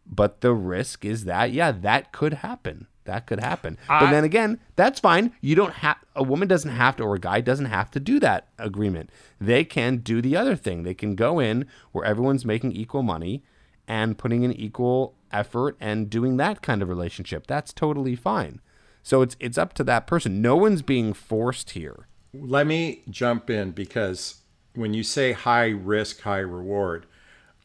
But 0.06 0.42
the 0.42 0.54
risk 0.54 1.06
is 1.06 1.26
that, 1.26 1.52
yeah, 1.52 1.72
that 1.72 2.12
could 2.12 2.34
happen. 2.36 2.88
That 3.06 3.26
could 3.26 3.40
happen. 3.40 3.78
I, 3.90 4.02
but 4.02 4.12
then 4.12 4.24
again, 4.24 4.60
that's 4.76 5.00
fine. 5.00 5.34
You 5.42 5.56
don't 5.56 5.74
have 5.74 5.98
a 6.16 6.24
woman 6.24 6.48
doesn't 6.48 6.72
have 6.72 6.98
to 6.98 7.04
or 7.04 7.16
a 7.16 7.20
guy 7.20 7.42
doesn't 7.42 7.66
have 7.66 7.90
to 7.92 8.00
do 8.00 8.20
that 8.20 8.50
agreement. 8.60 9.10
They 9.40 9.64
can 9.64 9.98
do 9.98 10.22
the 10.22 10.36
other 10.36 10.56
thing. 10.56 10.84
They 10.84 10.94
can 10.94 11.16
go 11.16 11.40
in 11.40 11.66
where 11.92 12.06
everyone's 12.06 12.46
making 12.46 12.74
equal 12.74 13.02
money 13.02 13.44
and 13.92 14.18
putting 14.18 14.44
in 14.44 14.54
equal 14.54 15.16
effort 15.34 15.76
and 15.82 16.10
doing 16.10 16.38
that 16.38 16.62
kind 16.62 16.82
of 16.82 16.88
relationship. 16.88 17.46
That's 17.46 17.74
totally 17.74 18.16
fine. 18.16 18.62
So 19.04 19.22
it's 19.22 19.36
it's 19.38 19.58
up 19.58 19.74
to 19.74 19.84
that 19.84 20.08
person. 20.08 20.42
No 20.42 20.56
one's 20.56 20.82
being 20.82 21.12
forced 21.14 21.72
here. 21.72 22.08
Let 22.34 22.68
me 22.68 23.02
jump 23.10 23.50
in 23.50 23.72
because 23.72 24.44
when 24.76 24.94
you 24.94 25.04
say 25.04 25.34
high 25.34 25.68
risk, 25.68 26.22
high 26.22 26.38
reward, 26.38 27.06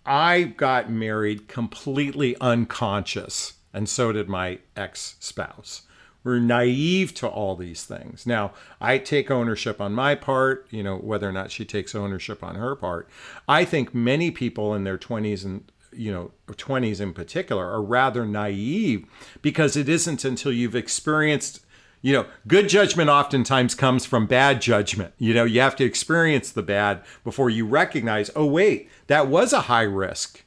I 0.05 0.43
got 0.43 0.91
married 0.91 1.47
completely 1.47 2.37
unconscious 2.41 3.55
and 3.73 3.89
so 3.89 4.11
did 4.11 4.29
my 4.29 4.59
ex 4.75 5.15
spouse. 5.21 5.83
We're 6.25 6.41
naive 6.41 7.15
to 7.15 7.29
all 7.29 7.55
these 7.55 7.85
things. 7.85 8.27
Now, 8.27 8.53
I 8.81 8.99
take 8.99 9.31
ownership 9.31 9.81
on 9.81 9.93
my 9.93 10.17
part, 10.17 10.67
you 10.71 10.83
know, 10.83 10.97
whether 10.97 11.29
or 11.29 11.33
not 11.33 11.53
she 11.53 11.65
takes 11.65 11.95
ownership 11.95 12.43
on 12.43 12.57
her 12.57 12.75
part. 12.75 13.09
I 13.47 13.65
think 13.65 13.95
many 13.95 14.33
people 14.33 14.75
in 14.75 14.83
their 14.83 14.99
20s 14.99 15.45
and 15.45 15.71
you 15.97 16.13
know 16.13 16.31
20s 16.49 17.01
in 17.01 17.13
particular 17.13 17.71
are 17.71 17.83
rather 17.83 18.25
naive 18.25 19.07
because 19.43 19.77
it 19.77 19.89
isn't 19.89 20.25
until 20.25 20.53
you've 20.53 20.77
experienced 20.77 21.65
you 22.03 22.13
know 22.13 22.27
good 22.47 22.69
judgment 22.69 23.11
oftentimes 23.11 23.75
comes 23.75 24.07
from 24.07 24.27
bad 24.27 24.61
judgment 24.61 25.15
you 25.19 25.35
know 25.35 25.45
you 25.45 25.61
have 25.61 25.77
to 25.77 25.85
experience 25.85 26.53
the 26.53 26.63
bad 26.63 27.03
before 27.25 27.51
you 27.51 27.67
recognize 27.67 28.31
oh 28.37 28.47
wait 28.47 28.89
that 29.07 29.29
was 29.29 29.53
a 29.53 29.63
high 29.63 29.83
risk 29.83 30.45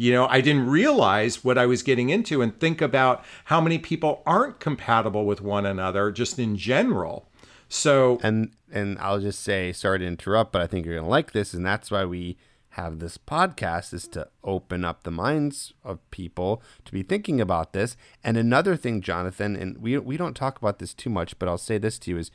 you 0.00 0.14
know, 0.14 0.26
I 0.28 0.40
didn't 0.40 0.70
realize 0.70 1.44
what 1.44 1.58
I 1.58 1.66
was 1.66 1.82
getting 1.82 2.08
into 2.08 2.40
and 2.40 2.58
think 2.58 2.80
about 2.80 3.22
how 3.44 3.60
many 3.60 3.76
people 3.76 4.22
aren't 4.24 4.58
compatible 4.58 5.26
with 5.26 5.42
one 5.42 5.66
another 5.66 6.10
just 6.10 6.38
in 6.38 6.56
general. 6.56 7.28
So 7.68 8.18
and 8.22 8.50
and 8.72 8.98
I'll 8.98 9.20
just 9.20 9.40
say 9.40 9.74
sorry 9.74 9.98
to 9.98 10.06
interrupt, 10.06 10.52
but 10.52 10.62
I 10.62 10.66
think 10.66 10.86
you're 10.86 10.94
to 10.98 11.06
like 11.06 11.32
this 11.32 11.52
and 11.52 11.66
that's 11.66 11.90
why 11.90 12.06
we 12.06 12.38
have 12.80 12.98
this 12.98 13.18
podcast 13.18 13.92
is 13.92 14.08
to 14.08 14.28
open 14.42 14.84
up 14.84 15.02
the 15.02 15.10
minds 15.10 15.72
of 15.84 15.98
people 16.10 16.62
to 16.84 16.92
be 16.92 17.02
thinking 17.02 17.40
about 17.40 17.72
this. 17.72 17.96
And 18.24 18.36
another 18.36 18.76
thing, 18.76 19.00
Jonathon, 19.00 19.56
and 19.56 19.78
we 19.78 19.98
we 19.98 20.16
don't 20.16 20.34
talk 20.34 20.58
about 20.58 20.78
this 20.78 20.94
too 20.94 21.10
much, 21.10 21.38
but 21.38 21.48
I'll 21.48 21.58
say 21.58 21.78
this 21.78 21.98
to 22.00 22.10
you 22.10 22.18
is 22.18 22.30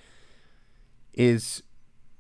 is 1.13 1.63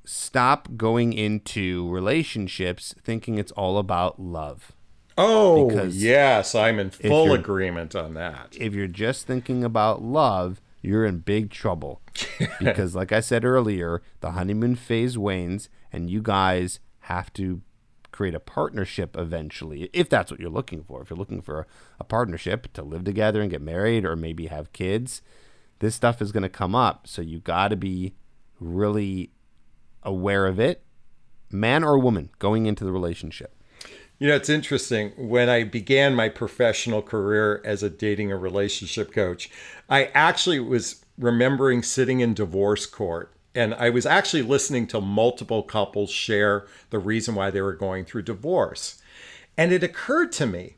stop 0.05 0.69
going 0.77 1.13
into 1.13 1.89
relationships 1.89 2.95
thinking 3.03 3.37
it's 3.37 3.51
all 3.53 3.77
about 3.77 4.19
love. 4.19 4.71
Oh, 5.17 5.67
because 5.67 6.01
yes, 6.01 6.55
I'm 6.55 6.79
in 6.79 6.89
full 6.89 7.33
agreement 7.33 7.95
on 7.95 8.15
that. 8.15 8.55
If 8.59 8.73
you're 8.73 8.87
just 8.87 9.25
thinking 9.25 9.63
about 9.63 10.01
love, 10.01 10.61
you're 10.81 11.05
in 11.05 11.19
big 11.19 11.51
trouble. 11.51 12.01
because, 12.59 12.95
like 12.95 13.11
I 13.11 13.19
said 13.21 13.45
earlier, 13.45 14.01
the 14.19 14.31
honeymoon 14.31 14.75
phase 14.75 15.17
wanes, 15.17 15.69
and 15.91 16.09
you 16.09 16.21
guys 16.21 16.79
have 17.01 17.31
to 17.33 17.61
create 18.15 18.33
a 18.33 18.39
partnership 18.39 19.17
eventually, 19.17 19.89
if 19.91 20.09
that's 20.09 20.31
what 20.31 20.39
you're 20.39 20.49
looking 20.49 20.83
for. 20.83 21.01
If 21.01 21.09
you're 21.09 21.17
looking 21.17 21.41
for 21.41 21.67
a 21.99 22.03
partnership 22.05 22.71
to 22.73 22.81
live 22.81 23.03
together 23.03 23.41
and 23.41 23.51
get 23.51 23.61
married 23.61 24.05
or 24.05 24.15
maybe 24.15 24.47
have 24.47 24.71
kids, 24.71 25.21
this 25.79 25.95
stuff 25.95 26.21
is 26.21 26.31
going 26.31 26.43
to 26.43 26.49
come 26.49 26.73
up. 26.73 27.07
So 27.07 27.21
you 27.21 27.39
got 27.39 27.67
to 27.69 27.75
be 27.75 28.15
really 28.57 29.31
aware 30.01 30.45
of 30.45 30.61
it, 30.61 30.83
man 31.51 31.83
or 31.83 31.99
woman, 31.99 32.29
going 32.39 32.67
into 32.67 32.85
the 32.85 32.91
relationship. 32.93 33.53
You 34.17 34.29
know, 34.29 34.35
it's 34.35 34.47
interesting. 34.47 35.11
When 35.17 35.49
I 35.49 35.65
began 35.65 36.15
my 36.15 36.29
professional 36.29 37.01
career 37.01 37.61
as 37.65 37.83
a 37.83 37.89
dating 37.89 38.31
and 38.31 38.41
relationship 38.41 39.11
coach, 39.11 39.49
I 39.89 40.05
actually 40.13 40.61
was 40.61 41.03
remembering 41.17 41.83
sitting 41.83 42.21
in 42.21 42.33
divorce 42.33 42.85
court 42.85 43.34
and 43.55 43.73
I 43.73 43.89
was 43.89 44.05
actually 44.05 44.43
listening 44.43 44.87
to 44.87 45.01
multiple 45.01 45.63
couples 45.63 46.11
share 46.11 46.65
the 46.89 46.99
reason 46.99 47.35
why 47.35 47.51
they 47.51 47.61
were 47.61 47.73
going 47.73 48.05
through 48.05 48.23
divorce. 48.23 49.01
And 49.57 49.71
it 49.71 49.83
occurred 49.83 50.31
to 50.33 50.45
me 50.45 50.75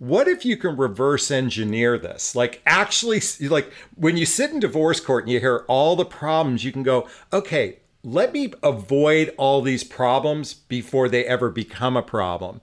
what 0.00 0.26
if 0.26 0.46
you 0.46 0.56
can 0.56 0.78
reverse 0.78 1.30
engineer 1.30 1.98
this? 1.98 2.34
Like, 2.34 2.62
actually, 2.64 3.20
like 3.42 3.70
when 3.96 4.16
you 4.16 4.24
sit 4.24 4.50
in 4.50 4.58
divorce 4.58 4.98
court 4.98 5.24
and 5.24 5.32
you 5.32 5.40
hear 5.40 5.66
all 5.68 5.94
the 5.94 6.06
problems, 6.06 6.64
you 6.64 6.72
can 6.72 6.82
go, 6.82 7.06
okay, 7.34 7.80
let 8.02 8.32
me 8.32 8.50
avoid 8.62 9.34
all 9.36 9.60
these 9.60 9.84
problems 9.84 10.54
before 10.54 11.10
they 11.10 11.26
ever 11.26 11.50
become 11.50 11.98
a 11.98 12.02
problem. 12.02 12.62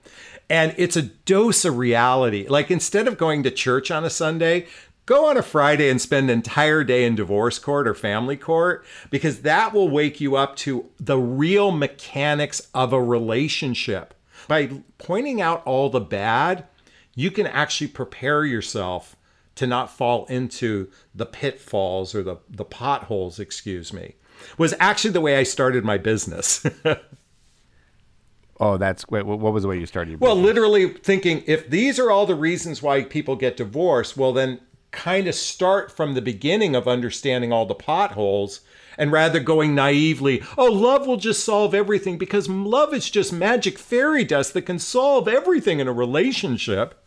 And 0.50 0.74
it's 0.76 0.96
a 0.96 1.02
dose 1.02 1.64
of 1.64 1.78
reality. 1.78 2.48
Like, 2.48 2.72
instead 2.72 3.06
of 3.06 3.16
going 3.16 3.44
to 3.44 3.52
church 3.52 3.92
on 3.92 4.04
a 4.04 4.10
Sunday, 4.10 4.66
go 5.08 5.24
on 5.24 5.38
a 5.38 5.42
Friday 5.42 5.88
and 5.88 5.98
spend 5.98 6.28
an 6.28 6.36
entire 6.36 6.84
day 6.84 7.06
in 7.06 7.14
divorce 7.14 7.58
court 7.58 7.88
or 7.88 7.94
family 7.94 8.36
court 8.36 8.84
because 9.10 9.40
that 9.40 9.72
will 9.72 9.88
wake 9.88 10.20
you 10.20 10.36
up 10.36 10.54
to 10.54 10.90
the 11.00 11.16
real 11.16 11.70
mechanics 11.70 12.68
of 12.74 12.92
a 12.92 13.02
relationship. 13.02 14.12
By 14.48 14.82
pointing 14.98 15.40
out 15.40 15.64
all 15.64 15.88
the 15.88 15.98
bad, 15.98 16.66
you 17.14 17.30
can 17.30 17.46
actually 17.46 17.86
prepare 17.86 18.44
yourself 18.44 19.16
to 19.54 19.66
not 19.66 19.90
fall 19.90 20.26
into 20.26 20.90
the 21.14 21.24
pitfalls 21.24 22.14
or 22.14 22.22
the, 22.22 22.36
the 22.50 22.66
potholes, 22.66 23.40
excuse 23.40 23.94
me, 23.94 24.16
was 24.58 24.74
actually 24.78 25.12
the 25.12 25.22
way 25.22 25.38
I 25.38 25.42
started 25.42 25.86
my 25.86 25.96
business. 25.96 26.66
oh, 28.60 28.76
that's 28.76 29.04
what 29.08 29.24
was 29.24 29.62
the 29.62 29.70
way 29.70 29.78
you 29.78 29.86
started? 29.86 30.20
well, 30.20 30.36
literally 30.36 30.90
thinking 30.90 31.44
if 31.46 31.70
these 31.70 31.98
are 31.98 32.10
all 32.10 32.26
the 32.26 32.34
reasons 32.34 32.82
why 32.82 33.04
people 33.04 33.36
get 33.36 33.56
divorced, 33.56 34.14
well, 34.14 34.34
then 34.34 34.60
kind 34.90 35.28
of 35.28 35.34
start 35.34 35.92
from 35.92 36.14
the 36.14 36.22
beginning 36.22 36.74
of 36.74 36.88
understanding 36.88 37.52
all 37.52 37.66
the 37.66 37.74
potholes 37.74 38.60
and 38.96 39.12
rather 39.12 39.40
going 39.40 39.74
naively, 39.74 40.42
oh, 40.56 40.66
love 40.66 41.06
will 41.06 41.16
just 41.16 41.44
solve 41.44 41.74
everything 41.74 42.18
because 42.18 42.48
love 42.48 42.92
is 42.92 43.08
just 43.08 43.32
magic 43.32 43.78
fairy 43.78 44.24
dust 44.24 44.54
that 44.54 44.62
can 44.62 44.78
solve 44.78 45.28
everything 45.28 45.78
in 45.78 45.88
a 45.88 45.92
relationship. 45.92 47.02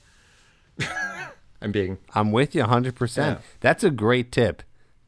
I'm 1.62 1.72
being. 1.72 2.00
I'm 2.16 2.32
with 2.32 2.56
you 2.56 2.64
100%. 2.64 3.18
Yeah. 3.18 3.38
That's 3.60 3.84
a 3.84 3.92
great 3.92 4.32
tip. 4.32 4.64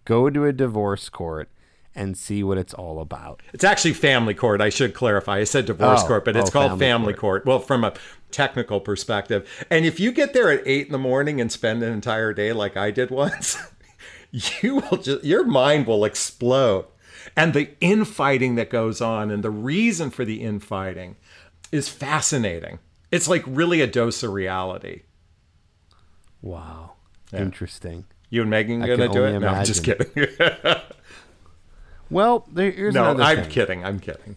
Go 0.05 0.29
to 0.29 0.45
a 0.45 0.53
divorce 0.53 1.09
court 1.09 1.49
and 1.95 2.17
see 2.17 2.43
what 2.43 2.57
it's 2.57 2.73
all 2.73 2.99
about. 2.99 3.41
It's 3.53 3.63
actually 3.63 3.93
family 3.93 4.33
court. 4.33 4.61
I 4.61 4.69
should 4.69 4.93
clarify. 4.93 5.39
I 5.39 5.43
said 5.43 5.65
divorce 5.65 6.01
oh, 6.03 6.07
court, 6.07 6.25
but 6.25 6.35
it's 6.35 6.49
oh, 6.49 6.53
called 6.53 6.71
family, 6.71 6.79
family 6.79 7.13
court. 7.13 7.43
court. 7.43 7.45
Well, 7.45 7.59
from 7.59 7.83
a 7.83 7.93
technical 8.33 8.81
perspective. 8.81 9.47
And 9.69 9.85
if 9.85 9.99
you 9.99 10.11
get 10.11 10.33
there 10.33 10.51
at 10.51 10.63
eight 10.65 10.87
in 10.87 10.91
the 10.91 10.97
morning 10.97 11.39
and 11.39 11.51
spend 11.51 11.83
an 11.83 11.93
entire 11.93 12.33
day 12.33 12.51
like 12.51 12.75
I 12.75 12.91
did 12.91 13.11
once, 13.11 13.57
you 14.31 14.75
will 14.75 14.97
just, 14.97 15.23
your 15.23 15.45
mind 15.45 15.87
will 15.87 16.03
explode. 16.03 16.85
And 17.37 17.53
the 17.53 17.69
infighting 17.79 18.55
that 18.55 18.69
goes 18.69 18.99
on 18.99 19.31
and 19.31 19.43
the 19.43 19.51
reason 19.51 20.09
for 20.09 20.25
the 20.25 20.41
infighting 20.41 21.15
is 21.71 21.87
fascinating. 21.87 22.79
It's 23.11 23.27
like 23.27 23.43
really 23.47 23.79
a 23.79 23.87
dose 23.87 24.23
of 24.23 24.33
reality. 24.33 25.03
Wow. 26.41 26.93
Yeah. 27.31 27.41
Interesting. 27.41 28.05
You 28.29 28.41
and 28.41 28.49
Megan 28.49 28.79
gonna 28.81 29.07
do 29.07 29.25
it? 29.25 29.35
Imagine. 29.35 29.41
No, 29.41 29.47
I'm 29.47 29.65
just 29.65 29.83
kidding. 29.83 30.07
well, 32.09 32.47
there, 32.51 32.71
here's 32.71 32.93
no, 32.93 33.11
another 33.11 33.23
I'm 33.23 33.41
thing. 33.41 33.49
kidding. 33.49 33.85
I'm 33.85 33.99
kidding. 33.99 34.35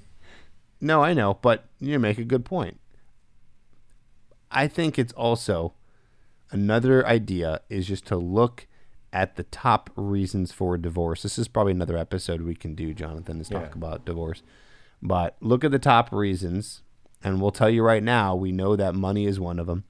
No, 0.80 1.02
I 1.02 1.14
know, 1.14 1.38
but 1.40 1.64
you 1.80 1.98
make 1.98 2.18
a 2.18 2.24
good 2.24 2.44
point. 2.44 2.80
I 4.50 4.68
think 4.68 4.98
it's 4.98 5.12
also 5.14 5.74
another 6.50 7.06
idea 7.06 7.60
is 7.68 7.86
just 7.86 8.06
to 8.06 8.16
look 8.16 8.66
at 9.12 9.36
the 9.36 9.44
top 9.44 9.90
reasons 9.96 10.52
for 10.52 10.76
divorce. 10.76 11.22
This 11.22 11.38
is 11.38 11.48
probably 11.48 11.72
another 11.72 11.96
episode 11.96 12.42
we 12.42 12.54
can 12.54 12.74
do, 12.74 12.92
Jonathon, 12.92 13.40
is 13.40 13.48
talk 13.48 13.74
about 13.74 14.04
divorce. 14.04 14.42
But 15.02 15.36
look 15.40 15.64
at 15.64 15.70
the 15.70 15.78
top 15.78 16.12
reasons, 16.12 16.82
and 17.22 17.40
we'll 17.40 17.50
tell 17.50 17.70
you 17.70 17.82
right 17.82 18.02
now, 18.02 18.34
we 18.34 18.52
know 18.52 18.76
that 18.76 18.94
money 18.94 19.26
is 19.26 19.40
one 19.40 19.58
of 19.58 19.66
them. 19.66 19.84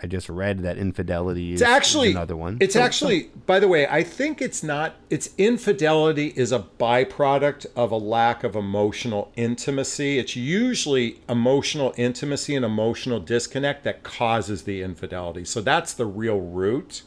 I 0.00 0.06
just 0.06 0.28
read 0.28 0.60
that 0.60 0.78
infidelity 0.78 1.52
is, 1.54 1.60
it's 1.60 1.68
actually, 1.68 2.10
is 2.10 2.14
another 2.14 2.36
one. 2.36 2.58
It's 2.60 2.74
so, 2.74 2.80
actually, 2.80 3.22
so. 3.24 3.28
by 3.46 3.58
the 3.58 3.66
way, 3.66 3.86
I 3.88 4.04
think 4.04 4.40
it's 4.40 4.62
not. 4.62 4.94
It's 5.10 5.30
infidelity 5.36 6.32
is 6.36 6.52
a 6.52 6.60
byproduct 6.60 7.66
of 7.74 7.90
a 7.90 7.96
lack 7.96 8.44
of 8.44 8.54
emotional 8.54 9.32
intimacy. 9.34 10.18
It's 10.18 10.36
usually 10.36 11.20
emotional 11.28 11.94
intimacy 11.96 12.54
and 12.54 12.64
emotional 12.64 13.18
disconnect 13.18 13.82
that 13.84 14.04
causes 14.04 14.62
the 14.62 14.82
infidelity. 14.82 15.44
So 15.44 15.60
that's 15.60 15.92
the 15.92 16.06
real 16.06 16.40
root, 16.40 17.02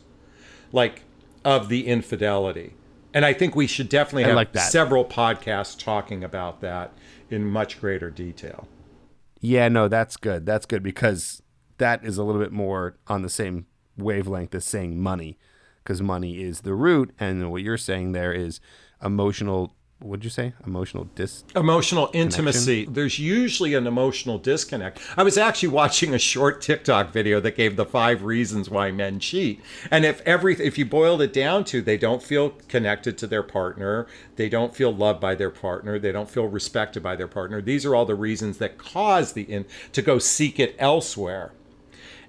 like, 0.73 1.03
of 1.45 1.69
the 1.69 1.87
infidelity. 1.87 2.73
And 3.13 3.25
I 3.25 3.33
think 3.33 3.55
we 3.55 3.67
should 3.67 3.89
definitely 3.89 4.23
have 4.23 4.35
like 4.35 4.57
several 4.57 5.05
podcasts 5.05 5.81
talking 5.81 6.23
about 6.23 6.61
that 6.61 6.93
in 7.29 7.45
much 7.45 7.79
greater 7.79 8.09
detail. 8.09 8.67
Yeah, 9.39 9.69
no, 9.69 9.87
that's 9.87 10.17
good. 10.17 10.45
That's 10.45 10.65
good 10.65 10.83
because 10.83 11.41
that 11.81 12.05
is 12.05 12.17
a 12.19 12.23
little 12.23 12.39
bit 12.39 12.51
more 12.51 12.95
on 13.07 13.23
the 13.23 13.29
same 13.29 13.65
wavelength 13.97 14.53
as 14.53 14.63
saying 14.63 15.01
money, 15.01 15.37
because 15.83 15.99
money 16.01 16.41
is 16.41 16.61
the 16.61 16.75
root, 16.75 17.11
and 17.19 17.51
what 17.51 17.63
you're 17.63 17.77
saying 17.77 18.11
there 18.11 18.31
is 18.31 18.61
emotional. 19.03 19.73
What'd 19.97 20.23
you 20.23 20.31
say? 20.31 20.53
Emotional 20.65 21.03
dis. 21.13 21.43
Emotional 21.55 22.09
intimacy. 22.13 22.85
Connection? 22.85 22.93
There's 22.93 23.19
usually 23.19 23.75
an 23.75 23.85
emotional 23.85 24.39
disconnect. 24.39 24.99
I 25.15 25.21
was 25.21 25.37
actually 25.37 25.69
watching 25.69 26.13
a 26.15 26.19
short 26.19 26.59
TikTok 26.61 27.11
video 27.13 27.39
that 27.39 27.55
gave 27.55 27.75
the 27.75 27.85
five 27.85 28.23
reasons 28.23 28.67
why 28.67 28.91
men 28.91 29.19
cheat, 29.19 29.59
and 29.89 30.05
if 30.05 30.21
every 30.21 30.53
if 30.55 30.77
you 30.77 30.85
boiled 30.85 31.21
it 31.21 31.33
down 31.33 31.63
to, 31.65 31.81
they 31.81 31.97
don't 31.97 32.21
feel 32.21 32.51
connected 32.67 33.17
to 33.19 33.27
their 33.27 33.43
partner, 33.43 34.07
they 34.35 34.49
don't 34.49 34.75
feel 34.75 34.93
loved 34.93 35.19
by 35.19 35.33
their 35.35 35.51
partner, 35.51 35.97
they 35.97 36.11
don't 36.11 36.29
feel 36.29 36.47
respected 36.47 37.01
by 37.01 37.15
their 37.15 37.27
partner. 37.27 37.59
These 37.59 37.85
are 37.85 37.95
all 37.95 38.05
the 38.05 38.15
reasons 38.15 38.59
that 38.59 38.77
cause 38.77 39.33
the 39.33 39.43
in 39.43 39.65
to 39.93 40.01
go 40.03 40.19
seek 40.19 40.59
it 40.59 40.75
elsewhere. 40.77 41.53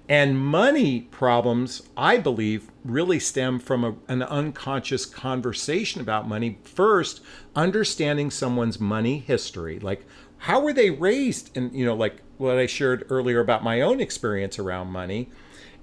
And 0.09 0.37
money 0.37 1.01
problems, 1.11 1.81
I 1.95 2.17
believe, 2.17 2.69
really 2.83 3.19
stem 3.19 3.59
from 3.59 3.83
a, 3.83 3.95
an 4.09 4.21
unconscious 4.21 5.05
conversation 5.05 6.01
about 6.01 6.27
money. 6.27 6.59
First, 6.63 7.21
understanding 7.55 8.29
someone's 8.29 8.79
money 8.79 9.19
history, 9.19 9.79
like 9.79 10.05
how 10.39 10.59
were 10.61 10.73
they 10.73 10.89
raised, 10.89 11.55
and 11.55 11.73
you 11.73 11.85
know, 11.85 11.95
like 11.95 12.21
what 12.37 12.57
I 12.57 12.65
shared 12.65 13.07
earlier 13.09 13.39
about 13.39 13.63
my 13.63 13.79
own 13.79 14.01
experience 14.01 14.59
around 14.59 14.87
money. 14.87 15.29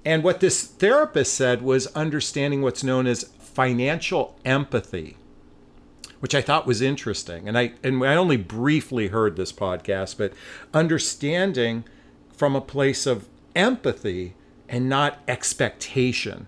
And 0.05 0.23
what 0.23 0.39
this 0.39 0.65
therapist 0.65 1.33
said 1.33 1.61
was 1.61 1.87
understanding 1.87 2.61
what's 2.61 2.83
known 2.83 3.07
as 3.07 3.31
financial 3.39 4.35
empathy, 4.45 5.17
which 6.19 6.35
I 6.35 6.41
thought 6.41 6.67
was 6.67 6.81
interesting. 6.81 7.47
And 7.47 7.57
I 7.57 7.73
and 7.83 8.03
I 8.03 8.15
only 8.15 8.37
briefly 8.37 9.07
heard 9.07 9.35
this 9.35 9.51
podcast, 9.51 10.17
but 10.17 10.33
understanding 10.73 11.85
from 12.31 12.55
a 12.55 12.61
place 12.61 13.05
of 13.07 13.27
empathy 13.55 14.35
and 14.69 14.87
not 14.89 15.19
expectation. 15.27 16.47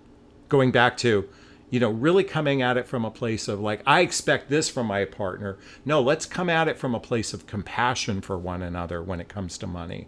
Going 0.49 0.72
back 0.72 0.97
to, 0.97 1.28
you 1.70 1.80
know, 1.80 1.89
really 1.89 2.24
coming 2.24 2.62
at 2.62 2.78
it 2.78 2.88
from 2.88 3.04
a 3.04 3.12
place 3.12 3.47
of 3.47 3.60
like, 3.60 3.82
I 3.86 4.01
expect 4.01 4.49
this 4.49 4.70
from 4.70 4.88
my 4.88 5.06
partner. 5.06 5.58
No, 5.84 6.01
let's 6.01 6.26
come 6.26 6.49
at 6.49 6.68
it 6.68 6.78
from 6.78 6.93
a 6.93 6.99
place 6.99 7.34
of 7.34 7.47
compassion 7.47 8.22
for 8.22 8.38
one 8.38 8.62
another 8.62 9.01
when 9.01 9.20
it 9.20 9.28
comes 9.28 9.58
to 9.58 9.68
money. 9.68 10.08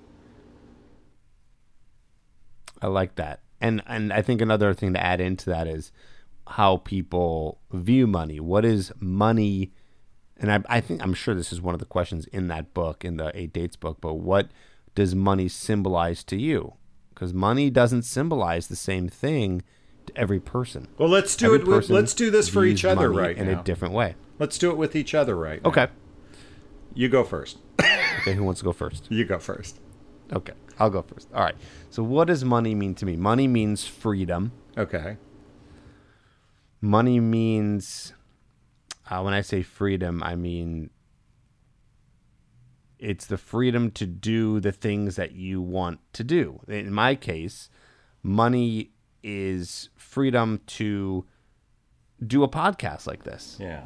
I 2.81 2.87
like 2.87 3.15
that. 3.15 3.41
And 3.59 3.81
and 3.87 4.13
I 4.13 4.21
think 4.21 4.41
another 4.41 4.73
thing 4.73 4.93
to 4.93 5.03
add 5.03 5.19
into 5.19 5.49
that 5.49 5.67
is 5.67 5.91
how 6.47 6.77
people 6.77 7.59
view 7.71 8.05
money. 8.05 8.39
What 8.39 8.65
is 8.65 8.91
money? 8.99 9.73
And 10.37 10.51
I, 10.51 10.61
I 10.67 10.81
think 10.81 11.01
I'm 11.01 11.13
sure 11.13 11.33
this 11.33 11.53
is 11.53 11.61
one 11.61 11.73
of 11.73 11.79
the 11.79 11.85
questions 11.85 12.27
in 12.27 12.47
that 12.49 12.73
book, 12.73 13.03
in 13.03 13.17
the 13.17 13.31
Eight 13.33 13.53
Dates 13.53 13.75
book. 13.75 13.99
But 14.01 14.15
what 14.15 14.49
does 14.93 15.15
money 15.15 15.47
symbolize 15.47 16.23
to 16.25 16.37
you? 16.39 16.73
Because 17.15 17.33
money 17.33 17.69
doesn't 17.69 18.03
symbolize 18.03 18.67
the 18.67 18.75
same 18.75 19.07
thing 19.07 19.63
to 20.05 20.17
every 20.17 20.39
person. 20.39 20.89
Well, 20.97 21.09
let's 21.09 21.35
do 21.35 21.55
every 21.55 21.59
it. 21.59 21.65
With, 21.65 21.89
let's 21.89 22.13
do 22.13 22.29
this 22.29 22.49
for 22.49 22.63
each 22.65 22.85
other 22.85 23.11
right 23.11 23.35
in 23.35 23.47
now. 23.49 23.59
a 23.59 23.63
different 23.63 23.93
way. 23.93 24.15
Let's 24.37 24.57
do 24.57 24.69
it 24.69 24.77
with 24.77 24.95
each 24.95 25.15
other 25.15 25.35
right. 25.35 25.63
Now. 25.63 25.69
Okay. 25.69 25.87
You 26.93 27.09
go 27.09 27.23
first. 27.23 27.57
okay, 27.79 28.33
who 28.33 28.43
wants 28.43 28.59
to 28.59 28.65
go 28.65 28.73
first? 28.73 29.07
You 29.09 29.25
go 29.25 29.39
first. 29.39 29.79
Okay, 30.31 30.53
I'll 30.77 30.89
go 30.89 31.01
first. 31.01 31.29
All 31.33 31.41
right. 31.43 31.55
So, 31.89 32.03
what 32.03 32.27
does 32.27 32.43
money 32.43 32.75
mean 32.75 32.95
to 32.95 33.05
me? 33.05 33.15
Money 33.15 33.47
means 33.47 33.85
freedom. 33.85 34.51
Okay. 34.77 35.17
Money 36.81 37.19
means, 37.19 38.13
uh, 39.09 39.21
when 39.21 39.33
I 39.33 39.41
say 39.41 39.61
freedom, 39.61 40.21
I 40.23 40.35
mean 40.35 40.89
it's 43.05 43.27
the 43.27 43.37
freedom 43.37 43.91
to 43.91 44.07
do 44.07 44.59
the 44.59 44.71
things 44.71 45.15
that 45.15 45.33
you 45.33 45.61
want 45.61 45.99
to 46.13 46.23
do. 46.23 46.59
In 46.67 46.91
my 46.91 47.13
case, 47.13 47.69
money 48.23 48.89
is 49.21 49.89
freedom 49.95 50.59
to 50.65 51.23
do 52.25 52.41
a 52.41 52.47
podcast 52.47 53.05
like 53.05 53.23
this. 53.23 53.57
Yeah. 53.59 53.83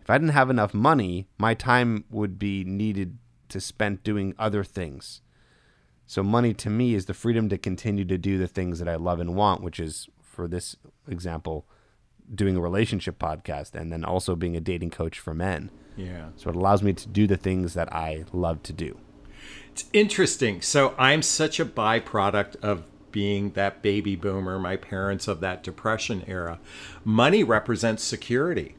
If 0.00 0.08
I 0.08 0.16
didn't 0.16 0.32
have 0.32 0.48
enough 0.48 0.72
money, 0.72 1.28
my 1.36 1.52
time 1.52 2.06
would 2.10 2.38
be 2.38 2.64
needed 2.64 3.18
to 3.50 3.60
spend 3.60 4.02
doing 4.02 4.34
other 4.38 4.64
things. 4.64 5.20
So 6.06 6.22
money 6.22 6.54
to 6.54 6.70
me 6.70 6.94
is 6.94 7.04
the 7.04 7.12
freedom 7.12 7.50
to 7.50 7.58
continue 7.58 8.06
to 8.06 8.16
do 8.16 8.38
the 8.38 8.48
things 8.48 8.78
that 8.78 8.88
I 8.88 8.96
love 8.96 9.20
and 9.20 9.36
want, 9.36 9.62
which 9.62 9.78
is 9.78 10.08
for 10.22 10.48
this 10.48 10.74
example, 11.06 11.66
doing 12.34 12.56
a 12.56 12.62
relationship 12.62 13.18
podcast 13.18 13.74
and 13.74 13.92
then 13.92 14.06
also 14.06 14.34
being 14.34 14.56
a 14.56 14.60
dating 14.60 14.90
coach 14.90 15.18
for 15.18 15.34
men. 15.34 15.70
Yeah. 15.96 16.28
So 16.36 16.50
it 16.50 16.56
allows 16.56 16.82
me 16.82 16.92
to 16.92 17.08
do 17.08 17.26
the 17.26 17.36
things 17.36 17.74
that 17.74 17.92
I 17.92 18.24
love 18.32 18.62
to 18.64 18.72
do. 18.72 18.98
It's 19.70 19.84
interesting. 19.92 20.60
So 20.60 20.94
I'm 20.98 21.22
such 21.22 21.58
a 21.58 21.64
byproduct 21.64 22.56
of 22.56 22.84
being 23.10 23.50
that 23.50 23.80
baby 23.80 24.16
boomer, 24.16 24.58
my 24.58 24.76
parents 24.76 25.28
of 25.28 25.40
that 25.40 25.62
depression 25.62 26.24
era. 26.26 26.58
Money 27.04 27.44
represents 27.44 28.02
security. 28.02 28.74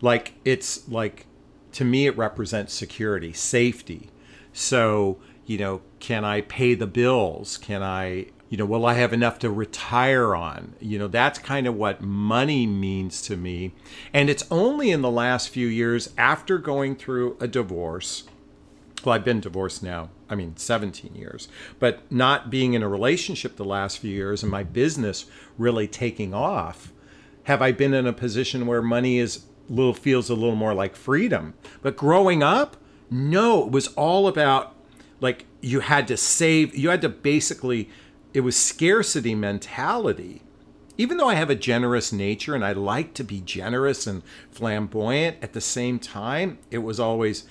Like 0.00 0.34
it's 0.44 0.88
like 0.88 1.26
to 1.72 1.84
me 1.84 2.06
it 2.06 2.16
represents 2.16 2.72
security, 2.74 3.32
safety. 3.32 4.10
So, 4.52 5.18
you 5.46 5.58
know, 5.58 5.82
can 6.00 6.24
I 6.24 6.40
pay 6.40 6.74
the 6.74 6.86
bills? 6.86 7.56
Can 7.56 7.82
I 7.82 8.26
you 8.48 8.56
know, 8.56 8.64
will 8.64 8.86
I 8.86 8.94
have 8.94 9.12
enough 9.12 9.38
to 9.40 9.50
retire 9.50 10.34
on? 10.34 10.74
You 10.80 10.98
know, 10.98 11.08
that's 11.08 11.38
kind 11.38 11.66
of 11.66 11.74
what 11.74 12.00
money 12.00 12.66
means 12.66 13.20
to 13.22 13.36
me. 13.36 13.74
And 14.12 14.30
it's 14.30 14.44
only 14.50 14.90
in 14.90 15.02
the 15.02 15.10
last 15.10 15.50
few 15.50 15.66
years 15.66 16.12
after 16.16 16.58
going 16.58 16.96
through 16.96 17.36
a 17.40 17.46
divorce. 17.46 18.24
Well, 19.04 19.14
I've 19.14 19.24
been 19.24 19.40
divorced 19.40 19.82
now, 19.82 20.10
I 20.28 20.34
mean, 20.34 20.56
17 20.56 21.14
years, 21.14 21.48
but 21.78 22.10
not 22.10 22.50
being 22.50 22.74
in 22.74 22.82
a 22.82 22.88
relationship 22.88 23.56
the 23.56 23.64
last 23.64 23.98
few 23.98 24.10
years 24.10 24.42
and 24.42 24.50
my 24.50 24.64
business 24.64 25.26
really 25.56 25.86
taking 25.86 26.34
off, 26.34 26.92
have 27.44 27.62
I 27.62 27.72
been 27.72 27.94
in 27.94 28.06
a 28.06 28.12
position 28.12 28.66
where 28.66 28.82
money 28.82 29.18
is 29.18 29.44
little 29.68 29.94
feels 29.94 30.30
a 30.30 30.34
little 30.34 30.56
more 30.56 30.74
like 30.74 30.96
freedom. 30.96 31.54
But 31.82 31.96
growing 31.96 32.42
up, 32.42 32.76
no, 33.10 33.66
it 33.66 33.70
was 33.70 33.88
all 33.88 34.26
about 34.26 34.74
like 35.20 35.46
you 35.60 35.80
had 35.80 36.08
to 36.08 36.16
save, 36.16 36.74
you 36.76 36.90
had 36.90 37.02
to 37.02 37.08
basically 37.08 37.88
it 38.34 38.40
was 38.40 38.56
scarcity 38.56 39.34
mentality. 39.34 40.42
Even 40.96 41.16
though 41.16 41.28
I 41.28 41.34
have 41.34 41.50
a 41.50 41.54
generous 41.54 42.12
nature 42.12 42.54
and 42.54 42.64
I 42.64 42.72
like 42.72 43.14
to 43.14 43.24
be 43.24 43.40
generous 43.40 44.06
and 44.06 44.22
flamboyant, 44.50 45.36
at 45.40 45.52
the 45.52 45.60
same 45.60 45.98
time, 45.98 46.58
it 46.70 46.78
was 46.78 46.98
always 46.98 47.44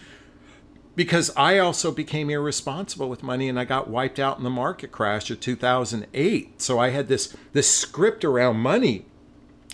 because 0.95 1.31
I 1.37 1.59
also 1.59 1.91
became 1.91 2.29
irresponsible 2.29 3.07
with 3.07 3.21
money 3.21 3.47
and 3.47 3.59
I 3.59 3.65
got 3.65 3.87
wiped 3.87 4.19
out 4.19 4.39
in 4.39 4.43
the 4.43 4.49
market 4.49 4.91
crash 4.91 5.29
of 5.29 5.39
2008. 5.39 6.61
So 6.61 6.79
I 6.79 6.89
had 6.89 7.07
this 7.07 7.35
this 7.53 7.69
script 7.69 8.25
around 8.25 8.57
money 8.57 9.05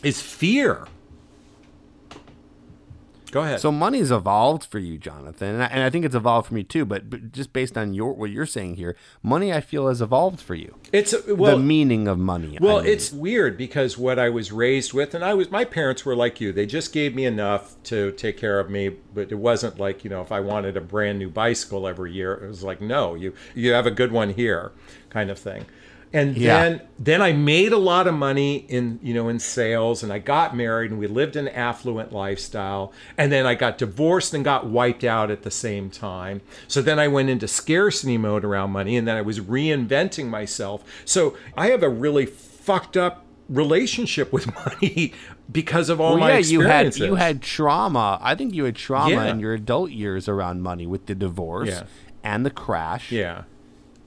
is 0.03 0.21
fear. 0.21 0.85
Go 3.33 3.41
ahead. 3.41 3.59
So 3.59 3.71
money's 3.71 4.11
evolved 4.11 4.63
for 4.63 4.77
you, 4.77 4.99
Jonathon, 4.99 5.55
and 5.55 5.63
I, 5.63 5.65
and 5.65 5.81
I, 5.81 5.89
think 5.89 6.05
it's 6.05 6.13
evolved 6.13 6.49
for 6.49 6.53
me 6.53 6.63
too. 6.63 6.85
But, 6.85 7.09
but 7.09 7.31
just 7.31 7.51
based 7.51 7.75
on 7.75 7.95
your 7.95 8.13
what 8.13 8.29
you're 8.29 8.45
saying 8.45 8.75
here, 8.75 8.95
money 9.23 9.51
I 9.51 9.59
feel 9.59 9.87
has 9.87 10.03
evolved 10.03 10.39
for 10.39 10.53
you. 10.53 10.75
It's 10.91 11.15
well, 11.27 11.57
the 11.57 11.63
meaning 11.63 12.07
of 12.07 12.19
money. 12.19 12.59
Well, 12.61 12.77
I 12.77 12.83
mean. 12.83 12.91
it's 12.91 13.11
weird 13.11 13.57
because 13.57 13.97
what 13.97 14.19
I 14.19 14.29
was 14.29 14.51
raised 14.51 14.93
with, 14.93 15.15
and 15.15 15.25
I 15.25 15.33
was 15.33 15.49
my 15.49 15.65
parents 15.65 16.05
were 16.05 16.15
like 16.15 16.39
you. 16.39 16.51
They 16.51 16.67
just 16.67 16.93
gave 16.93 17.15
me 17.15 17.25
enough 17.25 17.75
to 17.85 18.11
take 18.11 18.37
care 18.37 18.59
of 18.59 18.69
me, 18.69 18.89
but 18.89 19.31
it 19.31 19.39
wasn't 19.39 19.79
like 19.79 20.03
you 20.03 20.11
know 20.11 20.21
if 20.21 20.31
I 20.31 20.39
wanted 20.39 20.77
a 20.77 20.81
brand 20.81 21.17
new 21.17 21.31
bicycle 21.31 21.87
every 21.87 22.11
year, 22.11 22.35
it 22.35 22.47
was 22.47 22.63
like 22.63 22.81
no, 22.81 23.15
you 23.15 23.33
you 23.55 23.71
have 23.71 23.87
a 23.87 23.91
good 23.91 24.11
one 24.11 24.29
here, 24.29 24.73
kind 25.09 25.31
of 25.31 25.39
thing 25.39 25.65
and 26.13 26.37
yeah. 26.37 26.61
then 26.61 26.81
then 26.99 27.21
I 27.21 27.33
made 27.33 27.73
a 27.73 27.77
lot 27.77 28.07
of 28.07 28.13
money 28.13 28.57
in 28.69 28.99
you 29.01 29.13
know 29.13 29.27
in 29.27 29.39
sales 29.39 30.03
and 30.03 30.13
I 30.13 30.19
got 30.19 30.55
married 30.55 30.91
and 30.91 30.99
we 30.99 31.07
lived 31.07 31.35
an 31.35 31.47
affluent 31.47 32.13
lifestyle 32.13 32.93
and 33.17 33.31
then 33.31 33.45
I 33.45 33.55
got 33.55 33.77
divorced 33.77 34.33
and 34.33 34.45
got 34.45 34.67
wiped 34.67 35.03
out 35.03 35.31
at 35.31 35.41
the 35.41 35.51
same 35.51 35.89
time 35.89 36.41
so 36.67 36.81
then 36.81 36.99
I 36.99 37.07
went 37.07 37.29
into 37.29 37.47
scarcity 37.47 38.17
mode 38.17 38.45
around 38.45 38.71
money 38.71 38.95
and 38.95 39.07
then 39.07 39.17
I 39.17 39.21
was 39.21 39.39
reinventing 39.39 40.27
myself 40.27 40.83
so 41.03 41.35
I 41.57 41.67
have 41.67 41.81
a 41.81 41.89
really 41.89 42.27
fucked 42.27 42.95
up 42.95 43.25
relationship 43.49 44.31
with 44.31 44.53
money 44.65 45.13
because 45.51 45.89
of 45.89 45.99
all 45.99 46.11
well, 46.11 46.19
my 46.19 46.31
yeah, 46.33 46.37
experiences. 46.37 46.99
you 46.99 47.05
had 47.05 47.11
you 47.11 47.15
had 47.15 47.41
trauma 47.41 48.19
I 48.21 48.35
think 48.35 48.53
you 48.53 48.65
had 48.65 48.75
trauma 48.75 49.15
yeah. 49.15 49.25
in 49.25 49.39
your 49.39 49.53
adult 49.53 49.91
years 49.91 50.29
around 50.29 50.61
money 50.61 50.85
with 50.85 51.07
the 51.07 51.15
divorce 51.15 51.69
yeah. 51.69 51.83
and 52.23 52.45
the 52.45 52.51
crash 52.51 53.11
yeah 53.11 53.43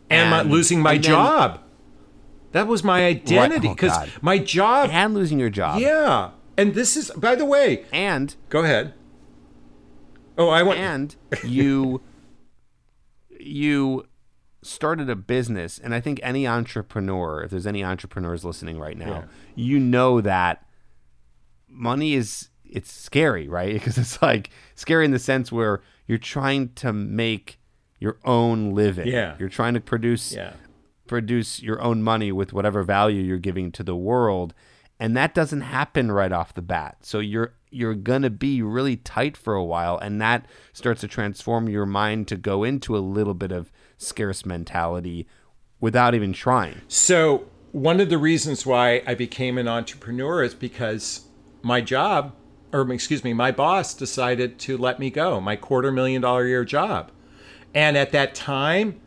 and, 0.08 0.20
and 0.20 0.30
my, 0.30 0.42
losing 0.42 0.80
my 0.80 0.96
job 0.96 1.60
that 2.52 2.66
was 2.66 2.82
my 2.82 3.04
identity 3.04 3.68
because 3.68 3.92
right. 3.92 4.10
oh, 4.14 4.18
my 4.22 4.38
job 4.38 4.90
and 4.92 5.14
losing 5.14 5.38
your 5.38 5.50
job. 5.50 5.80
Yeah, 5.80 6.30
and 6.56 6.74
this 6.74 6.96
is 6.96 7.10
by 7.10 7.34
the 7.34 7.44
way. 7.44 7.84
And 7.92 8.34
go 8.48 8.60
ahead. 8.60 8.94
Oh, 10.38 10.48
I 10.48 10.62
want. 10.62 10.78
And 10.78 11.16
you, 11.44 12.02
you 13.40 14.06
started 14.62 15.08
a 15.08 15.16
business, 15.16 15.78
and 15.78 15.94
I 15.94 16.00
think 16.00 16.20
any 16.22 16.46
entrepreneur, 16.46 17.42
if 17.42 17.50
there's 17.50 17.66
any 17.66 17.82
entrepreneurs 17.82 18.44
listening 18.44 18.78
right 18.78 18.96
now, 18.96 19.06
yeah. 19.06 19.24
you 19.54 19.78
know 19.78 20.20
that 20.20 20.66
money 21.68 22.14
is 22.14 22.48
it's 22.64 22.92
scary, 22.92 23.48
right? 23.48 23.72
Because 23.74 23.98
it's 23.98 24.20
like 24.22 24.50
scary 24.74 25.04
in 25.04 25.10
the 25.10 25.18
sense 25.18 25.50
where 25.50 25.82
you're 26.06 26.18
trying 26.18 26.70
to 26.74 26.92
make 26.92 27.58
your 27.98 28.18
own 28.24 28.74
living. 28.74 29.08
Yeah. 29.08 29.36
You're 29.38 29.48
trying 29.48 29.74
to 29.74 29.80
produce 29.80 30.32
yeah 30.32 30.52
produce 31.06 31.62
your 31.62 31.80
own 31.82 32.02
money 32.02 32.32
with 32.32 32.52
whatever 32.52 32.82
value 32.82 33.22
you're 33.22 33.38
giving 33.38 33.72
to 33.72 33.82
the 33.82 33.96
world 33.96 34.54
and 34.98 35.16
that 35.16 35.34
doesn't 35.34 35.60
happen 35.62 36.10
right 36.10 36.32
off 36.32 36.54
the 36.54 36.62
bat. 36.62 36.98
So 37.02 37.18
you're 37.18 37.54
you're 37.70 37.94
going 37.94 38.22
to 38.22 38.30
be 38.30 38.62
really 38.62 38.96
tight 38.96 39.36
for 39.36 39.54
a 39.54 39.64
while 39.64 39.98
and 39.98 40.20
that 40.20 40.46
starts 40.72 41.02
to 41.02 41.08
transform 41.08 41.68
your 41.68 41.84
mind 41.84 42.28
to 42.28 42.36
go 42.36 42.64
into 42.64 42.96
a 42.96 42.98
little 42.98 43.34
bit 43.34 43.52
of 43.52 43.70
scarce 43.98 44.46
mentality 44.46 45.26
without 45.80 46.14
even 46.14 46.32
trying. 46.32 46.80
So 46.88 47.48
one 47.72 48.00
of 48.00 48.08
the 48.08 48.16
reasons 48.16 48.64
why 48.64 49.02
I 49.06 49.14
became 49.14 49.58
an 49.58 49.68
entrepreneur 49.68 50.42
is 50.42 50.54
because 50.54 51.26
my 51.62 51.80
job 51.80 52.34
or 52.72 52.90
excuse 52.92 53.22
me 53.22 53.34
my 53.34 53.52
boss 53.52 53.92
decided 53.92 54.58
to 54.60 54.78
let 54.78 54.98
me 54.98 55.10
go 55.10 55.40
my 55.40 55.56
quarter 55.56 55.92
million 55.92 56.22
dollar 56.22 56.46
year 56.46 56.64
job. 56.64 57.10
And 57.74 57.98
at 57.98 58.12
that 58.12 58.34
time 58.34 59.00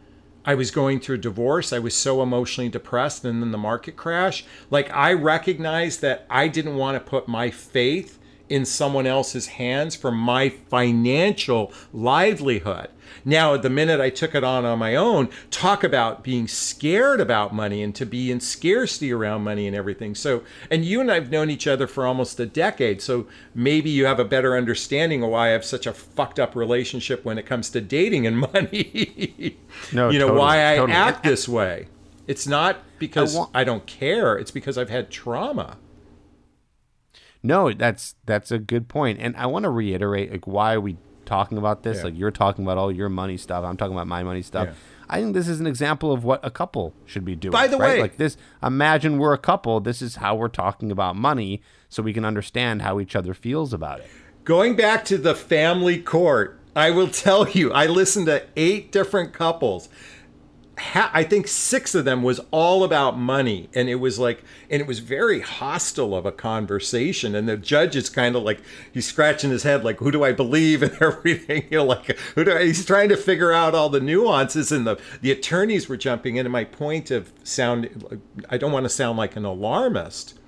I 0.45 0.55
was 0.55 0.71
going 0.71 0.99
through 0.99 1.15
a 1.15 1.19
divorce. 1.19 1.73
I 1.73 1.79
was 1.79 1.95
so 1.95 2.21
emotionally 2.21 2.69
depressed. 2.69 3.25
And 3.25 3.41
then 3.41 3.51
the 3.51 3.57
market 3.57 3.95
crash. 3.95 4.45
Like, 4.69 4.91
I 4.91 5.13
recognized 5.13 6.01
that 6.01 6.25
I 6.29 6.47
didn't 6.47 6.75
want 6.75 6.95
to 6.95 7.09
put 7.09 7.27
my 7.27 7.49
faith 7.49 8.18
in 8.49 8.65
someone 8.65 9.05
else's 9.07 9.47
hands 9.47 9.95
for 9.95 10.11
my 10.11 10.49
financial 10.49 11.71
livelihood. 11.93 12.89
Now, 13.25 13.57
the 13.57 13.69
minute 13.69 13.99
I 13.99 14.09
took 14.09 14.33
it 14.35 14.43
on 14.43 14.65
on 14.65 14.79
my 14.79 14.95
own, 14.95 15.29
talk 15.51 15.83
about 15.83 16.23
being 16.23 16.47
scared 16.47 17.19
about 17.19 17.53
money 17.53 17.81
and 17.83 17.93
to 17.95 18.05
be 18.05 18.31
in 18.31 18.39
scarcity 18.39 19.11
around 19.11 19.43
money 19.43 19.67
and 19.67 19.75
everything. 19.75 20.15
So, 20.15 20.43
and 20.69 20.85
you 20.85 21.01
and 21.01 21.11
I've 21.11 21.31
known 21.31 21.49
each 21.49 21.67
other 21.67 21.87
for 21.87 22.05
almost 22.05 22.39
a 22.39 22.45
decade. 22.45 23.01
So 23.01 23.27
maybe 23.53 23.89
you 23.89 24.05
have 24.05 24.19
a 24.19 24.25
better 24.25 24.55
understanding 24.55 25.23
of 25.23 25.29
why 25.31 25.47
I 25.47 25.51
have 25.51 25.65
such 25.65 25.85
a 25.87 25.93
fucked 25.93 26.39
up 26.39 26.55
relationship 26.55 27.25
when 27.25 27.37
it 27.37 27.45
comes 27.45 27.69
to 27.71 27.81
dating 27.81 28.25
and 28.27 28.37
money. 28.53 29.57
no, 29.91 30.09
you 30.09 30.19
know, 30.19 30.27
totally, 30.27 30.39
why 30.39 30.71
I 30.73 30.75
totally. 30.77 30.97
act 30.97 31.23
this 31.23 31.47
way. 31.47 31.87
It's 32.27 32.47
not 32.47 32.77
because 32.99 33.35
I, 33.35 33.39
want- 33.39 33.51
I 33.55 33.63
don't 33.63 33.85
care, 33.87 34.37
it's 34.37 34.51
because 34.51 34.77
I've 34.77 34.89
had 34.91 35.09
trauma. 35.09 35.77
No, 37.41 37.71
that's 37.71 38.15
that's 38.25 38.51
a 38.51 38.59
good 38.59 38.87
point, 38.87 39.19
and 39.21 39.35
I 39.37 39.45
want 39.45 39.63
to 39.63 39.69
reiterate 39.69 40.31
like 40.31 40.45
why 40.45 40.73
are 40.73 40.81
we 40.81 40.97
talking 41.29 41.59
about 41.59 41.83
this. 41.83 41.97
Yeah. 41.99 42.05
Like 42.05 42.17
you're 42.17 42.31
talking 42.31 42.65
about 42.65 42.77
all 42.77 42.91
your 42.91 43.07
money 43.07 43.37
stuff. 43.37 43.63
I'm 43.63 43.77
talking 43.77 43.93
about 43.93 44.07
my 44.07 44.23
money 44.23 44.41
stuff. 44.41 44.69
Yeah. 44.69 44.73
I 45.11 45.21
think 45.21 45.33
this 45.33 45.47
is 45.47 45.59
an 45.59 45.67
example 45.67 46.11
of 46.11 46.23
what 46.23 46.43
a 46.43 46.51
couple 46.51 46.93
should 47.05 47.23
be 47.23 47.35
doing. 47.35 47.51
By 47.51 47.67
the 47.67 47.77
right? 47.77 47.95
way, 47.95 48.01
like 48.01 48.17
this, 48.17 48.35
imagine 48.61 49.19
we're 49.19 49.33
a 49.33 49.39
couple. 49.39 49.79
This 49.79 50.01
is 50.01 50.17
how 50.17 50.35
we're 50.35 50.49
talking 50.49 50.91
about 50.91 51.15
money, 51.15 51.61
so 51.87 52.03
we 52.03 52.13
can 52.13 52.25
understand 52.25 52.81
how 52.81 52.99
each 52.99 53.15
other 53.15 53.33
feels 53.33 53.73
about 53.73 53.99
it. 53.99 54.09
Going 54.43 54.75
back 54.75 55.05
to 55.05 55.17
the 55.17 55.35
family 55.35 55.99
court, 56.01 56.59
I 56.75 56.89
will 56.89 57.07
tell 57.25 57.47
you, 57.47 57.71
I 57.71 57.85
listened 57.85 58.25
to 58.25 58.45
eight 58.55 58.91
different 58.91 59.33
couples 59.33 59.87
I 60.95 61.23
think 61.23 61.47
six 61.47 61.93
of 61.93 62.05
them 62.05 62.23
was 62.23 62.39
all 62.51 62.83
about 62.83 63.17
money, 63.17 63.69
and 63.73 63.89
it 63.89 63.95
was 63.95 64.17
like, 64.17 64.43
and 64.69 64.81
it 64.81 64.87
was 64.87 64.99
very 64.99 65.41
hostile 65.41 66.15
of 66.15 66.25
a 66.25 66.31
conversation. 66.31 67.35
And 67.35 67.49
the 67.49 67.57
judge 67.57 67.95
is 67.95 68.09
kind 68.09 68.35
of 68.35 68.43
like 68.43 68.61
he's 68.91 69.07
scratching 69.07 69.49
his 69.49 69.63
head, 69.63 69.83
like, 69.83 69.99
who 69.99 70.11
do 70.11 70.23
I 70.23 70.31
believe 70.31 70.81
and 70.81 70.95
everything? 71.01 71.65
You 71.69 71.79
know, 71.79 71.85
like 71.85 72.17
who 72.35 72.43
do 72.43 72.53
I, 72.53 72.65
he's 72.65 72.85
trying 72.85 73.09
to 73.09 73.17
figure 73.17 73.51
out 73.51 73.75
all 73.75 73.89
the 73.89 73.99
nuances, 73.99 74.71
and 74.71 74.87
the 74.87 74.99
the 75.21 75.31
attorneys 75.31 75.89
were 75.89 75.97
jumping 75.97 76.37
in. 76.37 76.45
And 76.45 76.53
my 76.53 76.63
point 76.63 77.11
of 77.11 77.31
sound, 77.43 78.23
I 78.49 78.57
don't 78.57 78.71
want 78.71 78.85
to 78.85 78.89
sound 78.89 79.17
like 79.17 79.35
an 79.35 79.45
alarmist. 79.45 80.39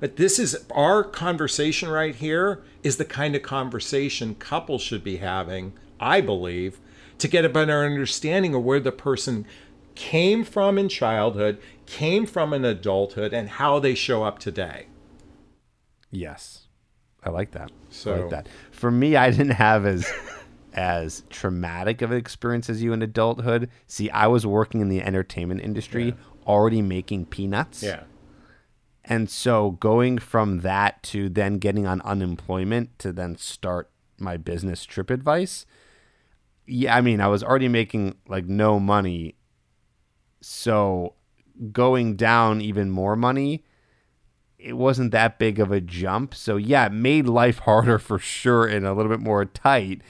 But 0.00 0.16
this 0.16 0.38
is 0.40 0.64
our 0.72 1.04
conversation 1.04 1.88
right 1.88 2.14
here 2.14 2.62
is 2.82 2.96
the 2.96 3.04
kind 3.04 3.36
of 3.36 3.42
conversation 3.42 4.34
couples 4.34 4.82
should 4.82 5.04
be 5.04 5.18
having, 5.18 5.74
I 6.00 6.20
believe, 6.20 6.80
to 7.18 7.28
get 7.28 7.44
a 7.44 7.48
better 7.48 7.84
understanding 7.84 8.54
of 8.54 8.62
where 8.62 8.80
the 8.80 8.92
person 8.92 9.46
came 9.94 10.44
from 10.44 10.78
in 10.78 10.88
childhood, 10.88 11.58
came 11.86 12.26
from 12.26 12.52
in 12.52 12.64
adulthood, 12.64 13.32
and 13.32 13.48
how 13.48 13.78
they 13.78 13.94
show 13.94 14.22
up 14.24 14.38
today. 14.38 14.86
Yes, 16.10 16.68
I 17.22 17.30
like 17.30 17.52
that. 17.52 17.70
So 17.90 18.14
I 18.14 18.18
like 18.20 18.30
that. 18.30 18.48
For 18.70 18.90
me, 18.90 19.16
I 19.16 19.30
didn't 19.30 19.50
have 19.50 19.86
as 19.86 20.10
as 20.74 21.22
traumatic 21.30 22.02
of 22.02 22.10
an 22.10 22.16
experience 22.16 22.70
as 22.70 22.82
you 22.82 22.92
in 22.92 23.02
adulthood. 23.02 23.68
See, 23.86 24.10
I 24.10 24.26
was 24.26 24.46
working 24.46 24.80
in 24.80 24.88
the 24.88 25.02
entertainment 25.02 25.60
industry, 25.60 26.06
yeah. 26.06 26.12
already 26.46 26.82
making 26.82 27.26
peanuts. 27.26 27.82
Yeah. 27.82 28.04
And 29.04 29.28
so 29.28 29.72
going 29.72 30.18
from 30.18 30.60
that 30.60 31.02
to 31.04 31.28
then 31.28 31.58
getting 31.58 31.86
on 31.86 32.00
unemployment 32.02 32.98
to 33.00 33.12
then 33.12 33.36
start 33.36 33.90
my 34.18 34.36
business 34.36 34.84
Tripp 34.84 35.10
Advice 35.10 35.66
yeah, 36.72 36.96
I 36.96 37.02
mean, 37.02 37.20
I 37.20 37.28
was 37.28 37.44
already 37.44 37.68
making 37.68 38.16
like 38.26 38.46
no 38.46 38.80
money. 38.80 39.34
So 40.40 41.14
going 41.70 42.16
down 42.16 42.60
even 42.62 42.90
more 42.90 43.14
money, 43.14 43.64
it 44.58 44.72
wasn't 44.74 45.12
that 45.12 45.38
big 45.38 45.60
of 45.60 45.70
a 45.70 45.80
jump. 45.80 46.34
So 46.34 46.56
yeah, 46.56 46.86
it 46.86 46.92
made 46.92 47.26
life 47.26 47.58
harder 47.66 47.98
for 47.98 48.18
sure 48.18 48.66
and 48.66 48.86
a 48.86 48.94
little 48.94 49.10
bit 49.10 49.20
more 49.20 49.44
tight. 49.44 50.00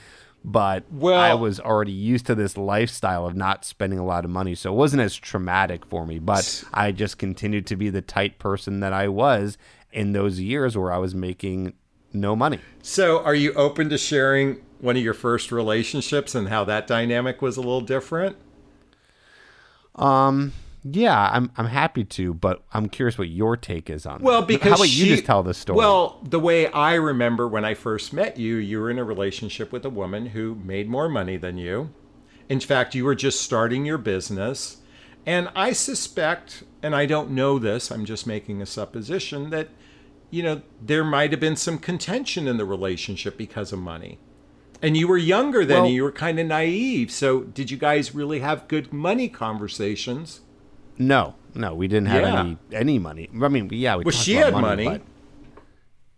But 0.45 0.83
well, 0.91 1.19
I 1.19 1.33
was 1.33 1.59
already 1.59 1.93
used 1.93 2.25
to 2.25 2.35
this 2.35 2.57
lifestyle 2.57 3.25
of 3.25 3.35
not 3.35 3.63
spending 3.63 3.97
a 3.97 4.05
lot 4.05 4.25
of 4.25 4.31
money, 4.31 4.55
so 4.55 4.73
it 4.73 4.75
wasn't 4.75 5.01
as 5.01 5.15
traumatic 5.15 5.85
for 5.85 6.05
me. 6.05 6.19
But 6.19 6.65
I 6.73 6.91
just 6.91 7.17
continued 7.17 7.65
to 7.67 7.77
be 7.77 7.89
the 7.89 8.01
tight 8.01 8.39
person 8.39 8.81
that 8.81 8.91
I 8.91 9.07
was 9.07 9.57
in 9.93 10.11
those 10.11 10.41
years 10.41 10.77
where 10.77 10.91
I 10.91 10.97
was 10.97 11.15
making 11.15 11.75
no 12.11 12.35
money. 12.35 12.59
So, 12.81 13.23
are 13.23 13.33
you 13.33 13.53
open 13.53 13.87
to 13.89 13.97
sharing 13.97 14.61
one 14.83 14.97
of 14.97 15.03
your 15.03 15.13
first 15.13 15.49
relationships 15.49 16.35
and 16.35 16.49
how 16.49 16.65
that 16.65 16.85
dynamic 16.85 17.41
was 17.41 17.55
a 17.55 17.61
little 17.61 17.81
different? 17.81 18.35
Um, 19.95 20.51
yeah, 20.83 21.29
I'm 21.31 21.51
I'm 21.55 21.67
happy 21.67 22.03
to, 22.03 22.33
but 22.33 22.63
I'm 22.73 22.89
curious 22.89 23.17
what 23.17 23.29
your 23.29 23.55
take 23.55 23.89
is 23.89 24.05
on. 24.05 24.21
Well, 24.21 24.41
that. 24.41 24.47
because 24.47 24.71
how 24.71 24.75
about 24.75 24.87
she, 24.87 25.05
you 25.05 25.15
just 25.15 25.25
tell 25.25 25.41
the 25.41 25.53
story? 25.53 25.77
Well, 25.77 26.19
the 26.21 26.39
way 26.39 26.67
I 26.67 26.95
remember 26.95 27.47
when 27.47 27.63
I 27.63 27.75
first 27.75 28.11
met 28.11 28.37
you, 28.37 28.57
you 28.57 28.81
were 28.81 28.91
in 28.91 28.99
a 28.99 29.05
relationship 29.05 29.71
with 29.71 29.85
a 29.85 29.89
woman 29.89 30.27
who 30.27 30.55
made 30.55 30.89
more 30.89 31.07
money 31.07 31.37
than 31.37 31.57
you. 31.57 31.91
In 32.49 32.59
fact, 32.59 32.93
you 32.93 33.05
were 33.05 33.15
just 33.15 33.41
starting 33.41 33.85
your 33.85 33.97
business, 33.97 34.81
and 35.25 35.47
I 35.55 35.71
suspect, 35.71 36.63
and 36.81 36.93
I 36.93 37.05
don't 37.05 37.31
know 37.31 37.57
this, 37.57 37.89
I'm 37.89 38.03
just 38.03 38.27
making 38.27 38.61
a 38.61 38.65
supposition 38.65 39.49
that, 39.51 39.69
you 40.29 40.43
know, 40.43 40.61
there 40.81 41.05
might 41.05 41.31
have 41.31 41.39
been 41.39 41.55
some 41.55 41.77
contention 41.77 42.49
in 42.49 42.57
the 42.57 42.65
relationship 42.65 43.37
because 43.37 43.71
of 43.71 43.79
money. 43.79 44.19
And 44.83 44.97
you 44.97 45.07
were 45.07 45.17
younger 45.17 45.65
then, 45.65 45.83
well, 45.83 45.91
you 45.91 46.03
were 46.03 46.11
kind 46.11 46.39
of 46.39 46.45
naive. 46.45 47.09
So, 47.09 47.41
did 47.41 47.71
you 47.71 47.77
guys 47.77 48.13
really 48.13 48.41
have 48.41 48.67
good 48.67 48.91
money 48.91 49.29
conversations? 49.29 50.41
No, 50.97 51.35
no, 51.55 51.73
we 51.73 51.87
didn't 51.87 52.09
have 52.09 52.21
yeah. 52.21 52.39
any 52.39 52.57
any 52.71 52.99
money. 52.99 53.29
I 53.41 53.47
mean, 53.47 53.69
yeah, 53.71 53.95
we. 53.95 54.03
Well, 54.03 54.11
she 54.11 54.35
had 54.35 54.53
money. 54.53 54.85
money. 54.85 55.01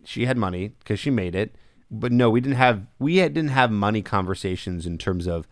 she 0.04 0.26
had 0.26 0.36
money 0.36 0.72
because 0.80 0.98
she 0.98 1.10
made 1.10 1.34
it, 1.34 1.54
but 1.90 2.12
no, 2.12 2.28
we 2.28 2.40
didn't 2.40 2.56
have 2.56 2.86
we 2.98 3.18
had, 3.18 3.32
didn't 3.32 3.50
have 3.50 3.70
money 3.70 4.02
conversations 4.02 4.84
in 4.84 4.98
terms 4.98 5.26
of 5.26 5.46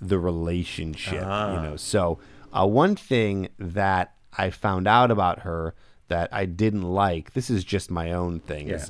the 0.00 0.18
relationship. 0.18 1.24
Ah. 1.26 1.54
You 1.56 1.70
know, 1.70 1.76
so 1.76 2.18
uh, 2.52 2.66
one 2.66 2.96
thing 2.96 3.48
that 3.58 4.14
I 4.38 4.50
found 4.50 4.86
out 4.86 5.10
about 5.10 5.40
her 5.40 5.74
that 6.08 6.28
I 6.32 6.44
didn't 6.44 6.82
like. 6.82 7.32
This 7.32 7.50
is 7.50 7.64
just 7.64 7.90
my 7.90 8.12
own 8.12 8.40
thing. 8.40 8.68
Yeah. 8.68 8.84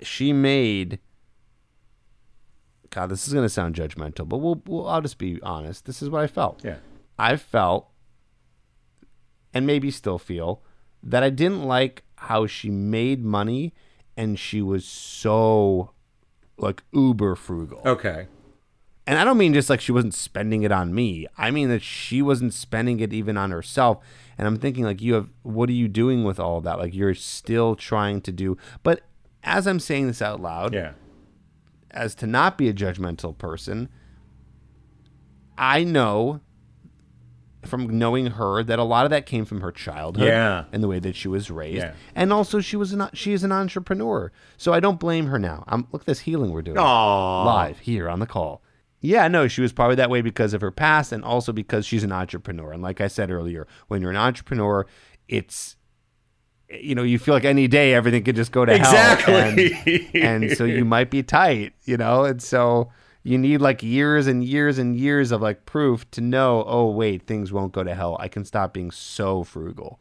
she 0.00 0.32
made. 0.32 0.98
God, 2.94 3.10
this 3.10 3.26
is 3.26 3.34
going 3.34 3.44
to 3.44 3.48
sound 3.48 3.74
judgmental, 3.74 4.28
but 4.28 4.38
we'll, 4.38 4.62
we'll 4.66 4.86
I'll 4.86 5.02
just 5.02 5.18
be 5.18 5.40
honest. 5.42 5.84
This 5.84 6.00
is 6.00 6.08
what 6.08 6.22
I 6.22 6.28
felt. 6.28 6.64
Yeah. 6.64 6.76
I 7.18 7.36
felt 7.36 7.88
and 9.52 9.66
maybe 9.66 9.90
still 9.90 10.18
feel 10.18 10.62
that 11.02 11.24
I 11.24 11.30
didn't 11.30 11.64
like 11.64 12.04
how 12.16 12.46
she 12.46 12.70
made 12.70 13.24
money 13.24 13.74
and 14.16 14.38
she 14.38 14.62
was 14.62 14.84
so 14.84 15.90
like 16.56 16.84
uber 16.92 17.34
frugal. 17.34 17.82
Okay. 17.84 18.28
And 19.08 19.18
I 19.18 19.24
don't 19.24 19.38
mean 19.38 19.54
just 19.54 19.68
like 19.68 19.80
she 19.80 19.92
wasn't 19.92 20.14
spending 20.14 20.62
it 20.62 20.70
on 20.70 20.94
me. 20.94 21.26
I 21.36 21.50
mean 21.50 21.70
that 21.70 21.82
she 21.82 22.22
wasn't 22.22 22.54
spending 22.54 23.00
it 23.00 23.12
even 23.12 23.36
on 23.36 23.50
herself. 23.50 23.98
And 24.38 24.46
I'm 24.46 24.56
thinking 24.56 24.84
like 24.84 25.02
you 25.02 25.14
have 25.14 25.30
what 25.42 25.68
are 25.68 25.72
you 25.72 25.88
doing 25.88 26.22
with 26.22 26.38
all 26.38 26.58
of 26.58 26.64
that? 26.64 26.78
Like 26.78 26.94
you're 26.94 27.14
still 27.14 27.74
trying 27.74 28.20
to 28.20 28.30
do 28.30 28.56
but 28.84 29.00
as 29.42 29.66
I'm 29.66 29.80
saying 29.80 30.06
this 30.06 30.22
out 30.22 30.40
loud, 30.40 30.72
yeah. 30.72 30.92
As 31.94 32.14
to 32.16 32.26
not 32.26 32.58
be 32.58 32.68
a 32.68 32.74
judgmental 32.74 33.36
person, 33.36 33.88
I 35.56 35.84
know 35.84 36.40
from 37.66 37.98
knowing 37.98 38.26
her 38.26 38.62
that 38.62 38.78
a 38.78 38.84
lot 38.84 39.04
of 39.04 39.10
that 39.10 39.26
came 39.26 39.44
from 39.44 39.60
her 39.60 39.72
childhood 39.72 40.28
yeah. 40.28 40.64
and 40.72 40.82
the 40.82 40.88
way 40.88 40.98
that 40.98 41.16
she 41.16 41.28
was 41.28 41.50
raised. 41.50 41.78
Yeah. 41.78 41.94
And 42.14 42.32
also 42.32 42.60
she 42.60 42.76
was 42.76 42.92
an 42.92 43.08
she 43.14 43.32
is 43.32 43.42
an 43.42 43.52
entrepreneur. 43.52 44.32
So 44.56 44.72
I 44.72 44.80
don't 44.80 45.00
blame 45.00 45.26
her 45.26 45.38
now. 45.38 45.64
I'm 45.66 45.86
look 45.92 46.02
at 46.02 46.06
this 46.06 46.20
healing 46.20 46.50
we're 46.50 46.62
doing 46.62 46.76
Aww. 46.76 47.44
live 47.44 47.78
here 47.78 48.08
on 48.08 48.20
the 48.20 48.26
call. 48.26 48.62
Yeah, 49.00 49.28
no, 49.28 49.48
she 49.48 49.60
was 49.60 49.72
probably 49.72 49.96
that 49.96 50.08
way 50.08 50.22
because 50.22 50.54
of 50.54 50.62
her 50.62 50.70
past 50.70 51.12
and 51.12 51.24
also 51.24 51.52
because 51.52 51.84
she's 51.84 52.04
an 52.04 52.12
entrepreneur. 52.12 52.72
And 52.72 52.82
like 52.82 53.00
I 53.00 53.08
said 53.08 53.30
earlier, 53.30 53.66
when 53.88 54.00
you're 54.00 54.10
an 54.10 54.16
entrepreneur, 54.16 54.86
it's 55.28 55.76
you 56.70 56.94
know, 56.94 57.02
you 57.02 57.18
feel 57.18 57.34
like 57.34 57.44
any 57.44 57.68
day 57.68 57.94
everything 57.94 58.24
could 58.24 58.36
just 58.36 58.52
go 58.52 58.64
to 58.64 58.74
exactly. 58.74 59.34
hell. 59.34 59.58
Exactly. 59.58 60.10
And, 60.22 60.44
and 60.44 60.56
so 60.56 60.64
you 60.64 60.84
might 60.96 61.10
be 61.10 61.22
tight, 61.22 61.74
you 61.84 61.96
know, 61.96 62.24
and 62.24 62.42
so 62.42 62.90
you 63.22 63.38
need 63.38 63.60
like 63.60 63.82
years 63.82 64.26
and 64.26 64.44
years 64.44 64.78
and 64.78 64.96
years 64.96 65.32
of 65.32 65.40
like 65.40 65.66
proof 65.66 66.10
to 66.12 66.20
know, 66.20 66.64
oh 66.66 66.90
wait, 66.90 67.26
things 67.26 67.52
won't 67.52 67.72
go 67.72 67.82
to 67.82 67.94
hell. 67.94 68.16
I 68.20 68.28
can 68.28 68.44
stop 68.44 68.74
being 68.74 68.90
so 68.90 69.44
frugal. 69.44 70.00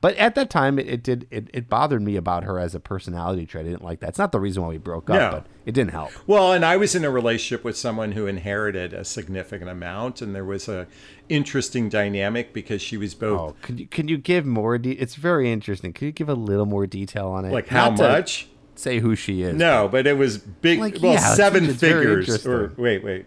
But 0.00 0.16
at 0.16 0.34
that 0.34 0.48
time, 0.48 0.78
it, 0.78 0.88
it 0.88 1.02
did 1.02 1.26
it, 1.30 1.50
it 1.52 1.68
bothered 1.68 2.00
me 2.00 2.16
about 2.16 2.44
her 2.44 2.58
as 2.58 2.74
a 2.74 2.80
personality 2.80 3.44
trait. 3.44 3.66
I 3.66 3.68
didn't 3.70 3.84
like 3.84 4.00
that. 4.00 4.10
It's 4.10 4.18
not 4.18 4.32
the 4.32 4.40
reason 4.40 4.62
why 4.62 4.70
we 4.70 4.78
broke 4.78 5.10
up, 5.10 5.16
no. 5.16 5.30
but 5.30 5.46
it 5.66 5.72
didn't 5.72 5.90
help. 5.90 6.10
Well, 6.26 6.52
and 6.52 6.64
I 6.64 6.78
was 6.78 6.94
in 6.94 7.04
a 7.04 7.10
relationship 7.10 7.64
with 7.64 7.76
someone 7.76 8.12
who 8.12 8.26
inherited 8.26 8.94
a 8.94 9.04
significant 9.04 9.70
amount, 9.70 10.22
and 10.22 10.34
there 10.34 10.44
was 10.44 10.68
a 10.68 10.86
interesting 11.28 11.90
dynamic 11.90 12.54
because 12.54 12.80
she 12.80 12.96
was 12.96 13.14
both. 13.14 13.40
Oh, 13.40 13.56
can 13.60 13.76
you 13.76 13.86
can 13.86 14.08
you 14.08 14.16
give 14.16 14.46
more? 14.46 14.78
De- 14.78 14.92
it's 14.92 15.16
very 15.16 15.52
interesting. 15.52 15.92
Can 15.92 16.06
you 16.06 16.12
give 16.12 16.30
a 16.30 16.34
little 16.34 16.66
more 16.66 16.86
detail 16.86 17.28
on 17.28 17.44
it? 17.44 17.52
Like 17.52 17.68
how 17.68 17.90
not 17.90 17.98
much? 17.98 18.48
say 18.76 19.00
who 19.00 19.14
she 19.14 19.42
is. 19.42 19.54
No, 19.54 19.86
but 19.86 20.06
it 20.06 20.16
was 20.16 20.38
big. 20.38 20.80
Like, 20.80 20.98
well, 21.00 21.12
yeah, 21.12 21.34
seven 21.34 21.74
figures. 21.74 22.46
Or 22.46 22.72
wait, 22.76 23.04
wait, 23.04 23.26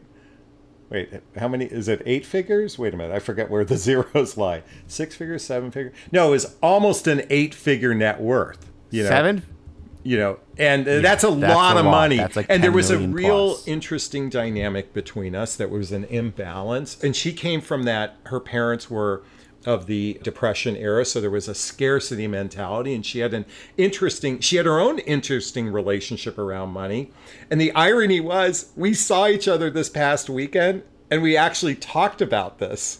wait. 0.93 1.09
How 1.37 1.47
many? 1.47 1.65
Is 1.65 1.87
it 1.87 2.01
eight 2.05 2.25
figures? 2.25 2.79
Wait 2.79 2.93
a 2.93 2.97
minute. 2.97 3.13
I 3.13 3.19
forget 3.19 3.49
where 3.49 3.65
the 3.65 3.77
zeros 3.87 4.37
lie. 4.37 4.63
Six 4.87 5.15
figures, 5.15 5.43
seven 5.43 5.71
figures. 5.71 5.93
No, 6.11 6.29
it 6.29 6.31
was 6.31 6.55
almost 6.61 7.07
an 7.07 7.23
eight-figure 7.29 7.93
net 7.93 8.21
worth. 8.21 8.71
You 8.91 9.03
know, 9.03 9.09
seven. 9.09 9.43
You 10.03 10.17
know, 10.17 10.39
and 10.57 10.87
uh, 10.87 10.91
yeah, 10.91 10.99
that's 10.99 11.23
a 11.23 11.31
that's 11.31 11.53
lot 11.55 11.75
a 11.75 11.79
of 11.79 11.85
lot. 11.85 11.91
money. 11.91 12.17
Like 12.35 12.45
and 12.49 12.63
there 12.63 12.71
was 12.71 12.91
a 12.91 12.99
real 12.99 13.53
plus. 13.55 13.67
interesting 13.67 14.29
dynamic 14.29 14.93
between 14.93 15.33
us. 15.33 15.55
That 15.55 15.69
was 15.69 15.91
an 15.91 16.03
imbalance, 16.05 17.01
and 17.03 17.15
she 17.15 17.33
came 17.33 17.61
from 17.61 17.83
that. 17.83 18.17
Her 18.25 18.39
parents 18.39 18.89
were 18.89 19.23
of 19.65 19.85
the 19.85 20.19
depression 20.23 20.75
era 20.75 21.05
so 21.05 21.21
there 21.21 21.29
was 21.29 21.47
a 21.47 21.55
scarcity 21.55 22.27
mentality 22.27 22.93
and 22.93 23.05
she 23.05 23.19
had 23.19 23.33
an 23.33 23.45
interesting 23.77 24.39
she 24.39 24.57
had 24.57 24.65
her 24.65 24.79
own 24.79 24.99
interesting 24.99 25.69
relationship 25.69 26.37
around 26.37 26.69
money. 26.69 27.11
And 27.49 27.59
the 27.59 27.71
irony 27.73 28.19
was 28.19 28.71
we 28.75 28.93
saw 28.93 29.27
each 29.27 29.47
other 29.47 29.69
this 29.69 29.89
past 29.89 30.29
weekend 30.29 30.83
and 31.09 31.21
we 31.21 31.37
actually 31.37 31.75
talked 31.75 32.21
about 32.21 32.59
this. 32.59 32.99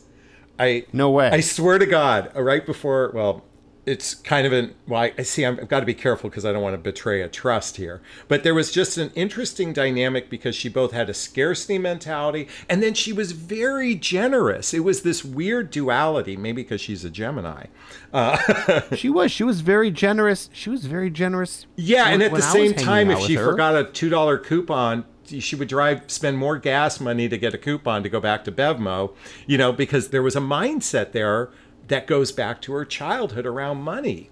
I 0.60 0.86
no 0.94 1.10
way. 1.10 1.30
I 1.30 1.42
swear 1.42 1.80
to 1.80 1.86
god 1.86 2.32
uh, 2.36 2.42
right 2.42 2.66
before 2.66 3.12
well 3.14 3.44
it's 3.86 4.16
kind 4.16 4.48
of 4.48 4.54
an 4.54 4.74
well 4.88 5.10
i 5.18 5.24
see 5.24 5.46
i've 5.46 5.68
got 5.68 5.82
to 5.82 5.86
be 5.86 5.94
careful 5.94 6.30
because 6.30 6.46
i 6.46 6.52
don't 6.52 6.62
want 6.62 6.74
to 6.74 6.78
betray 6.78 7.22
a 7.22 7.28
trust 7.28 7.78
here. 7.78 8.02
But 8.28 8.44
there 8.44 8.54
was 8.54 8.72
just 8.72 8.98
an 8.98 9.12
interesting 9.16 9.74
dynamic 9.74 10.30
because 10.30 10.56
she 10.56 10.70
both 10.70 10.92
had 10.92 11.10
a 11.10 11.14
scarcity 11.14 11.78
mentality 11.78 12.48
and 12.70 12.82
then 12.82 12.94
she 12.94 13.12
was 13.12 13.32
very 13.32 13.96
generous. 13.96 14.74
It 14.74 14.82
was 14.82 15.02
this 15.02 15.24
weird 15.26 15.72
duality 15.72 16.38
maybe 16.38 16.64
because 16.64 16.82
she's 16.82 17.04
a 17.04 17.10
gemini. 17.10 17.66
Uh, 18.14 18.82
she 18.96 19.10
was 19.10 19.32
she 19.32 19.44
was 19.44 19.62
very 19.62 19.92
generous 19.92 20.50
she 20.54 20.70
was 20.70 20.86
very 20.86 21.10
generous 21.10 21.66
yeah 21.76 22.06
when, 22.06 22.14
and 22.14 22.24
at 22.24 22.34
the 22.34 22.42
same 22.42 22.74
time 22.74 23.10
if 23.10 23.20
she 23.20 23.36
her. 23.36 23.46
forgot 23.46 23.76
a 23.76 23.84
two 23.86 24.10
dollar 24.10 24.38
coupon 24.38 25.06
she 25.26 25.56
would 25.56 25.68
drive 25.68 26.04
spend 26.08 26.38
more 26.38 26.58
gas 26.58 27.00
money 27.00 27.30
to 27.30 27.38
get 27.38 27.54
a 27.54 27.58
coupon 27.58 28.04
to 28.04 28.10
go 28.10 28.20
back 28.20 28.44
to 28.44 28.52
Bevmo, 28.52 29.14
you 29.48 29.58
know, 29.58 29.72
because 29.72 30.10
there 30.10 30.22
was 30.22 30.36
a 30.36 30.42
mindset 30.42 31.12
there 31.14 31.50
that 31.88 32.08
goes 32.08 32.32
back 32.32 32.62
to 32.64 32.74
her 32.74 32.86
childhood 32.86 33.46
around 33.46 33.78
money. 33.82 34.30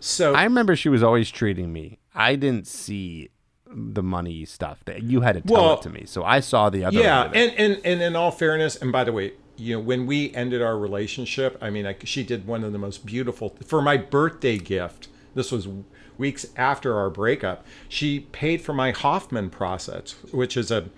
So 0.00 0.34
I 0.34 0.44
remember 0.44 0.76
she 0.76 0.88
was 0.88 1.02
always 1.02 1.30
treating 1.30 1.72
me. 1.72 1.98
I 2.14 2.36
didn't 2.36 2.66
see 2.66 3.30
the 3.66 4.02
money 4.02 4.44
stuff 4.44 4.84
that 4.84 5.02
you 5.02 5.22
had 5.22 5.34
to 5.34 5.40
tell 5.40 5.62
well, 5.62 5.74
it 5.74 5.82
to 5.82 5.90
me. 5.90 6.04
So 6.06 6.24
I 6.24 6.40
saw 6.40 6.70
the 6.70 6.84
other. 6.84 7.00
Yeah, 7.00 7.24
and, 7.34 7.52
and 7.58 7.80
and 7.84 8.02
in 8.02 8.16
all 8.16 8.30
fairness, 8.30 8.76
and 8.76 8.92
by 8.92 9.04
the 9.04 9.12
way, 9.12 9.32
you 9.56 9.76
know, 9.76 9.80
when 9.80 10.06
we 10.06 10.34
ended 10.34 10.62
our 10.62 10.78
relationship, 10.78 11.58
I 11.60 11.70
mean, 11.70 11.86
I, 11.86 11.96
she 12.04 12.22
did 12.22 12.46
one 12.46 12.64
of 12.64 12.72
the 12.72 12.78
most 12.78 13.06
beautiful 13.06 13.56
for 13.64 13.80
my 13.82 13.96
birthday 13.96 14.58
gift. 14.58 15.08
This 15.34 15.50
was 15.50 15.68
weeks 16.16 16.46
after 16.56 16.96
our 16.96 17.10
breakup. 17.10 17.64
She 17.88 18.20
paid 18.20 18.60
for 18.62 18.72
my 18.72 18.92
Hoffman 18.92 19.50
process, 19.50 20.12
which 20.30 20.56
is 20.56 20.70
a 20.70 20.90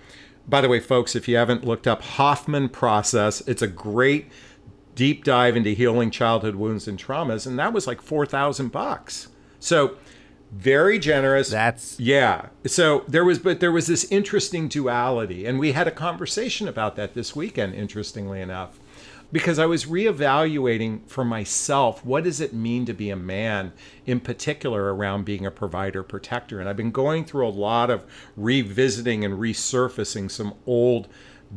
by 0.48 0.60
the 0.60 0.68
way, 0.68 0.78
folks, 0.78 1.16
if 1.16 1.26
you 1.26 1.36
haven't 1.36 1.64
looked 1.64 1.86
up 1.86 2.02
Hoffman 2.02 2.68
process, 2.68 3.40
it's 3.48 3.62
a 3.62 3.66
great 3.66 4.30
deep 4.96 5.22
dive 5.22 5.56
into 5.56 5.70
healing 5.70 6.10
childhood 6.10 6.56
wounds 6.56 6.88
and 6.88 6.98
traumas, 6.98 7.46
and 7.46 7.56
that 7.60 7.72
was 7.72 7.86
like 7.86 8.02
four 8.02 8.26
thousand 8.26 8.72
bucks. 8.72 9.28
So 9.60 9.96
very 10.50 10.98
generous. 10.98 11.50
That's 11.50 12.00
yeah. 12.00 12.48
So 12.66 13.04
there 13.06 13.24
was, 13.24 13.38
but 13.38 13.60
there 13.60 13.72
was 13.72 13.86
this 13.86 14.04
interesting 14.10 14.66
duality, 14.68 15.46
and 15.46 15.58
we 15.58 15.72
had 15.72 15.86
a 15.86 15.92
conversation 15.92 16.66
about 16.66 16.96
that 16.96 17.14
this 17.14 17.36
weekend. 17.36 17.74
Interestingly 17.74 18.40
enough, 18.40 18.80
because 19.30 19.58
I 19.58 19.66
was 19.66 19.84
reevaluating 19.84 21.06
for 21.08 21.24
myself 21.24 22.04
what 22.04 22.24
does 22.24 22.40
it 22.40 22.54
mean 22.54 22.86
to 22.86 22.94
be 22.94 23.10
a 23.10 23.16
man, 23.16 23.72
in 24.06 24.20
particular 24.20 24.94
around 24.94 25.24
being 25.24 25.44
a 25.44 25.50
provider 25.50 26.02
protector, 26.02 26.58
and 26.58 26.68
I've 26.68 26.76
been 26.76 26.90
going 26.90 27.24
through 27.24 27.46
a 27.46 27.50
lot 27.50 27.90
of 27.90 28.04
revisiting 28.36 29.24
and 29.24 29.34
resurfacing 29.34 30.30
some 30.30 30.54
old 30.64 31.08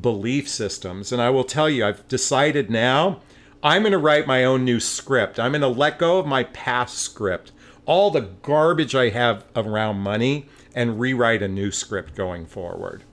belief 0.01 0.49
systems, 0.49 1.11
and 1.11 1.21
I 1.21 1.29
will 1.29 1.43
tell 1.43 1.69
you, 1.69 1.85
I've 1.85 2.07
decided 2.07 2.69
now 2.69 3.21
I'm 3.61 3.81
going 3.81 3.91
to 3.91 3.97
write 3.97 4.25
my 4.25 4.43
own 4.43 4.63
new 4.63 4.79
script. 4.79 5.39
I'm 5.39 5.51
going 5.51 5.61
to 5.61 5.67
let 5.67 5.99
go 5.99 6.17
of 6.17 6.25
my 6.25 6.43
past 6.45 6.97
script, 6.97 7.51
all 7.85 8.09
the 8.09 8.21
garbage 8.21 8.95
I 8.95 9.09
have 9.09 9.45
around 9.55 9.97
money, 9.97 10.47
and 10.73 10.99
rewrite 10.99 11.41
a 11.41 11.47
new 11.47 11.71
script 11.71 12.15
going 12.15 12.45
forward. 12.45 13.03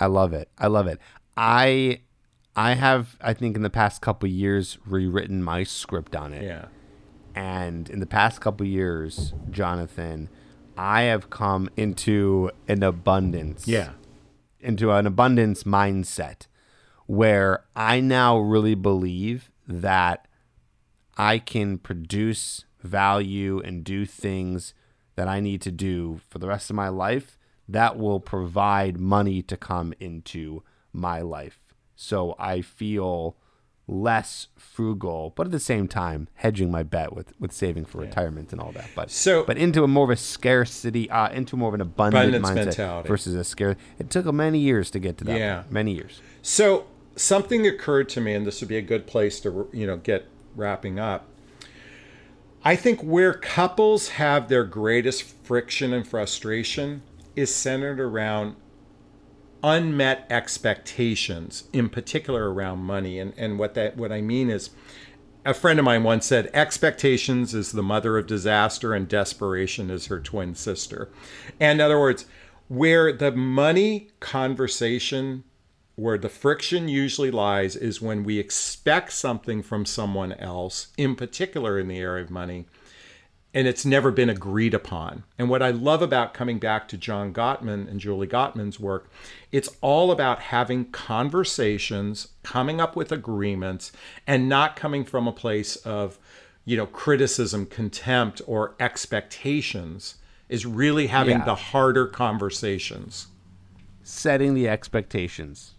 I 0.00 0.06
love 0.06 0.32
it. 0.32 0.48
I 0.58 0.68
love 0.68 0.86
it. 0.86 0.98
I 1.36 2.00
I 2.56 2.74
have 2.74 3.16
I 3.20 3.34
think 3.34 3.56
in 3.56 3.62
the 3.62 3.70
past 3.70 4.00
couple 4.00 4.28
years 4.28 4.78
rewritten 4.86 5.42
my 5.42 5.64
script 5.64 6.16
on 6.16 6.32
it. 6.32 6.42
Yeah. 6.42 6.66
And 7.34 7.88
in 7.88 8.00
the 8.00 8.06
past 8.06 8.40
couple 8.40 8.66
years, 8.66 9.32
Jonathon, 9.50 10.28
I 10.76 11.02
have 11.02 11.30
come 11.30 11.70
into 11.76 12.50
an 12.68 12.82
abundance. 12.82 13.68
Yeah. 13.68 13.92
Into 14.60 14.90
an 14.92 15.06
abundance 15.06 15.64
mindset 15.64 16.46
where 17.06 17.64
I 17.74 18.00
now 18.00 18.38
really 18.38 18.74
believe 18.74 19.50
that 19.66 20.26
I 21.16 21.38
can 21.38 21.78
produce 21.78 22.64
value 22.82 23.60
and 23.60 23.84
do 23.84 24.06
things 24.06 24.74
that 25.14 25.28
I 25.28 25.40
need 25.40 25.60
to 25.62 25.70
do 25.70 26.20
for 26.28 26.38
the 26.38 26.48
rest 26.48 26.70
of 26.70 26.76
my 26.76 26.88
life 26.88 27.38
that 27.68 27.96
will 27.98 28.20
provide 28.20 28.98
money 28.98 29.42
to 29.42 29.56
come 29.56 29.94
into 30.00 30.62
my 30.92 31.20
life. 31.20 31.74
So 31.94 32.34
I 32.38 32.60
feel 32.60 33.36
less 33.86 34.48
frugal, 34.56 35.32
but 35.36 35.46
at 35.46 35.52
the 35.52 35.60
same 35.60 35.88
time 35.88 36.28
hedging 36.34 36.70
my 36.70 36.82
bet 36.82 37.12
with 37.12 37.32
with 37.38 37.52
saving 37.52 37.84
for 37.84 38.02
yeah. 38.02 38.08
retirement 38.08 38.52
and 38.52 38.60
all 38.60 38.72
that. 38.72 38.88
But 38.94 39.10
so 39.10 39.44
but 39.44 39.58
into 39.58 39.84
a 39.84 39.88
more 39.88 40.04
of 40.04 40.10
a 40.10 40.16
scarcity, 40.16 41.10
uh, 41.10 41.28
into 41.30 41.56
more 41.56 41.68
of 41.68 41.74
an 41.74 41.80
abundant 41.80 42.44
mindset 42.44 42.54
mentality. 42.54 43.08
versus 43.08 43.34
a 43.34 43.44
scare. 43.44 43.76
It 43.98 44.10
took 44.10 44.26
many 44.32 44.58
years 44.58 44.90
to 44.92 44.98
get 44.98 45.18
to 45.18 45.24
that. 45.24 45.38
Yeah, 45.38 45.62
point. 45.62 45.72
many 45.72 45.94
years. 45.94 46.20
So 46.42 46.86
something 47.16 47.66
occurred 47.66 48.08
to 48.10 48.20
me, 48.20 48.34
and 48.34 48.46
this 48.46 48.60
would 48.60 48.68
be 48.68 48.76
a 48.76 48.82
good 48.82 49.06
place 49.06 49.40
to 49.40 49.68
you 49.72 49.86
know 49.86 49.96
get 49.96 50.26
wrapping 50.54 50.98
up. 50.98 51.26
I 52.64 52.76
think 52.76 53.00
where 53.00 53.34
couples 53.34 54.10
have 54.10 54.48
their 54.48 54.64
greatest 54.64 55.22
friction 55.22 55.92
and 55.92 56.06
frustration 56.06 57.02
is 57.34 57.52
centered 57.54 57.98
around 57.98 58.54
unmet 59.64 60.26
expectations, 60.30 61.64
in 61.72 61.88
particular 61.88 62.52
around 62.52 62.80
money. 62.80 63.18
And, 63.18 63.32
and 63.36 63.58
what 63.58 63.74
that 63.74 63.96
what 63.96 64.12
I 64.12 64.20
mean 64.20 64.50
is 64.50 64.70
a 65.44 65.54
friend 65.54 65.78
of 65.78 65.84
mine 65.84 66.04
once 66.04 66.26
said 66.26 66.50
expectations 66.54 67.54
is 67.54 67.72
the 67.72 67.82
mother 67.82 68.16
of 68.16 68.26
disaster 68.26 68.94
and 68.94 69.08
desperation 69.08 69.90
is 69.90 70.06
her 70.06 70.20
twin 70.20 70.54
sister. 70.54 71.10
And 71.58 71.80
in 71.80 71.84
other 71.84 71.98
words, 71.98 72.26
where 72.68 73.12
the 73.12 73.32
money 73.32 74.10
conversation 74.20 75.44
where 75.94 76.18
the 76.18 76.28
friction 76.28 76.88
usually 76.88 77.30
lies 77.30 77.76
is 77.76 78.00
when 78.00 78.24
we 78.24 78.38
expect 78.38 79.12
something 79.12 79.62
from 79.62 79.84
someone 79.84 80.32
else, 80.32 80.88
in 80.96 81.14
particular 81.14 81.78
in 81.78 81.88
the 81.88 81.98
area 81.98 82.24
of 82.24 82.30
money, 82.30 82.66
and 83.54 83.68
it's 83.68 83.84
never 83.84 84.10
been 84.10 84.30
agreed 84.30 84.72
upon. 84.72 85.24
And 85.38 85.50
what 85.50 85.62
I 85.62 85.70
love 85.70 86.00
about 86.00 86.32
coming 86.32 86.58
back 86.58 86.88
to 86.88 86.96
John 86.96 87.34
Gottman 87.34 87.88
and 87.90 88.00
Julie 88.00 88.26
Gottman's 88.26 88.80
work, 88.80 89.10
it's 89.50 89.68
all 89.82 90.10
about 90.10 90.38
having 90.38 90.86
conversations, 90.86 92.28
coming 92.42 92.80
up 92.80 92.96
with 92.96 93.12
agreements, 93.12 93.92
and 94.26 94.48
not 94.48 94.76
coming 94.76 95.04
from 95.04 95.28
a 95.28 95.32
place 95.32 95.76
of, 95.76 96.18
you 96.64 96.76
know, 96.76 96.86
criticism, 96.86 97.66
contempt, 97.66 98.40
or 98.46 98.74
expectations. 98.80 100.16
Is 100.48 100.66
really 100.66 101.06
having 101.06 101.38
yeah. 101.38 101.44
the 101.46 101.54
harder 101.54 102.06
conversations. 102.06 103.28
Setting 104.02 104.52
the 104.52 104.68
expectations. 104.68 105.71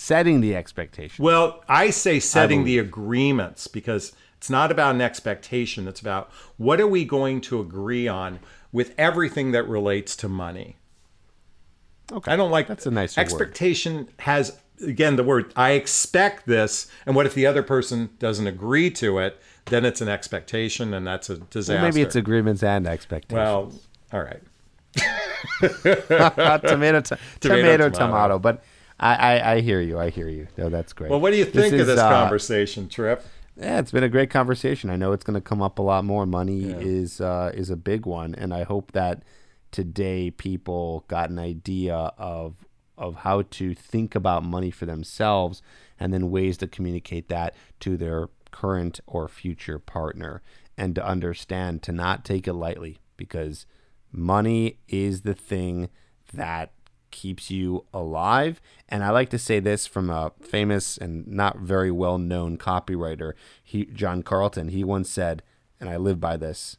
Setting 0.00 0.40
the 0.40 0.54
expectations. 0.54 1.18
Well, 1.18 1.64
I 1.68 1.90
say 1.90 2.20
setting 2.20 2.60
I 2.60 2.64
the 2.64 2.78
agreements 2.78 3.66
because 3.66 4.12
it's 4.36 4.48
not 4.48 4.70
about 4.70 4.94
an 4.94 5.00
expectation. 5.00 5.88
It's 5.88 6.00
about 6.00 6.30
what 6.56 6.80
are 6.80 6.86
we 6.86 7.04
going 7.04 7.40
to 7.42 7.58
agree 7.58 8.06
on 8.06 8.38
with 8.70 8.94
everything 8.96 9.50
that 9.50 9.66
relates 9.66 10.14
to 10.18 10.28
money. 10.28 10.76
Okay. 12.12 12.30
I 12.30 12.36
don't 12.36 12.52
like 12.52 12.68
that's 12.68 12.86
a 12.86 12.92
nice 12.92 13.18
expectation 13.18 13.96
word. 13.96 14.14
has 14.20 14.60
again 14.86 15.16
the 15.16 15.24
word 15.24 15.52
I 15.56 15.72
expect 15.72 16.46
this, 16.46 16.86
and 17.04 17.16
what 17.16 17.26
if 17.26 17.34
the 17.34 17.46
other 17.46 17.64
person 17.64 18.10
doesn't 18.20 18.46
agree 18.46 18.92
to 18.92 19.18
it? 19.18 19.42
Then 19.64 19.84
it's 19.84 20.00
an 20.00 20.08
expectation, 20.08 20.94
and 20.94 21.04
that's 21.04 21.28
a 21.28 21.38
disaster. 21.38 21.82
Well, 21.82 21.90
maybe 21.90 22.02
it's 22.02 22.14
agreements 22.14 22.62
and 22.62 22.86
expectations. 22.86 23.36
Well, 23.36 23.72
all 24.12 24.22
right. 24.22 24.42
tomato, 25.60 27.00
t- 27.00 27.16
tomato, 27.40 27.40
tomato, 27.40 27.88
tomato, 27.90 28.38
But 28.38 28.62
I, 29.00 29.14
I, 29.14 29.52
I, 29.52 29.60
hear 29.60 29.80
you. 29.80 29.98
I 29.98 30.10
hear 30.10 30.28
you. 30.28 30.48
No, 30.56 30.68
that's 30.68 30.92
great. 30.92 31.10
Well, 31.10 31.20
what 31.20 31.30
do 31.30 31.36
you 31.36 31.44
think 31.44 31.72
this 31.72 31.82
of 31.82 31.86
this 31.86 32.00
uh, 32.00 32.08
conversation, 32.08 32.88
Tripp? 32.88 33.24
Yeah, 33.56 33.78
it's 33.80 33.90
been 33.90 34.04
a 34.04 34.08
great 34.08 34.30
conversation. 34.30 34.88
I 34.90 34.96
know 34.96 35.12
it's 35.12 35.24
going 35.24 35.34
to 35.34 35.40
come 35.40 35.62
up 35.62 35.78
a 35.78 35.82
lot 35.82 36.04
more. 36.04 36.26
Money 36.26 36.70
yeah. 36.70 36.76
is 36.78 37.20
uh, 37.20 37.50
is 37.54 37.70
a 37.70 37.76
big 37.76 38.06
one, 38.06 38.34
and 38.34 38.54
I 38.54 38.62
hope 38.62 38.92
that 38.92 39.22
today 39.70 40.30
people 40.30 41.04
got 41.08 41.30
an 41.30 41.38
idea 41.38 41.94
of 41.94 42.56
of 42.96 43.16
how 43.16 43.42
to 43.42 43.74
think 43.74 44.14
about 44.14 44.44
money 44.44 44.70
for 44.70 44.86
themselves, 44.86 45.62
and 45.98 46.12
then 46.12 46.30
ways 46.30 46.56
to 46.58 46.66
communicate 46.66 47.28
that 47.28 47.54
to 47.80 47.96
their 47.96 48.28
current 48.50 49.00
or 49.06 49.28
future 49.28 49.78
partner, 49.78 50.40
and 50.76 50.94
to 50.94 51.04
understand 51.04 51.82
to 51.82 51.92
not 51.92 52.24
take 52.24 52.46
it 52.46 52.54
lightly 52.54 52.98
because 53.16 53.66
money 54.12 54.78
is 54.88 55.22
the 55.22 55.34
thing 55.34 55.88
that 56.32 56.72
keeps 57.10 57.50
you 57.50 57.84
alive. 57.92 58.60
And 58.88 59.04
I 59.04 59.10
like 59.10 59.30
to 59.30 59.38
say 59.38 59.60
this 59.60 59.86
from 59.86 60.10
a 60.10 60.32
famous 60.40 60.96
and 60.96 61.26
not 61.26 61.58
very 61.58 61.90
well 61.90 62.18
known 62.18 62.58
copywriter, 62.58 63.32
he, 63.62 63.86
John 63.86 64.22
Carlton. 64.22 64.68
He 64.68 64.84
once 64.84 65.10
said, 65.10 65.42
and 65.80 65.88
I 65.88 65.96
live 65.96 66.20
by 66.20 66.36
this 66.36 66.76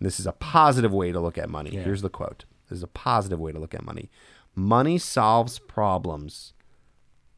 this 0.00 0.20
is 0.20 0.26
a 0.26 0.32
positive 0.32 0.92
way 0.92 1.12
to 1.12 1.20
look 1.20 1.38
at 1.38 1.48
money. 1.48 1.70
Yeah. 1.70 1.82
Here's 1.82 2.02
the 2.02 2.10
quote 2.10 2.44
this 2.68 2.78
is 2.78 2.82
a 2.82 2.88
positive 2.88 3.38
way 3.38 3.52
to 3.52 3.58
look 3.58 3.74
at 3.74 3.84
money. 3.84 4.10
Money 4.54 4.98
solves 4.98 5.58
problems 5.58 6.52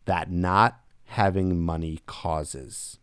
that 0.07 0.30
not 0.30 0.80
having 1.05 1.61
money 1.61 2.01
causes. 2.07 2.99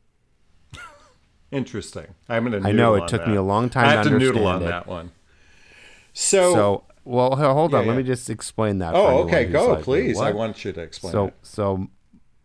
Interesting. 1.52 2.16
I'm 2.28 2.44
gonna. 2.46 2.68
I 2.68 2.72
know 2.72 2.96
it 2.96 3.08
took 3.08 3.22
that. 3.22 3.30
me 3.30 3.36
a 3.36 3.42
long 3.42 3.70
time. 3.70 3.86
I 3.86 3.92
have 3.92 4.04
to, 4.06 4.10
to 4.12 4.20
noodle 4.20 4.48
on 4.48 4.64
it. 4.64 4.66
that 4.66 4.88
one. 4.88 5.12
So, 6.14 6.54
so 6.54 6.84
well, 7.06 7.36
hold 7.36 7.74
on. 7.74 7.84
Yeah, 7.84 7.90
Let 7.90 7.98
me 7.98 8.04
just 8.04 8.30
explain 8.30 8.80
that. 8.80 8.96
Oh, 8.96 9.20
okay. 9.24 9.46
Go, 9.46 9.74
like, 9.74 9.84
please. 9.84 10.18
What? 10.18 10.28
I 10.28 10.32
want 10.32 10.66
you 10.66 10.74
to 10.74 10.82
explain. 10.82 11.12
So, 11.12 11.28
it. 11.28 11.34
so 11.44 11.88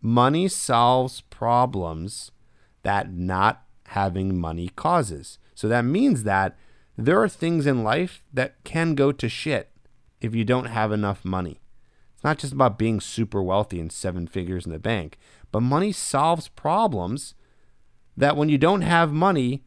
money 0.03 0.49
solves 0.49 1.23
problems 1.23 2.31
that 2.83 3.13
not 3.13 3.65
having 3.89 4.39
money 4.39 4.69
causes. 4.69 5.39
So 5.55 5.67
that 5.69 5.85
means 5.85 6.23
that 6.25 6.57
there 6.97 7.21
are 7.23 7.29
things 7.29 7.67
in 7.67 7.83
life 7.83 8.23
that 8.33 8.63
can 8.65 8.95
go 8.95 9.13
to 9.13 9.29
shit 9.29 9.71
if 10.21 10.35
you 10.35 10.45
don't 10.45 10.67
have 10.67 10.93
enough 10.93 11.25
money. 11.25 11.61
It's 12.15 12.25
not 12.25 12.39
just 12.39 12.53
about 12.53 12.79
being 12.79 13.01
super 13.01 13.43
wealthy 13.43 13.81
and 13.81 13.91
seven 13.91 14.27
figures 14.27 14.67
in 14.67 14.73
the 14.73 14.79
bank, 14.79 15.17
but 15.51 15.61
money 15.61 15.93
solves 15.93 16.49
problems 16.49 17.35
that 18.17 18.37
when 18.37 18.51
you 18.51 18.59
don't 18.59 18.83
have 18.83 19.13
money 19.13 19.65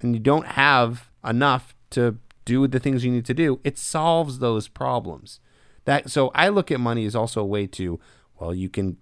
and 0.00 0.14
you 0.14 0.20
don't 0.20 0.48
have 0.48 1.10
enough 1.24 1.74
to 1.90 2.18
do 2.50 2.66
the 2.66 2.80
things 2.80 3.04
you 3.04 3.12
need 3.12 3.26
to 3.26 3.34
do, 3.34 3.60
it 3.62 3.78
solves 3.78 4.40
those 4.40 4.66
problems. 4.66 5.38
That 5.84 6.10
so 6.10 6.30
I 6.34 6.48
look 6.48 6.70
at 6.72 6.80
money 6.80 7.06
as 7.06 7.14
also 7.14 7.40
a 7.40 7.52
way 7.56 7.66
to 7.78 8.00
well, 8.38 8.54
you 8.54 8.68
can 8.68 8.96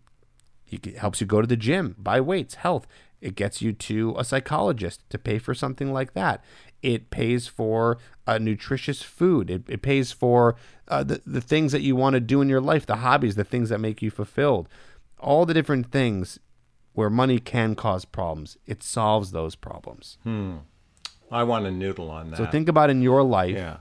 it 0.67 0.99
helps 0.99 1.21
you 1.21 1.27
go 1.27 1.41
to 1.41 1.47
the 1.47 1.57
gym, 1.57 1.97
buy 1.99 2.21
weights, 2.21 2.57
health. 2.57 2.87
It 3.21 3.35
gets 3.35 3.63
you 3.63 3.73
to 3.73 4.15
a 4.19 4.25
psychologist 4.25 5.03
to 5.11 5.19
pay 5.19 5.39
for 5.39 5.55
something 5.55 5.93
like 5.93 6.13
that. 6.13 6.45
It 6.83 7.11
pays 7.11 7.49
for 7.49 7.99
a 8.27 8.39
nutritious 8.39 9.03
food. 9.03 9.51
It, 9.51 9.63
it 9.67 9.83
pays 9.83 10.13
for 10.13 10.55
uh, 10.87 11.03
the, 11.05 11.23
the 11.27 11.41
things 11.41 11.73
that 11.73 11.81
you 11.81 11.97
want 11.97 12.15
to 12.15 12.21
do 12.21 12.41
in 12.43 12.49
your 12.49 12.61
life, 12.61 12.87
the 12.87 12.97
hobbies, 12.97 13.35
the 13.35 13.45
things 13.45 13.71
that 13.71 13.81
make 13.81 14.03
you 14.03 14.11
fulfilled. 14.11 14.69
All 15.19 15.47
the 15.47 15.55
different 15.55 15.91
things 15.91 16.39
where 16.93 17.11
money 17.11 17.39
can 17.39 17.75
cause 17.75 18.05
problems. 18.05 18.59
It 18.67 18.83
solves 18.83 19.33
those 19.33 19.57
problems. 19.57 20.19
Hmm. 20.23 20.59
I 21.31 21.45
want 21.45 21.65
to 21.65 21.71
noodle 21.71 22.11
on 22.11 22.31
that. 22.31 22.37
So 22.37 22.47
think 22.47 22.69
about 22.69 22.91
in 22.91 23.03
your 23.03 23.23
life. 23.23 23.55
Yeah. 23.55 23.79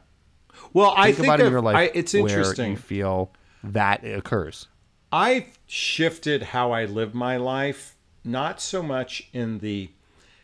Well, 0.73 0.95
think 0.95 0.99
I 0.99 1.11
think 1.11 1.27
about 1.27 1.39
of, 1.39 1.47
in 1.47 1.51
your 1.51 1.61
life 1.61 1.75
I, 1.75 1.91
it's 1.93 2.13
interesting. 2.13 2.71
you 2.71 2.77
feel 2.77 3.31
that 3.63 4.03
occurs. 4.03 4.67
I've 5.11 5.45
shifted 5.65 6.43
how 6.43 6.71
I 6.71 6.85
live 6.85 7.13
my 7.13 7.37
life, 7.37 7.95
not 8.23 8.59
so 8.59 8.83
much 8.83 9.29
in 9.33 9.59
the 9.59 9.89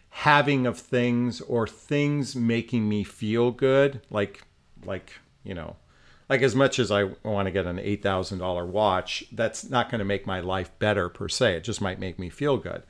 having 0.09 0.65
of 0.67 0.77
things 0.77 1.41
or 1.41 1.67
things 1.67 2.35
making 2.35 2.87
me 2.87 3.03
feel 3.03 3.51
good, 3.51 4.01
like 4.09 4.43
like 4.85 5.13
you 5.43 5.53
know, 5.53 5.75
like 6.29 6.41
as 6.41 6.55
much 6.55 6.79
as 6.79 6.91
I 6.91 7.05
want 7.23 7.47
to 7.47 7.51
get 7.51 7.65
an 7.65 7.79
eight 7.79 8.01
thousand 8.01 8.39
dollar 8.39 8.65
watch, 8.65 9.25
that's 9.31 9.69
not 9.69 9.89
going 9.89 9.99
to 9.99 10.05
make 10.05 10.25
my 10.25 10.39
life 10.39 10.71
better 10.79 11.09
per 11.09 11.27
se. 11.27 11.55
It 11.57 11.63
just 11.63 11.81
might 11.81 11.99
make 11.99 12.17
me 12.17 12.29
feel 12.29 12.57
good 12.57 12.83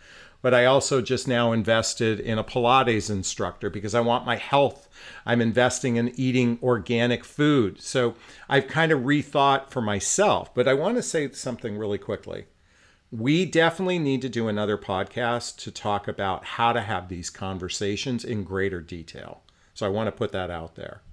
but 0.43 0.53
I 0.53 0.65
also 0.65 1.01
just 1.01 1.27
now 1.27 1.53
invested 1.53 2.19
in 2.19 2.37
a 2.37 2.43
Pilates 2.43 3.09
instructor 3.09 3.71
because 3.71 3.95
I 3.95 4.01
want 4.01 4.25
my 4.25 4.35
health. 4.35 4.87
I'm 5.25 5.41
investing 5.41 5.95
in 5.95 6.11
eating 6.19 6.59
organic 6.61 7.23
food. 7.25 7.81
So 7.81 8.13
I've 8.47 8.67
kind 8.67 8.91
of 8.91 9.01
rethought 9.01 9.69
for 9.71 9.81
myself, 9.81 10.53
but 10.53 10.67
I 10.67 10.75
want 10.75 10.97
to 10.97 11.01
say 11.01 11.31
something 11.31 11.77
really 11.77 11.97
quickly. 11.97 12.45
we 13.13 13.45
definitely 13.45 13.99
need 13.99 14.23
to 14.23 14.29
do 14.29 14.47
another 14.47 14.75
podcast 14.75 15.57
to 15.57 15.69
talk 15.71 16.07
about 16.07 16.43
how 16.43 16.73
to 16.73 16.81
have 16.81 17.09
these 17.09 17.29
conversations 17.29 18.25
in 18.25 18.43
greater 18.43 18.81
detail. 18.81 19.43
So 19.75 19.85
I 19.85 19.89
want 19.89 20.07
to 20.07 20.11
put 20.11 20.31
that 20.31 20.49
out 20.49 20.73
there. 20.75 21.03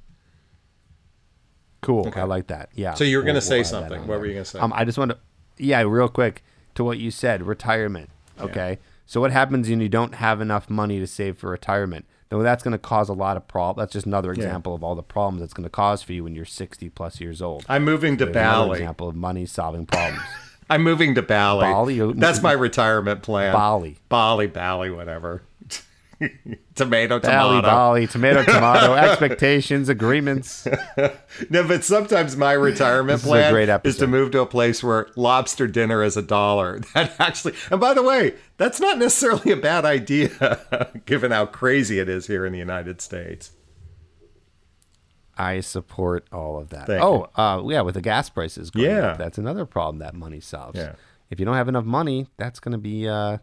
Cool. 1.82 2.08
Okay. 2.08 2.20
I 2.20 2.24
like 2.24 2.46
that. 2.46 2.70
Yeah. 2.74 2.94
So 2.94 3.04
you 3.04 3.18
were 3.18 3.22
going 3.22 3.34
to 3.34 3.36
we'll, 3.36 3.42
say 3.42 3.58
we'll 3.58 3.64
something. 3.64 4.00
What 4.00 4.06
there. 4.08 4.18
were 4.18 4.26
you 4.26 4.32
going 4.32 4.44
to 4.44 4.50
say? 4.50 4.58
Um, 4.60 4.72
I 4.74 4.86
just 4.86 4.96
want 4.96 5.10
to, 5.10 5.18
yeah, 5.58 5.82
real 5.82 6.08
quick 6.08 6.42
to 6.74 6.84
what 6.84 6.96
you 6.98 7.10
said 7.10 7.42
retirement. 7.42 8.08
Okay. 8.40 8.78
Yeah. 8.80 8.89
So 9.10 9.20
what 9.20 9.32
happens 9.32 9.68
when 9.68 9.80
you 9.80 9.88
don't 9.88 10.14
have 10.14 10.40
enough 10.40 10.70
money 10.70 11.00
to 11.00 11.06
save 11.08 11.36
for 11.36 11.50
retirement? 11.50 12.06
Though 12.28 12.44
that's 12.44 12.62
going 12.62 12.70
to 12.70 12.78
cause 12.78 13.08
a 13.08 13.12
lot 13.12 13.36
of 13.36 13.48
problems. 13.48 13.82
That's 13.82 13.92
just 13.92 14.06
another 14.06 14.30
example 14.30 14.70
yeah. 14.70 14.76
of 14.76 14.84
all 14.84 14.94
the 14.94 15.02
problems 15.02 15.40
that's 15.40 15.52
going 15.52 15.64
to 15.64 15.68
cause 15.68 16.00
for 16.00 16.12
you 16.12 16.22
when 16.22 16.36
you're 16.36 16.44
60 16.44 16.88
plus 16.90 17.20
years 17.20 17.42
old. 17.42 17.66
I'm 17.68 17.84
moving 17.84 18.16
to 18.18 18.26
Bali. 18.26 18.78
example 18.78 19.08
of 19.08 19.16
money 19.16 19.46
solving 19.46 19.84
problems. 19.84 20.22
I'm 20.70 20.84
moving 20.84 21.16
to 21.16 21.22
Bali. 21.22 21.64
Bali. 21.64 22.12
That's 22.12 22.40
my 22.40 22.52
retirement 22.52 23.24
plan. 23.24 23.52
Bali. 23.52 23.98
Bali, 24.08 24.46
Bali, 24.46 24.90
whatever. 24.92 25.42
tomato, 26.74 27.18
Bali, 27.18 27.56
tomato. 27.56 27.62
Bali, 27.62 28.06
tomato, 28.06 28.44
tomato. 28.44 28.94
expectations, 29.10 29.88
agreements. 29.88 30.66
no, 31.50 31.66
but 31.66 31.84
sometimes 31.84 32.36
my 32.36 32.52
retirement 32.52 33.22
plan 33.22 33.54
is, 33.54 33.94
is 33.94 33.96
to 33.98 34.06
move 34.06 34.30
to 34.32 34.40
a 34.40 34.46
place 34.46 34.82
where 34.82 35.08
lobster 35.16 35.66
dinner 35.66 36.02
is 36.02 36.16
a 36.16 36.22
dollar. 36.22 36.80
That 36.94 37.14
actually, 37.18 37.54
and 37.70 37.80
by 37.80 37.94
the 37.94 38.02
way, 38.02 38.34
that's 38.56 38.80
not 38.80 38.98
necessarily 38.98 39.52
a 39.52 39.56
bad 39.56 39.84
idea, 39.84 40.60
given 41.06 41.30
how 41.30 41.46
crazy 41.46 41.98
it 41.98 42.08
is 42.08 42.26
here 42.26 42.44
in 42.44 42.52
the 42.52 42.58
United 42.58 43.00
States. 43.00 43.52
I 45.38 45.60
support 45.60 46.26
all 46.32 46.58
of 46.58 46.68
that. 46.70 46.86
Thank 46.86 47.02
oh, 47.02 47.30
uh, 47.34 47.62
yeah, 47.66 47.80
with 47.80 47.94
the 47.94 48.02
gas 48.02 48.28
prices 48.28 48.70
going 48.70 48.90
yeah. 48.90 49.12
up, 49.12 49.18
that's 49.18 49.38
another 49.38 49.64
problem 49.64 50.00
that 50.00 50.14
money 50.14 50.40
solves. 50.40 50.78
Yeah. 50.78 50.96
If 51.30 51.38
you 51.38 51.46
don't 51.46 51.54
have 51.54 51.68
enough 51.68 51.84
money, 51.84 52.26
that's 52.36 52.60
going 52.60 52.72
to 52.72 52.78
be 52.78 53.08
uh, 53.08 53.38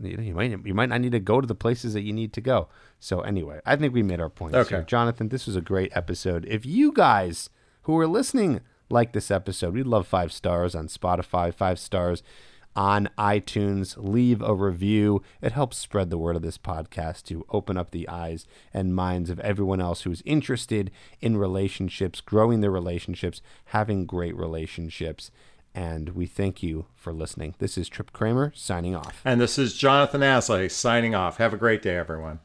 you, 0.00 0.16
know, 0.16 0.22
you 0.22 0.34
might 0.34 0.66
you 0.66 0.74
might 0.74 0.88
not 0.88 1.00
need 1.00 1.12
to 1.12 1.20
go 1.20 1.40
to 1.40 1.46
the 1.46 1.54
places 1.54 1.94
that 1.94 2.02
you 2.02 2.12
need 2.12 2.32
to 2.34 2.40
go. 2.40 2.68
So 2.98 3.20
anyway, 3.20 3.60
I 3.66 3.76
think 3.76 3.92
we 3.92 4.02
made 4.02 4.20
our 4.20 4.30
point. 4.30 4.54
Okay, 4.54 4.76
here. 4.76 4.82
Jonathon, 4.84 5.28
this 5.28 5.46
was 5.46 5.56
a 5.56 5.60
great 5.60 5.92
episode. 5.94 6.46
If 6.48 6.64
you 6.64 6.92
guys 6.92 7.50
who 7.82 7.98
are 7.98 8.06
listening 8.06 8.60
like 8.88 9.12
this 9.12 9.30
episode, 9.30 9.74
we'd 9.74 9.86
love 9.86 10.06
five 10.06 10.32
stars 10.32 10.74
on 10.74 10.88
Spotify, 10.88 11.52
five 11.52 11.78
stars 11.78 12.22
on 12.74 13.10
iTunes. 13.18 13.96
Leave 13.98 14.40
a 14.40 14.54
review. 14.54 15.22
It 15.40 15.52
helps 15.52 15.78
spread 15.78 16.10
the 16.10 16.18
word 16.18 16.36
of 16.36 16.42
this 16.42 16.58
podcast 16.58 17.24
to 17.24 17.44
open 17.50 17.76
up 17.76 17.90
the 17.90 18.08
eyes 18.08 18.46
and 18.72 18.94
minds 18.94 19.30
of 19.30 19.40
everyone 19.40 19.80
else 19.80 20.02
who's 20.02 20.22
interested 20.24 20.90
in 21.20 21.36
relationships, 21.36 22.20
growing 22.20 22.60
their 22.60 22.70
relationships, 22.70 23.42
having 23.66 24.06
great 24.06 24.36
relationships. 24.36 25.30
And 25.74 26.10
we 26.10 26.26
thank 26.26 26.62
you 26.62 26.86
for 26.94 27.12
listening. 27.12 27.54
This 27.58 27.78
is 27.78 27.88
Tripp 27.88 28.12
Kramer 28.12 28.52
signing 28.54 28.94
off. 28.94 29.22
And 29.24 29.40
this 29.40 29.58
is 29.58 29.74
Jonathon 29.74 30.20
Aslay 30.20 30.70
signing 30.70 31.14
off. 31.14 31.38
Have 31.38 31.54
a 31.54 31.56
great 31.56 31.82
day, 31.82 31.96
everyone. 31.96 32.40